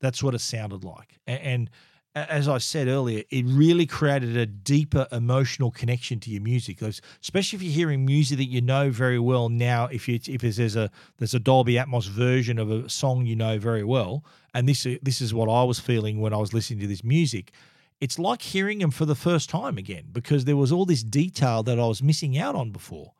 That's 0.01 0.21
what 0.21 0.36
it 0.36 0.39
sounded 0.39 0.84
like. 0.84 1.17
And, 1.25 1.69
as 2.16 2.47
I 2.47 2.59
said 2.59 2.88
earlier, 2.88 3.24
it 3.32 3.45
really 3.47 3.88
created 3.88 4.38
a 4.38 4.45
deeper 4.45 5.07
emotional 5.11 5.72
connection 5.72 6.20
to 6.22 6.30
your 6.30 6.41
music. 6.41 6.82
Especially 6.82 7.57
if 7.57 7.64
you're 7.64 7.74
hearing 7.74 8.05
music 8.05 8.38
that 8.38 8.45
you 8.45 8.61
know 8.61 8.91
very 8.91 9.18
well 9.18 9.49
now. 9.49 9.86
If 9.88 10.07
you 10.07 10.20
if 10.28 10.41
there's 10.41 10.76
a 10.76 10.91
there's 11.18 11.34
a 11.34 11.39
Dolby 11.39 11.74
Atmos 11.74 12.07
version 12.07 12.59
of 12.59 12.70
a 12.70 12.88
song 12.88 13.26
you 13.26 13.36
know 13.36 13.57
very 13.57 13.84
well, 13.84 14.24
and 14.53 14.70
this 14.70 14.86
this 15.01 15.22
is 15.22 15.34
what 15.34 15.49
I 15.49 15.64
was 15.64 15.80
feeling 15.80 16.22
when 16.22 16.34
I 16.34 16.38
was 16.38 16.53
listening 16.53 16.80
to 16.82 16.88
this 16.88 17.03
music. 17.03 17.51
It's 17.99 18.20
like 18.20 18.41
hearing 18.41 18.80
them 18.80 18.91
for 18.91 19.05
the 19.05 19.16
first 19.16 19.49
time 19.49 19.78
again 19.78 20.09
because 20.11 20.45
there 20.45 20.57
was 20.57 20.72
all 20.72 20.86
this 20.86 21.03
detail 21.03 21.64
that 21.64 21.80
I 21.80 21.88
was 21.88 22.03
missing 22.03 22.38
out 22.38 22.53
on 22.53 22.72
before, 22.72 23.14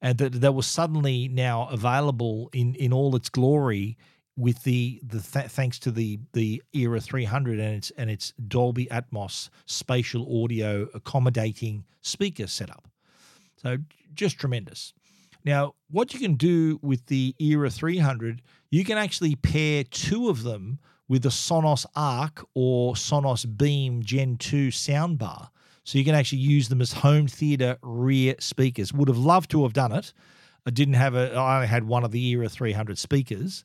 and 0.00 0.16
that 0.18 0.40
that 0.40 0.54
was 0.54 0.66
suddenly 0.66 1.28
now 1.28 1.68
available 1.68 2.48
in 2.54 2.74
in 2.76 2.94
all 2.94 3.14
its 3.14 3.28
glory 3.28 3.98
with 4.38 4.62
the 4.62 5.00
the 5.02 5.20
th- 5.20 5.50
thanks 5.50 5.80
to 5.80 5.90
the 5.90 6.20
the 6.32 6.62
Era 6.72 7.00
300 7.00 7.58
and 7.58 7.74
its 7.74 7.90
and 7.98 8.08
its 8.08 8.32
Dolby 8.46 8.86
Atmos 8.86 9.50
spatial 9.66 10.44
audio 10.44 10.88
accommodating 10.94 11.84
speaker 12.02 12.46
setup. 12.46 12.86
So 13.56 13.78
just 14.14 14.38
tremendous. 14.38 14.94
Now, 15.44 15.74
what 15.90 16.14
you 16.14 16.20
can 16.20 16.34
do 16.34 16.78
with 16.82 17.06
the 17.06 17.34
Era 17.40 17.68
300, 17.70 18.42
you 18.70 18.84
can 18.84 18.96
actually 18.96 19.34
pair 19.34 19.82
two 19.82 20.28
of 20.28 20.44
them 20.44 20.78
with 21.08 21.22
the 21.22 21.30
Sonos 21.30 21.84
Arc 21.96 22.44
or 22.54 22.94
Sonos 22.94 23.44
Beam 23.56 24.02
Gen 24.02 24.36
2 24.36 24.68
soundbar. 24.68 25.48
So 25.84 25.98
you 25.98 26.04
can 26.04 26.14
actually 26.14 26.40
use 26.40 26.68
them 26.68 26.80
as 26.82 26.92
home 26.92 27.26
theater 27.26 27.78
rear 27.82 28.34
speakers. 28.40 28.92
Would 28.92 29.08
have 29.08 29.18
loved 29.18 29.50
to 29.52 29.62
have 29.62 29.72
done 29.72 29.92
it. 29.92 30.12
I 30.66 30.70
didn't 30.70 30.94
have 30.94 31.14
a 31.14 31.34
I 31.34 31.56
only 31.56 31.66
had 31.66 31.84
one 31.84 32.04
of 32.04 32.12
the 32.12 32.24
Era 32.28 32.48
300 32.48 32.98
speakers 32.98 33.64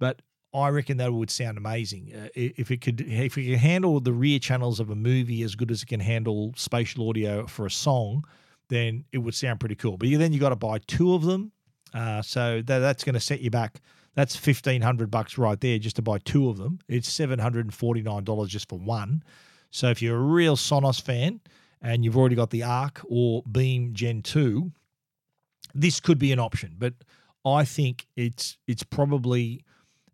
but 0.00 0.22
I 0.52 0.68
reckon 0.70 0.96
that 0.96 1.12
would 1.12 1.30
sound 1.30 1.58
amazing 1.58 2.12
uh, 2.12 2.28
if 2.34 2.72
it 2.72 2.80
could 2.80 3.00
if 3.02 3.38
it 3.38 3.44
could 3.44 3.58
handle 3.58 4.00
the 4.00 4.12
rear 4.12 4.40
channels 4.40 4.80
of 4.80 4.90
a 4.90 4.96
movie 4.96 5.44
as 5.44 5.54
good 5.54 5.70
as 5.70 5.84
it 5.84 5.86
can 5.86 6.00
handle 6.00 6.52
spatial 6.56 7.08
audio 7.08 7.46
for 7.46 7.66
a 7.66 7.70
song. 7.70 8.24
Then 8.68 9.04
it 9.12 9.18
would 9.18 9.34
sound 9.34 9.60
pretty 9.60 9.76
cool. 9.76 9.96
But 9.96 10.08
then 10.10 10.32
you 10.32 10.40
got 10.40 10.48
to 10.48 10.56
buy 10.56 10.78
two 10.78 11.14
of 11.14 11.22
them, 11.22 11.52
uh, 11.94 12.22
so 12.22 12.62
that, 12.62 12.78
that's 12.80 13.04
going 13.04 13.14
to 13.14 13.20
set 13.20 13.40
you 13.40 13.50
back. 13.50 13.80
That's 14.14 14.34
fifteen 14.34 14.82
hundred 14.82 15.10
bucks 15.10 15.38
right 15.38 15.60
there 15.60 15.78
just 15.78 15.96
to 15.96 16.02
buy 16.02 16.18
two 16.18 16.48
of 16.48 16.56
them. 16.56 16.80
It's 16.88 17.12
seven 17.12 17.38
hundred 17.38 17.66
and 17.66 17.74
forty 17.74 18.02
nine 18.02 18.24
dollars 18.24 18.48
just 18.48 18.68
for 18.68 18.78
one. 18.78 19.22
So 19.70 19.88
if 19.88 20.02
you're 20.02 20.16
a 20.16 20.20
real 20.20 20.56
Sonos 20.56 21.00
fan 21.00 21.40
and 21.80 22.04
you've 22.04 22.16
already 22.16 22.34
got 22.34 22.50
the 22.50 22.64
Arc 22.64 23.00
or 23.08 23.42
Beam 23.44 23.94
Gen 23.94 24.22
two, 24.22 24.72
this 25.74 26.00
could 26.00 26.18
be 26.18 26.32
an 26.32 26.40
option. 26.40 26.74
But 26.76 26.94
I 27.44 27.64
think 27.64 28.06
it's 28.16 28.58
it's 28.66 28.82
probably 28.82 29.64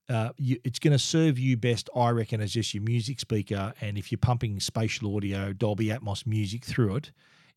uh, 0.09 0.31
you, 0.37 0.59
it's 0.65 0.79
going 0.79 0.93
to 0.93 0.99
serve 0.99 1.39
you 1.39 1.57
best, 1.57 1.91
I 1.95 2.11
reckon, 2.11 2.41
as 2.41 2.53
just 2.53 2.75
your 2.75 2.83
music 2.83 3.19
speaker. 3.21 3.73
And 3.81 3.99
if 3.99 4.13
you're 4.13 4.19
pumping 4.19 4.61
spatial 4.61 5.17
audio, 5.17 5.53
Dolby 5.53 5.89
Atmos 5.89 6.27
music 6.27 6.65
through 6.65 6.97
it, 6.97 7.13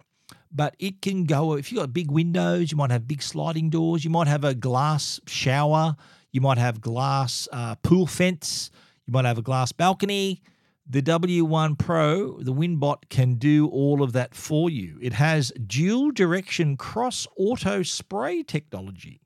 But 0.51 0.75
it 0.77 1.01
can 1.01 1.23
go 1.23 1.53
if 1.53 1.71
you've 1.71 1.81
got 1.81 1.93
big 1.93 2.11
windows, 2.11 2.71
you 2.71 2.77
might 2.77 2.91
have 2.91 3.07
big 3.07 3.23
sliding 3.23 3.71
doors, 3.71 4.03
you 4.03 4.11
might 4.11 4.27
have 4.27 4.43
a 4.43 4.53
glass 4.53 5.19
shower, 5.25 5.95
you 6.31 6.41
might 6.41 6.57
have 6.57 6.81
glass 6.81 7.47
uh, 7.51 7.75
pool 7.75 8.07
fence. 8.07 8.71
You 9.05 9.13
might 9.13 9.25
have 9.25 9.37
a 9.37 9.43
glass 9.43 9.71
balcony. 9.71 10.41
The 10.91 11.01
W1 11.01 11.77
Pro, 11.77 12.39
the 12.41 12.53
Winbot, 12.53 13.09
can 13.09 13.35
do 13.35 13.67
all 13.67 14.01
of 14.01 14.13
that 14.13 14.33
for 14.33 14.69
you. 14.69 14.97
It 15.01 15.13
has 15.13 15.51
dual 15.67 16.11
direction 16.11 16.77
cross 16.77 17.27
auto 17.37 17.83
spray 17.83 18.41
technology. 18.41 19.21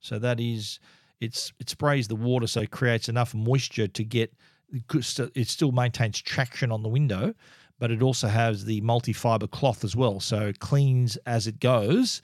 So 0.00 0.18
that 0.18 0.40
is, 0.40 0.80
it's 1.20 1.52
it 1.60 1.70
sprays 1.70 2.08
the 2.08 2.16
water 2.16 2.48
so 2.48 2.62
it 2.62 2.72
creates 2.72 3.08
enough 3.08 3.32
moisture 3.32 3.86
to 3.86 4.04
get, 4.04 4.32
it 4.72 5.48
still 5.48 5.70
maintains 5.72 6.20
traction 6.20 6.72
on 6.72 6.82
the 6.82 6.88
window, 6.88 7.34
but 7.78 7.92
it 7.92 8.02
also 8.02 8.26
has 8.26 8.64
the 8.64 8.80
multi 8.80 9.12
fiber 9.12 9.46
cloth 9.46 9.84
as 9.84 9.94
well. 9.94 10.18
So 10.18 10.40
it 10.48 10.58
cleans 10.58 11.16
as 11.26 11.46
it 11.46 11.60
goes 11.60 12.22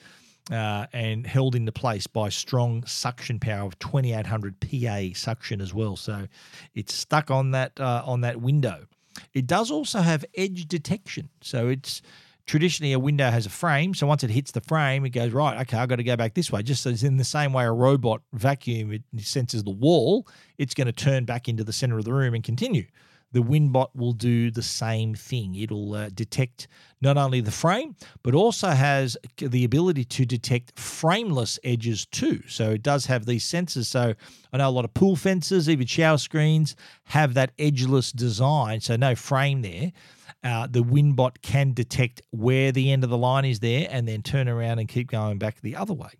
uh, 0.51 0.87
and 0.93 1.27
held 1.27 1.55
into 1.55 1.73
place 1.73 2.07
by 2.07 2.29
strong 2.29 2.85
suction 2.85 3.39
power 3.39 3.67
of 3.67 3.79
2800 3.79 4.57
PA 4.61 5.01
suction 5.15 5.61
as 5.61 5.73
well. 5.73 5.97
So 5.97 6.27
it's 6.75 6.95
stuck 6.95 7.31
on 7.31 7.53
that 7.53 7.79
uh, 7.79 8.03
on 8.05 8.23
that 8.23 8.41
window. 8.41 8.87
It 9.35 9.47
does 9.47 9.71
also 9.71 10.01
have 10.01 10.25
edge 10.37 10.67
detection. 10.67 11.29
So 11.41 11.69
it's 11.69 12.03
traditionally 12.47 12.93
a 12.93 12.99
window 12.99 13.31
has 13.31 13.47
a 13.47 13.51
frame. 13.51 13.95
So 13.95 14.07
once 14.07 14.25
it 14.25 14.31
hits 14.31 14.51
the 14.51 14.61
frame, 14.61 15.05
it 15.05 15.11
goes 15.11 15.33
right. 15.33 15.61
Okay, 15.63 15.77
I've 15.77 15.89
got 15.89 15.97
to 15.97 16.05
go 16.05 16.17
back 16.17 16.35
this 16.35 16.51
way. 16.51 16.63
Just 16.63 16.85
as 16.87 17.05
in 17.05 17.17
the 17.17 17.25
same 17.25 17.53
way 17.53 17.65
a 17.65 17.73
robot 17.73 18.23
vacuum 18.33 18.93
it 18.93 19.03
senses 19.19 19.63
the 19.63 19.71
wall, 19.71 20.27
it's 20.59 20.75
going 20.75 20.87
to 20.87 20.93
turn 20.93 21.25
back 21.25 21.49
into 21.49 21.65
the 21.65 21.73
center 21.73 21.99
of 21.99 22.05
the 22.05 22.13
room 22.13 22.35
and 22.35 22.43
continue 22.43 22.87
the 23.33 23.41
Winbot 23.41 23.89
will 23.95 24.13
do 24.13 24.51
the 24.51 24.63
same 24.63 25.15
thing. 25.15 25.55
It'll 25.55 25.95
uh, 25.95 26.09
detect 26.11 26.67
not 27.01 27.17
only 27.17 27.41
the 27.41 27.51
frame, 27.51 27.97
but 28.23 28.35
also 28.35 28.69
has 28.69 29.17
the 29.37 29.65
ability 29.65 30.05
to 30.05 30.27
detect 30.27 30.79
frameless 30.79 31.59
edges 31.63 32.07
too. 32.07 32.43
So 32.49 32.71
it 32.71 32.83
does 32.83 33.07
have 33.07 33.27
these 33.27 33.45
sensors. 33.45 33.87
So 33.87 34.15
I 34.53 34.57
know 34.59 34.69
a 34.69 34.71
lot 34.71 34.85
of 34.85 34.95
pool 34.95 35.17
fences, 35.17 35.69
even 35.69 35.87
shower 35.87 36.19
screens, 36.19 36.75
have 37.05 37.35
that 37.35 37.53
edgeless 37.59 38.13
design. 38.13 38.81
So 38.81 38.97
no 38.97 39.15
frame 39.15 39.63
there. 39.63 39.93
Uh, 40.43 40.67
the 40.69 40.83
Winbot 40.83 41.43
can 41.43 41.73
detect 41.73 42.23
where 42.31 42.73
the 42.73 42.91
end 42.91 43.05
of 43.05 43.11
the 43.11 43.19
line 43.19 43.45
is 43.45 43.61
there 43.61 43.87
and 43.91 44.09
then 44.09 44.23
turn 44.23 44.49
around 44.49 44.79
and 44.79 44.89
keep 44.89 45.11
going 45.11 45.39
back 45.39 45.61
the 45.61 45.77
other 45.77 45.93
way. 45.93 46.11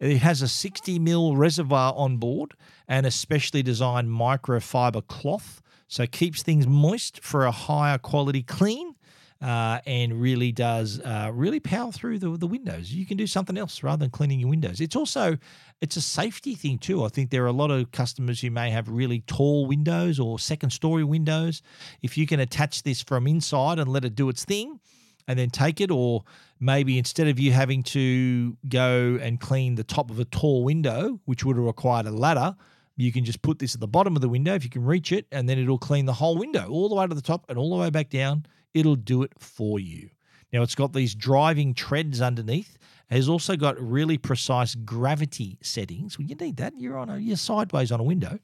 It 0.00 0.18
has 0.18 0.40
a 0.40 0.48
60 0.48 0.98
mil 0.98 1.36
reservoir 1.36 1.92
on 1.94 2.16
board 2.16 2.54
and 2.88 3.04
a 3.04 3.10
specially 3.10 3.62
designed 3.62 4.08
microfiber 4.08 5.06
cloth 5.06 5.60
so 5.90 6.06
keeps 6.06 6.42
things 6.42 6.66
moist 6.66 7.22
for 7.22 7.44
a 7.44 7.50
higher 7.50 7.98
quality 7.98 8.42
clean. 8.42 8.94
Uh, 9.42 9.80
and 9.86 10.20
really 10.20 10.52
does 10.52 11.00
uh, 11.00 11.30
really 11.32 11.60
power 11.60 11.90
through 11.90 12.18
the, 12.18 12.36
the 12.36 12.46
windows. 12.46 12.92
You 12.92 13.06
can 13.06 13.16
do 13.16 13.26
something 13.26 13.56
else 13.56 13.82
rather 13.82 14.00
than 14.00 14.10
cleaning 14.10 14.38
your 14.38 14.50
windows. 14.50 14.82
It's 14.82 14.94
also 14.94 15.38
it's 15.80 15.96
a 15.96 16.02
safety 16.02 16.54
thing 16.54 16.76
too. 16.76 17.04
I 17.04 17.08
think 17.08 17.30
there 17.30 17.42
are 17.44 17.46
a 17.46 17.52
lot 17.52 17.70
of 17.70 17.90
customers 17.90 18.42
who 18.42 18.50
may 18.50 18.68
have 18.68 18.90
really 18.90 19.20
tall 19.20 19.64
windows 19.64 20.20
or 20.20 20.38
second 20.38 20.72
story 20.72 21.04
windows. 21.04 21.62
If 22.02 22.18
you 22.18 22.26
can 22.26 22.38
attach 22.38 22.82
this 22.82 23.02
from 23.02 23.26
inside 23.26 23.78
and 23.78 23.90
let 23.90 24.04
it 24.04 24.14
do 24.14 24.28
its 24.28 24.44
thing, 24.44 24.78
and 25.26 25.38
then 25.38 25.48
take 25.48 25.80
it, 25.80 25.90
or 25.90 26.24
maybe 26.58 26.98
instead 26.98 27.28
of 27.28 27.38
you 27.38 27.52
having 27.52 27.82
to 27.84 28.58
go 28.68 29.18
and 29.22 29.40
clean 29.40 29.76
the 29.76 29.84
top 29.84 30.10
of 30.10 30.18
a 30.18 30.26
tall 30.26 30.64
window, 30.64 31.18
which 31.24 31.46
would 31.46 31.56
have 31.56 31.64
required 31.64 32.04
a 32.04 32.10
ladder, 32.10 32.56
you 33.00 33.12
can 33.12 33.24
just 33.24 33.42
put 33.42 33.58
this 33.58 33.74
at 33.74 33.80
the 33.80 33.88
bottom 33.88 34.16
of 34.16 34.22
the 34.22 34.28
window 34.28 34.54
if 34.54 34.64
you 34.64 34.70
can 34.70 34.84
reach 34.84 35.12
it, 35.12 35.26
and 35.32 35.48
then 35.48 35.58
it'll 35.58 35.78
clean 35.78 36.06
the 36.06 36.12
whole 36.12 36.36
window 36.36 36.68
all 36.68 36.88
the 36.88 36.94
way 36.94 37.06
to 37.06 37.14
the 37.14 37.22
top 37.22 37.46
and 37.48 37.58
all 37.58 37.70
the 37.70 37.76
way 37.76 37.90
back 37.90 38.10
down. 38.10 38.46
It'll 38.74 38.96
do 38.96 39.22
it 39.22 39.32
for 39.38 39.80
you. 39.80 40.10
Now, 40.52 40.62
it's 40.62 40.74
got 40.74 40.92
these 40.92 41.14
driving 41.14 41.74
treads 41.74 42.20
underneath. 42.20 42.76
It 43.10 43.16
has 43.16 43.28
also 43.28 43.56
got 43.56 43.80
really 43.80 44.18
precise 44.18 44.74
gravity 44.74 45.58
settings. 45.62 46.18
Well, 46.18 46.26
you 46.26 46.34
need 46.34 46.56
that. 46.58 46.74
You're 46.76 46.98
on 46.98 47.08
a, 47.08 47.18
you're 47.18 47.36
sideways 47.36 47.92
on 47.92 48.00
a 48.00 48.04
window. 48.04 48.38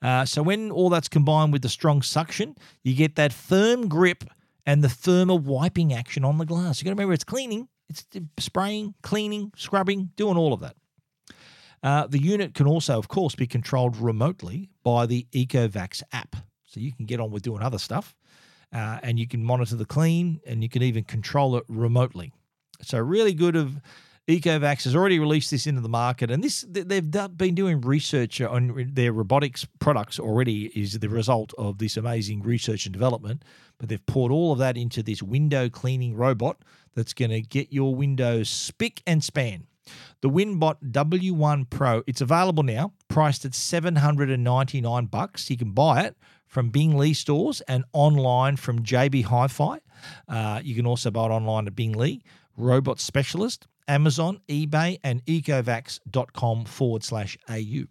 Uh, 0.00 0.24
so 0.24 0.42
when 0.42 0.70
all 0.70 0.90
that's 0.90 1.08
combined 1.08 1.52
with 1.52 1.62
the 1.62 1.68
strong 1.68 2.02
suction, 2.02 2.56
you 2.82 2.94
get 2.94 3.16
that 3.16 3.32
firm 3.32 3.88
grip 3.88 4.24
and 4.66 4.84
the 4.84 4.88
firmer 4.88 5.34
wiping 5.34 5.92
action 5.92 6.24
on 6.24 6.38
the 6.38 6.46
glass. 6.46 6.80
You 6.80 6.84
got 6.84 6.90
to 6.90 6.94
remember 6.94 7.14
it's 7.14 7.24
cleaning, 7.24 7.68
it's 7.88 8.04
spraying, 8.38 8.94
cleaning, 9.02 9.52
scrubbing, 9.56 10.10
doing 10.16 10.36
all 10.36 10.52
of 10.52 10.60
that. 10.60 10.76
Uh, 11.82 12.06
the 12.06 12.20
unit 12.20 12.54
can 12.54 12.66
also, 12.66 12.98
of 12.98 13.08
course, 13.08 13.34
be 13.34 13.46
controlled 13.46 13.96
remotely 13.96 14.68
by 14.82 15.06
the 15.06 15.26
Ecovacs 15.32 16.02
app. 16.12 16.36
So 16.66 16.80
you 16.80 16.92
can 16.92 17.06
get 17.06 17.20
on 17.20 17.30
with 17.30 17.42
doing 17.42 17.62
other 17.62 17.78
stuff 17.78 18.14
uh, 18.72 18.98
and 19.02 19.18
you 19.18 19.26
can 19.26 19.42
monitor 19.42 19.76
the 19.76 19.84
clean 19.84 20.40
and 20.46 20.62
you 20.62 20.68
can 20.68 20.82
even 20.82 21.04
control 21.04 21.56
it 21.56 21.64
remotely. 21.68 22.32
So, 22.82 22.98
really 22.98 23.34
good 23.34 23.56
of 23.56 23.80
Ecovacs 24.28 24.84
has 24.84 24.94
already 24.94 25.18
released 25.18 25.50
this 25.50 25.66
into 25.66 25.80
the 25.80 25.88
market, 25.88 26.30
and 26.30 26.44
this 26.44 26.64
they've 26.68 27.10
been 27.36 27.54
doing 27.54 27.80
research 27.80 28.40
on 28.40 28.90
their 28.92 29.12
robotics 29.12 29.66
products 29.78 30.20
already. 30.20 30.66
Is 30.78 30.98
the 30.98 31.08
result 31.08 31.54
of 31.56 31.78
this 31.78 31.96
amazing 31.96 32.42
research 32.42 32.84
and 32.84 32.92
development, 32.92 33.42
but 33.78 33.88
they've 33.88 34.04
poured 34.06 34.30
all 34.30 34.52
of 34.52 34.58
that 34.58 34.76
into 34.76 35.02
this 35.02 35.22
window 35.22 35.68
cleaning 35.70 36.14
robot 36.14 36.58
that's 36.94 37.14
going 37.14 37.30
to 37.30 37.40
get 37.40 37.72
your 37.72 37.94
windows 37.94 38.50
spick 38.50 39.02
and 39.06 39.24
span. 39.24 39.66
The 40.20 40.30
Winbot 40.30 40.76
W1 40.90 41.70
Pro, 41.70 42.02
it's 42.06 42.20
available 42.20 42.62
now, 42.62 42.92
priced 43.08 43.44
at 43.44 43.54
799 43.54 45.06
bucks. 45.06 45.50
You 45.50 45.56
can 45.56 45.72
buy 45.72 46.02
it 46.02 46.16
from 46.46 46.70
Bing 46.70 46.96
Lee 46.96 47.14
stores 47.14 47.60
and 47.62 47.84
online 47.92 48.56
from 48.56 48.82
JB 48.82 49.24
Hi-Fi. 49.24 49.80
Uh, 50.28 50.60
you 50.64 50.74
can 50.74 50.86
also 50.86 51.10
buy 51.10 51.26
it 51.26 51.30
online 51.30 51.66
at 51.66 51.76
Bing 51.76 51.92
Lee, 51.92 52.22
Robot 52.56 53.00
Specialist, 53.00 53.66
Amazon, 53.86 54.40
eBay, 54.48 54.98
and 55.02 55.24
ecovacs.com 55.26 56.64
forward 56.64 57.04
slash 57.04 57.38
AU. 57.48 57.84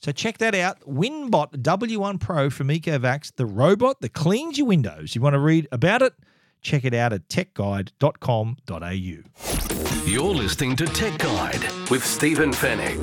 So 0.00 0.12
check 0.12 0.38
that 0.38 0.54
out. 0.54 0.80
Winbot 0.80 1.62
W1 1.62 2.20
Pro 2.20 2.50
from 2.50 2.68
Ecovacs, 2.68 3.32
the 3.34 3.46
robot 3.46 4.00
that 4.00 4.12
cleans 4.12 4.58
your 4.58 4.66
windows. 4.66 5.14
You 5.14 5.22
want 5.22 5.34
to 5.34 5.38
read 5.38 5.66
about 5.72 6.02
it? 6.02 6.12
Check 6.64 6.86
it 6.86 6.94
out 6.94 7.12
at 7.12 7.28
techguide.com.au. 7.28 10.10
You're 10.10 10.34
listening 10.34 10.76
to 10.76 10.86
Tech 10.86 11.18
Guide 11.18 11.62
with 11.90 12.04
Stephen 12.04 12.52
Fenech. 12.52 13.02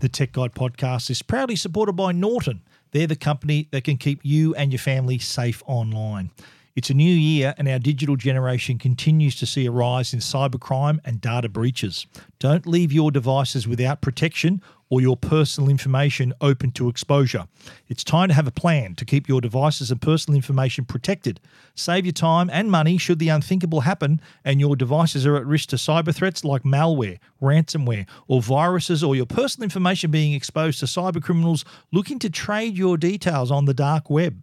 The 0.00 0.08
Tech 0.08 0.32
Guide 0.32 0.54
podcast 0.54 1.10
is 1.10 1.22
proudly 1.22 1.56
supported 1.56 1.94
by 1.94 2.12
Norton. 2.12 2.62
They're 2.90 3.06
the 3.06 3.16
company 3.16 3.68
that 3.70 3.84
can 3.84 3.96
keep 3.96 4.20
you 4.22 4.54
and 4.54 4.70
your 4.70 4.78
family 4.78 5.18
safe 5.18 5.62
online. 5.66 6.30
It's 6.76 6.90
a 6.90 6.94
new 6.94 7.14
year, 7.14 7.54
and 7.56 7.68
our 7.68 7.78
digital 7.78 8.16
generation 8.16 8.78
continues 8.78 9.34
to 9.36 9.46
see 9.46 9.66
a 9.66 9.70
rise 9.70 10.12
in 10.12 10.20
cybercrime 10.20 10.98
and 11.04 11.20
data 11.20 11.48
breaches. 11.48 12.06
Don't 12.38 12.66
leave 12.66 12.92
your 12.92 13.10
devices 13.10 13.66
without 13.66 14.02
protection 14.02 14.60
or 14.92 15.00
your 15.00 15.16
personal 15.16 15.70
information 15.70 16.34
open 16.42 16.70
to 16.70 16.86
exposure. 16.90 17.46
It's 17.88 18.04
time 18.04 18.28
to 18.28 18.34
have 18.34 18.46
a 18.46 18.50
plan 18.50 18.94
to 18.96 19.06
keep 19.06 19.26
your 19.26 19.40
devices 19.40 19.90
and 19.90 20.02
personal 20.02 20.36
information 20.36 20.84
protected. 20.84 21.40
Save 21.74 22.04
your 22.04 22.12
time 22.12 22.50
and 22.52 22.70
money 22.70 22.98
should 22.98 23.18
the 23.18 23.30
unthinkable 23.30 23.80
happen 23.80 24.20
and 24.44 24.60
your 24.60 24.76
devices 24.76 25.24
are 25.24 25.36
at 25.36 25.46
risk 25.46 25.70
to 25.70 25.76
cyber 25.76 26.14
threats 26.14 26.44
like 26.44 26.64
malware, 26.64 27.18
ransomware, 27.40 28.06
or 28.28 28.42
viruses, 28.42 29.02
or 29.02 29.16
your 29.16 29.24
personal 29.24 29.64
information 29.64 30.10
being 30.10 30.34
exposed 30.34 30.78
to 30.80 30.84
cyber 30.84 31.22
criminals 31.22 31.64
looking 31.90 32.18
to 32.18 32.28
trade 32.28 32.76
your 32.76 32.98
details 32.98 33.50
on 33.50 33.64
the 33.64 33.72
dark 33.72 34.10
web. 34.10 34.42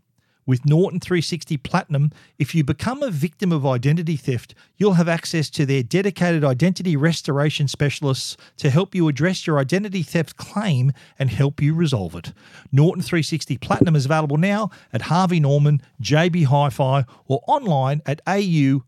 With 0.45 0.65
Norton 0.65 0.99
360 0.99 1.57
Platinum, 1.57 2.11
if 2.39 2.55
you 2.55 2.63
become 2.63 3.03
a 3.03 3.11
victim 3.11 3.51
of 3.51 3.65
identity 3.65 4.15
theft, 4.15 4.55
you'll 4.77 4.93
have 4.93 5.07
access 5.07 5.49
to 5.51 5.65
their 5.65 5.83
dedicated 5.83 6.43
identity 6.43 6.95
restoration 6.95 7.67
specialists 7.67 8.37
to 8.57 8.69
help 8.69 8.95
you 8.95 9.07
address 9.07 9.45
your 9.45 9.59
identity 9.59 10.03
theft 10.03 10.37
claim 10.37 10.91
and 11.19 11.29
help 11.29 11.61
you 11.61 11.75
resolve 11.75 12.15
it. 12.15 12.33
Norton 12.71 13.03
360 13.03 13.57
Platinum 13.57 13.95
is 13.95 14.05
available 14.05 14.37
now 14.37 14.71
at 14.91 15.03
Harvey 15.03 15.39
Norman, 15.39 15.81
JB 16.01 16.45
Hi 16.45 16.69
Fi, 16.69 17.05
or 17.27 17.41
online 17.47 18.01
at 18.05 18.21
au.norton.com. 18.27 18.87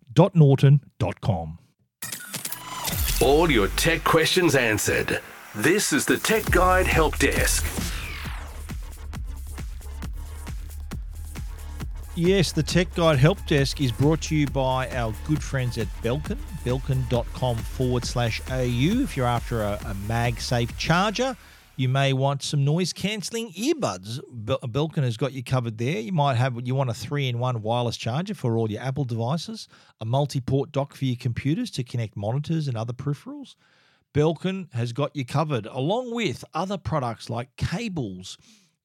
All 3.22 3.50
your 3.50 3.68
tech 3.70 4.04
questions 4.04 4.56
answered. 4.56 5.22
This 5.56 5.94
is 5.94 6.06
the 6.06 6.18
Tech 6.18 6.50
Guide 6.50 6.88
Help 6.88 7.18
Desk. 7.20 7.83
Yes, 12.16 12.52
the 12.52 12.62
Tech 12.62 12.94
Guide 12.94 13.18
Help 13.18 13.44
Desk 13.48 13.82
is 13.82 13.92
brought 13.92 14.22
to 14.24 14.36
you 14.36 14.46
by 14.46 14.88
our 14.92 15.16
good 15.26 15.42
friends 15.42 15.80
at 15.80 15.88
Belkin, 16.04 16.38
belkin.com 16.64 17.56
forward 17.56 18.06
slash 18.06 18.40
AU. 18.52 19.02
If 19.02 19.18
you're 19.18 19.26
after 19.26 19.64
a, 19.64 19.80
a 19.84 19.96
MagSafe 20.08 20.78
charger, 20.78 21.36
you 21.76 21.90
may 21.90 22.14
want 22.14 22.44
some 22.44 22.64
noise 22.64 22.94
cancelling 22.94 23.52
earbuds. 23.54 24.20
Belkin 24.46 25.02
has 25.02 25.18
got 25.18 25.34
you 25.34 25.44
covered 25.44 25.80
there. 25.80 26.02
You 26.02 26.12
might 26.12 26.36
have 26.36 26.56
you 26.64 26.76
want 26.76 26.92
a 26.92 26.94
three-in-one 26.94 27.64
wireless 27.64 27.98
charger 27.98 28.36
for 28.36 28.58
all 28.58 28.70
your 28.70 28.84
Apple 28.84 29.06
devices, 29.06 29.68
a 30.00 30.06
multi-port 30.06 30.72
dock 30.72 30.94
for 30.94 31.06
your 31.06 31.16
computers 31.16 31.72
to 31.72 31.84
connect 31.84 32.16
monitors 32.16 32.68
and 32.68 32.78
other 32.78 32.94
peripherals. 32.94 33.56
Belkin 34.14 34.72
has 34.76 34.94
got 34.94 35.16
you 35.16 35.26
covered, 35.26 35.66
along 35.66 36.14
with 36.14 36.46
other 36.54 36.78
products 36.78 37.32
like 37.32 37.56
cables 37.58 38.38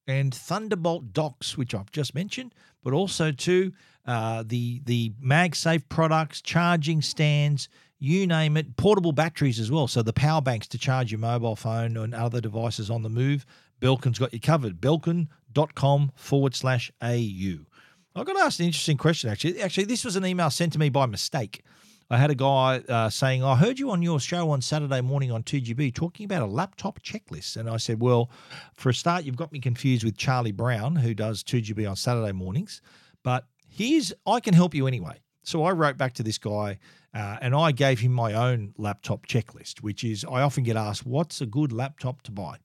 and 0.09 0.35
Thunderbolt 0.35 1.13
docks, 1.13 1.57
which 1.57 1.75
I've 1.75 1.93
just 1.93 2.15
mentioned, 2.15 2.55
but 2.83 2.93
also 2.95 3.31
too 3.31 3.73
uh, 4.07 4.43
the 4.45 4.81
the 4.87 5.13
MagSafe 5.23 5.89
products, 5.91 6.41
charging 6.41 7.03
stands, 7.03 7.69
you 7.99 8.27
name 8.27 8.57
it, 8.57 8.77
portable 8.77 9.13
batteries 9.13 9.61
as 9.61 9.71
well. 9.71 9.87
So 9.87 10.03
the 10.03 10.15
power 10.15 10.41
banks 10.41 10.67
to 10.69 10.79
charge 10.79 11.13
your 11.13 11.21
mobile 11.21 11.57
phone 11.57 11.97
and 11.97 12.15
other 12.15 12.41
devices 12.41 12.91
on 12.91 13.03
the 13.03 13.11
move. 13.11 13.45
Belkin's 13.81 14.19
got 14.19 14.33
you 14.33 14.41
covered. 14.41 14.81
Belkin.com 14.81 16.13
forward 16.17 16.55
slash 16.55 16.91
AU. 17.03 17.59
I 18.17 18.25
got 18.25 18.37
asked 18.39 18.59
an 18.59 18.67
interesting 18.67 18.97
question 18.97 19.31
actually. 19.31 19.61
Actually, 19.61 19.85
this 19.85 20.05
was 20.05 20.17
an 20.17 20.25
email 20.25 20.51
sent 20.51 20.73
to 20.73 20.79
me 20.79 20.89
by 20.89 21.07
mistake. 21.07 21.63
I 22.11 22.17
had 22.17 22.31
a 22.31 22.35
guy 22.35 22.79
uh, 22.89 23.11
saying, 23.11 23.45
I 23.45 23.55
heard 23.57 23.79
you 23.79 23.91
on 23.91 24.01
your 24.01 24.19
show 24.19 24.51
on 24.51 24.63
Saturday 24.63 25.03
morning 25.03 25.31
on 25.31 25.43
2GB 25.43 25.95
talking 25.95 26.25
about 26.25 26.41
a 26.41 26.47
laptop 26.47 27.03
checklist. 27.03 27.59
And 27.59 27.69
I 27.69 27.77
said, 27.77 28.01
Well, 28.01 28.31
for 28.75 28.89
a 28.89 28.95
start, 28.95 29.25
you've 29.25 29.37
got 29.37 29.53
me 29.53 29.61
confused 29.61 30.05
with 30.05 30.17
Charlie 30.17 30.53
Brown, 30.53 30.97
who 30.97 31.13
does 31.13 31.45
2GB 31.45 31.89
on 31.89 31.97
Saturday 31.97 32.33
mornings. 32.33 32.81
But 33.23 33.47
here's, 33.69 34.15
I 34.27 34.41
can 34.41 34.55
help 34.55 34.75
you 34.75 34.87
anyway. 34.87 35.21
So 35.43 35.65
I 35.65 35.73
wrote 35.73 35.99
back 35.99 36.15
to 36.15 36.23
this 36.23 36.39
guy 36.39 36.79
uh, 37.13 37.37
and 37.43 37.55
I 37.55 37.73
gave 37.73 38.01
him 38.01 38.13
my 38.13 38.33
own 38.33 38.73
laptop 38.79 39.27
checklist, 39.27 39.83
which 39.83 40.03
is 40.03 40.25
I 40.25 40.41
often 40.41 40.65
get 40.65 40.77
asked, 40.77 41.05
What's 41.05 41.43
a 41.43 41.47
good 41.47 41.73
laptop 41.73 42.23
to 42.23 42.33
buy? 42.33 42.57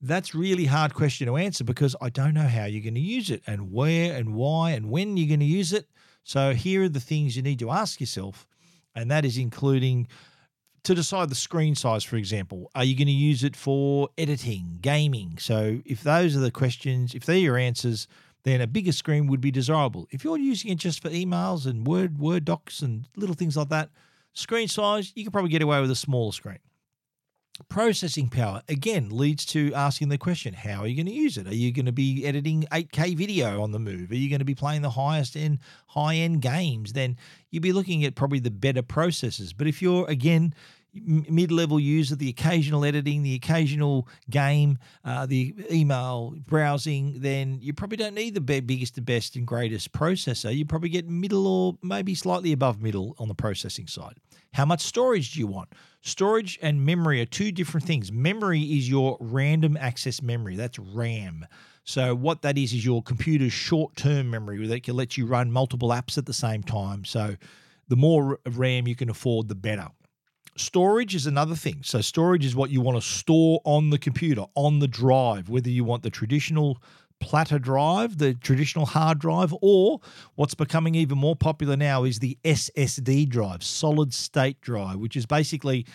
That's 0.00 0.34
really 0.34 0.64
hard 0.64 0.94
question 0.94 1.28
to 1.28 1.36
answer 1.36 1.62
because 1.62 1.94
I 2.00 2.08
don't 2.08 2.34
know 2.34 2.48
how 2.48 2.64
you're 2.64 2.82
going 2.82 2.94
to 2.94 3.00
use 3.00 3.30
it 3.30 3.42
and 3.46 3.70
where 3.70 4.16
and 4.16 4.34
why 4.34 4.72
and 4.72 4.90
when 4.90 5.16
you're 5.16 5.28
going 5.28 5.40
to 5.40 5.46
use 5.46 5.72
it. 5.72 5.88
So 6.28 6.52
here 6.52 6.82
are 6.82 6.88
the 6.90 7.00
things 7.00 7.36
you 7.36 7.42
need 7.42 7.58
to 7.60 7.70
ask 7.70 8.00
yourself, 8.00 8.46
and 8.98 9.10
that 9.10 9.24
is 9.24 9.38
including 9.38 10.08
to 10.84 10.94
decide 10.94 11.28
the 11.28 11.34
screen 11.34 11.74
size, 11.74 12.04
for 12.04 12.16
example. 12.16 12.70
Are 12.74 12.84
you 12.84 12.96
going 12.96 13.06
to 13.06 13.12
use 13.12 13.44
it 13.44 13.54
for 13.54 14.08
editing, 14.18 14.78
gaming? 14.80 15.38
So 15.38 15.80
if 15.84 16.02
those 16.02 16.36
are 16.36 16.40
the 16.40 16.50
questions, 16.50 17.14
if 17.14 17.24
they're 17.24 17.36
your 17.36 17.56
answers, 17.56 18.08
then 18.44 18.60
a 18.60 18.66
bigger 18.66 18.92
screen 18.92 19.26
would 19.26 19.40
be 19.40 19.50
desirable. 19.50 20.08
If 20.10 20.24
you're 20.24 20.38
using 20.38 20.70
it 20.70 20.78
just 20.78 21.02
for 21.02 21.10
emails 21.10 21.66
and 21.66 21.86
Word, 21.86 22.18
Word 22.18 22.44
docs 22.44 22.80
and 22.80 23.06
little 23.16 23.34
things 23.34 23.56
like 23.56 23.68
that, 23.68 23.90
screen 24.32 24.68
size, 24.68 25.12
you 25.14 25.24
can 25.24 25.32
probably 25.32 25.50
get 25.50 25.62
away 25.62 25.80
with 25.80 25.90
a 25.90 25.96
smaller 25.96 26.32
screen. 26.32 26.58
Processing 27.68 28.28
power 28.28 28.62
again 28.68 29.08
leads 29.10 29.44
to 29.46 29.74
asking 29.74 30.10
the 30.10 30.18
question 30.18 30.54
how 30.54 30.82
are 30.82 30.86
you 30.86 30.94
going 30.94 31.06
to 31.06 31.12
use 31.12 31.36
it? 31.36 31.48
Are 31.48 31.54
you 31.54 31.72
going 31.72 31.86
to 31.86 31.92
be 31.92 32.24
editing 32.24 32.66
8K 32.70 33.16
video 33.16 33.62
on 33.62 33.72
the 33.72 33.80
move? 33.80 34.12
Are 34.12 34.16
you 34.16 34.30
going 34.30 34.38
to 34.38 34.44
be 34.44 34.54
playing 34.54 34.82
the 34.82 34.90
highest 34.90 35.36
end, 35.36 35.58
high 35.88 36.14
end 36.14 36.40
games? 36.40 36.92
Then 36.92 37.16
you'd 37.50 37.62
be 37.62 37.72
looking 37.72 38.04
at 38.04 38.14
probably 38.14 38.38
the 38.38 38.50
better 38.50 38.82
processors. 38.82 39.52
But 39.56 39.66
if 39.66 39.82
you're 39.82 40.08
again 40.08 40.54
mid 41.04 41.50
level 41.50 41.78
user, 41.78 42.16
the 42.16 42.28
occasional 42.28 42.84
editing, 42.84 43.22
the 43.22 43.34
occasional 43.34 44.08
game, 44.30 44.78
uh, 45.04 45.26
the 45.26 45.54
email 45.70 46.34
browsing, 46.46 47.20
then 47.20 47.58
you 47.60 47.72
probably 47.72 47.96
don't 47.96 48.14
need 48.14 48.34
the 48.34 48.40
biggest, 48.40 48.94
the 48.94 49.02
best, 49.02 49.36
and 49.36 49.46
greatest 49.46 49.92
processor. 49.92 50.54
You 50.54 50.64
probably 50.64 50.88
get 50.88 51.08
middle 51.08 51.46
or 51.46 51.78
maybe 51.82 52.14
slightly 52.14 52.52
above 52.52 52.80
middle 52.82 53.14
on 53.18 53.28
the 53.28 53.34
processing 53.34 53.86
side. 53.86 54.16
How 54.54 54.64
much 54.64 54.80
storage 54.80 55.34
do 55.34 55.40
you 55.40 55.46
want? 55.46 55.70
Storage 56.00 56.58
and 56.62 56.84
memory 56.84 57.20
are 57.20 57.26
two 57.26 57.52
different 57.52 57.86
things. 57.86 58.10
Memory 58.10 58.62
is 58.62 58.88
your 58.88 59.16
random 59.20 59.76
access 59.76 60.22
memory, 60.22 60.56
that's 60.56 60.78
RAM. 60.78 61.46
So, 61.84 62.14
what 62.14 62.42
that 62.42 62.58
is, 62.58 62.74
is 62.74 62.84
your 62.84 63.02
computer's 63.02 63.52
short 63.52 63.96
term 63.96 64.30
memory 64.30 64.66
that 64.66 64.82
can 64.82 64.94
let 64.94 65.16
you 65.16 65.26
run 65.26 65.50
multiple 65.50 65.88
apps 65.88 66.18
at 66.18 66.26
the 66.26 66.34
same 66.34 66.62
time. 66.62 67.04
So, 67.04 67.36
the 67.88 67.96
more 67.96 68.38
RAM 68.44 68.86
you 68.86 68.94
can 68.94 69.08
afford, 69.08 69.48
the 69.48 69.54
better. 69.54 69.88
Storage 70.58 71.14
is 71.14 71.26
another 71.26 71.54
thing. 71.54 71.80
So, 71.82 72.00
storage 72.00 72.44
is 72.44 72.56
what 72.56 72.70
you 72.70 72.80
want 72.80 73.00
to 73.00 73.06
store 73.06 73.60
on 73.64 73.90
the 73.90 73.98
computer, 73.98 74.44
on 74.54 74.80
the 74.80 74.88
drive, 74.88 75.48
whether 75.48 75.70
you 75.70 75.84
want 75.84 76.02
the 76.02 76.10
traditional 76.10 76.78
platter 77.20 77.58
drive, 77.58 78.18
the 78.18 78.34
traditional 78.34 78.86
hard 78.86 79.18
drive, 79.18 79.54
or 79.60 80.00
what's 80.34 80.54
becoming 80.54 80.94
even 80.94 81.18
more 81.18 81.36
popular 81.36 81.76
now 81.76 82.04
is 82.04 82.18
the 82.18 82.38
SSD 82.44 83.28
drive, 83.28 83.62
solid 83.62 84.12
state 84.12 84.60
drive, 84.60 84.96
which 84.96 85.16
is 85.16 85.26
basically 85.26 85.86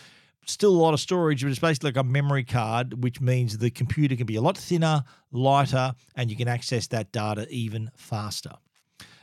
still 0.45 0.71
a 0.71 0.81
lot 0.81 0.93
of 0.93 0.99
storage, 0.99 1.41
but 1.41 1.49
it's 1.49 1.59
basically 1.59 1.89
like 1.89 1.97
a 1.97 2.03
memory 2.03 2.43
card, 2.43 3.03
which 3.03 3.21
means 3.21 3.57
the 3.57 3.69
computer 3.69 4.15
can 4.15 4.25
be 4.25 4.35
a 4.35 4.41
lot 4.41 4.57
thinner, 4.57 5.03
lighter, 5.31 5.93
and 6.15 6.29
you 6.29 6.35
can 6.35 6.47
access 6.47 6.87
that 6.87 7.11
data 7.11 7.47
even 7.49 7.89
faster. 7.95 8.51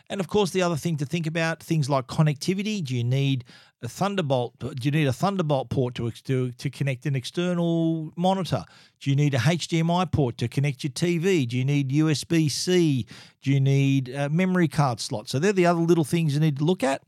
And 0.09 0.21
of 0.21 0.27
course, 0.27 0.51
the 0.51 0.63
other 0.63 0.77
thing 0.77 0.97
to 0.97 1.07
think 1.07 1.27
about 1.27 1.63
things 1.63 1.89
like 1.89 2.09
connectivity. 2.09 2.83
Do 2.83 2.97
you 2.97 3.05
need 3.05 3.45
a 3.83 3.89
Thunderbolt? 3.89 4.59
Do 4.59 4.75
you 4.83 4.91
need 4.91 5.07
a 5.07 5.13
Thunderbolt 5.13 5.71
port 5.71 5.95
to, 5.97 6.11
to, 6.11 6.53
to 6.53 6.71
connect 6.71 7.07
an 7.07 7.17
external 7.17 8.13
monitor? 8.17 8.65
Do 9.01 9.11
you 9.11 9.17
need 9.17 9.35
a 9.35 9.39
HDMI 9.39 10.11
port 10.13 10.39
to 10.39 10.49
connect 10.49 10.85
your 10.85 10.93
TV? 10.93 11.49
Do 11.49 11.57
you 11.57 11.65
need 11.65 11.91
USB 11.91 12.51
C? 12.51 13.07
Do 13.43 13.51
you 13.51 13.61
need 13.61 14.09
a 14.09 14.29
memory 14.29 14.69
card 14.69 15.01
slot? 15.01 15.29
So 15.29 15.39
they're 15.39 15.53
the 15.53 15.67
other 15.67 15.81
little 15.81 16.05
things 16.05 16.35
you 16.35 16.41
need 16.41 16.59
to 16.59 16.65
look 16.65 16.83
at. 16.83 17.03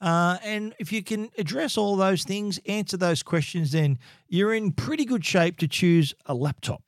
Uh, 0.00 0.38
and 0.42 0.74
if 0.78 0.92
you 0.92 1.02
can 1.02 1.30
address 1.36 1.76
all 1.76 1.96
those 1.96 2.24
things, 2.24 2.58
answer 2.66 2.96
those 2.96 3.22
questions, 3.22 3.72
then 3.72 3.98
you're 4.28 4.54
in 4.54 4.72
pretty 4.72 5.04
good 5.04 5.24
shape 5.24 5.58
to 5.58 5.68
choose 5.68 6.14
a 6.26 6.34
laptop. 6.34 6.82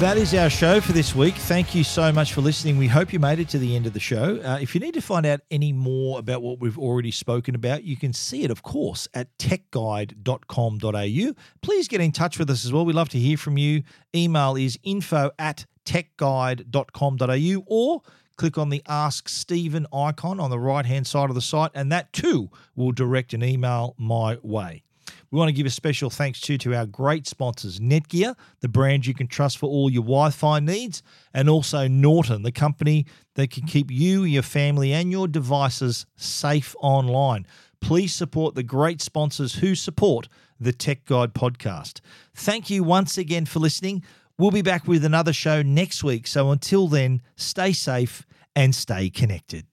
That 0.00 0.16
is 0.16 0.32
our 0.34 0.48
show 0.48 0.80
for 0.80 0.92
this 0.92 1.14
week. 1.14 1.34
Thank 1.34 1.74
you 1.74 1.84
so 1.84 2.10
much 2.10 2.32
for 2.32 2.40
listening. 2.40 2.78
We 2.78 2.86
hope 2.86 3.12
you 3.12 3.18
made 3.18 3.38
it 3.38 3.50
to 3.50 3.58
the 3.58 3.76
end 3.76 3.86
of 3.86 3.92
the 3.92 4.00
show. 4.00 4.40
Uh, 4.42 4.56
if 4.58 4.74
you 4.74 4.80
need 4.80 4.94
to 4.94 5.02
find 5.02 5.26
out 5.26 5.40
any 5.50 5.74
more 5.74 6.18
about 6.18 6.40
what 6.40 6.58
we've 6.58 6.78
already 6.78 7.10
spoken 7.10 7.54
about, 7.54 7.84
you 7.84 7.98
can 7.98 8.14
see 8.14 8.42
it, 8.42 8.50
of 8.50 8.62
course, 8.62 9.08
at 9.12 9.36
techguide.com.au. 9.36 11.34
Please 11.60 11.86
get 11.86 12.00
in 12.00 12.12
touch 12.12 12.38
with 12.38 12.48
us 12.48 12.64
as 12.64 12.72
well. 12.72 12.86
We'd 12.86 12.96
love 12.96 13.10
to 13.10 13.18
hear 13.18 13.36
from 13.36 13.58
you. 13.58 13.82
Email 14.16 14.56
is 14.56 14.78
info 14.82 15.32
at 15.38 15.66
techguide.com.au 15.84 17.64
or 17.66 18.00
click 18.38 18.56
on 18.56 18.70
the 18.70 18.82
Ask 18.88 19.28
Stephen 19.28 19.86
icon 19.92 20.40
on 20.40 20.48
the 20.48 20.58
right 20.58 20.86
hand 20.86 21.06
side 21.06 21.28
of 21.28 21.34
the 21.34 21.42
site, 21.42 21.72
and 21.74 21.92
that 21.92 22.10
too 22.14 22.48
will 22.74 22.92
direct 22.92 23.34
an 23.34 23.44
email 23.44 23.94
my 23.98 24.38
way. 24.42 24.82
We 25.30 25.38
want 25.38 25.48
to 25.48 25.52
give 25.52 25.66
a 25.66 25.70
special 25.70 26.10
thanks 26.10 26.40
to 26.42 26.58
to 26.58 26.74
our 26.74 26.86
great 26.86 27.26
sponsors, 27.26 27.78
Netgear, 27.78 28.34
the 28.60 28.68
brand 28.68 29.06
you 29.06 29.14
can 29.14 29.28
trust 29.28 29.58
for 29.58 29.66
all 29.68 29.88
your 29.88 30.02
Wi-Fi 30.02 30.58
needs, 30.58 31.04
and 31.32 31.48
also 31.48 31.86
Norton, 31.86 32.42
the 32.42 32.50
company 32.50 33.06
that 33.34 33.50
can 33.50 33.64
keep 33.64 33.92
you, 33.92 34.24
your 34.24 34.42
family, 34.42 34.92
and 34.92 35.12
your 35.12 35.28
devices 35.28 36.04
safe 36.16 36.74
online. 36.80 37.46
Please 37.80 38.12
support 38.12 38.56
the 38.56 38.64
great 38.64 39.00
sponsors 39.00 39.54
who 39.56 39.76
support 39.76 40.28
the 40.58 40.72
Tech 40.72 41.04
Guide 41.04 41.32
podcast. 41.32 42.00
Thank 42.34 42.68
you 42.68 42.82
once 42.82 43.16
again 43.16 43.46
for 43.46 43.60
listening. 43.60 44.02
We'll 44.36 44.50
be 44.50 44.62
back 44.62 44.88
with 44.88 45.04
another 45.04 45.32
show 45.32 45.62
next 45.62 46.02
week. 46.02 46.26
So 46.26 46.50
until 46.50 46.88
then, 46.88 47.22
stay 47.36 47.72
safe 47.72 48.26
and 48.56 48.74
stay 48.74 49.10
connected. 49.10 49.66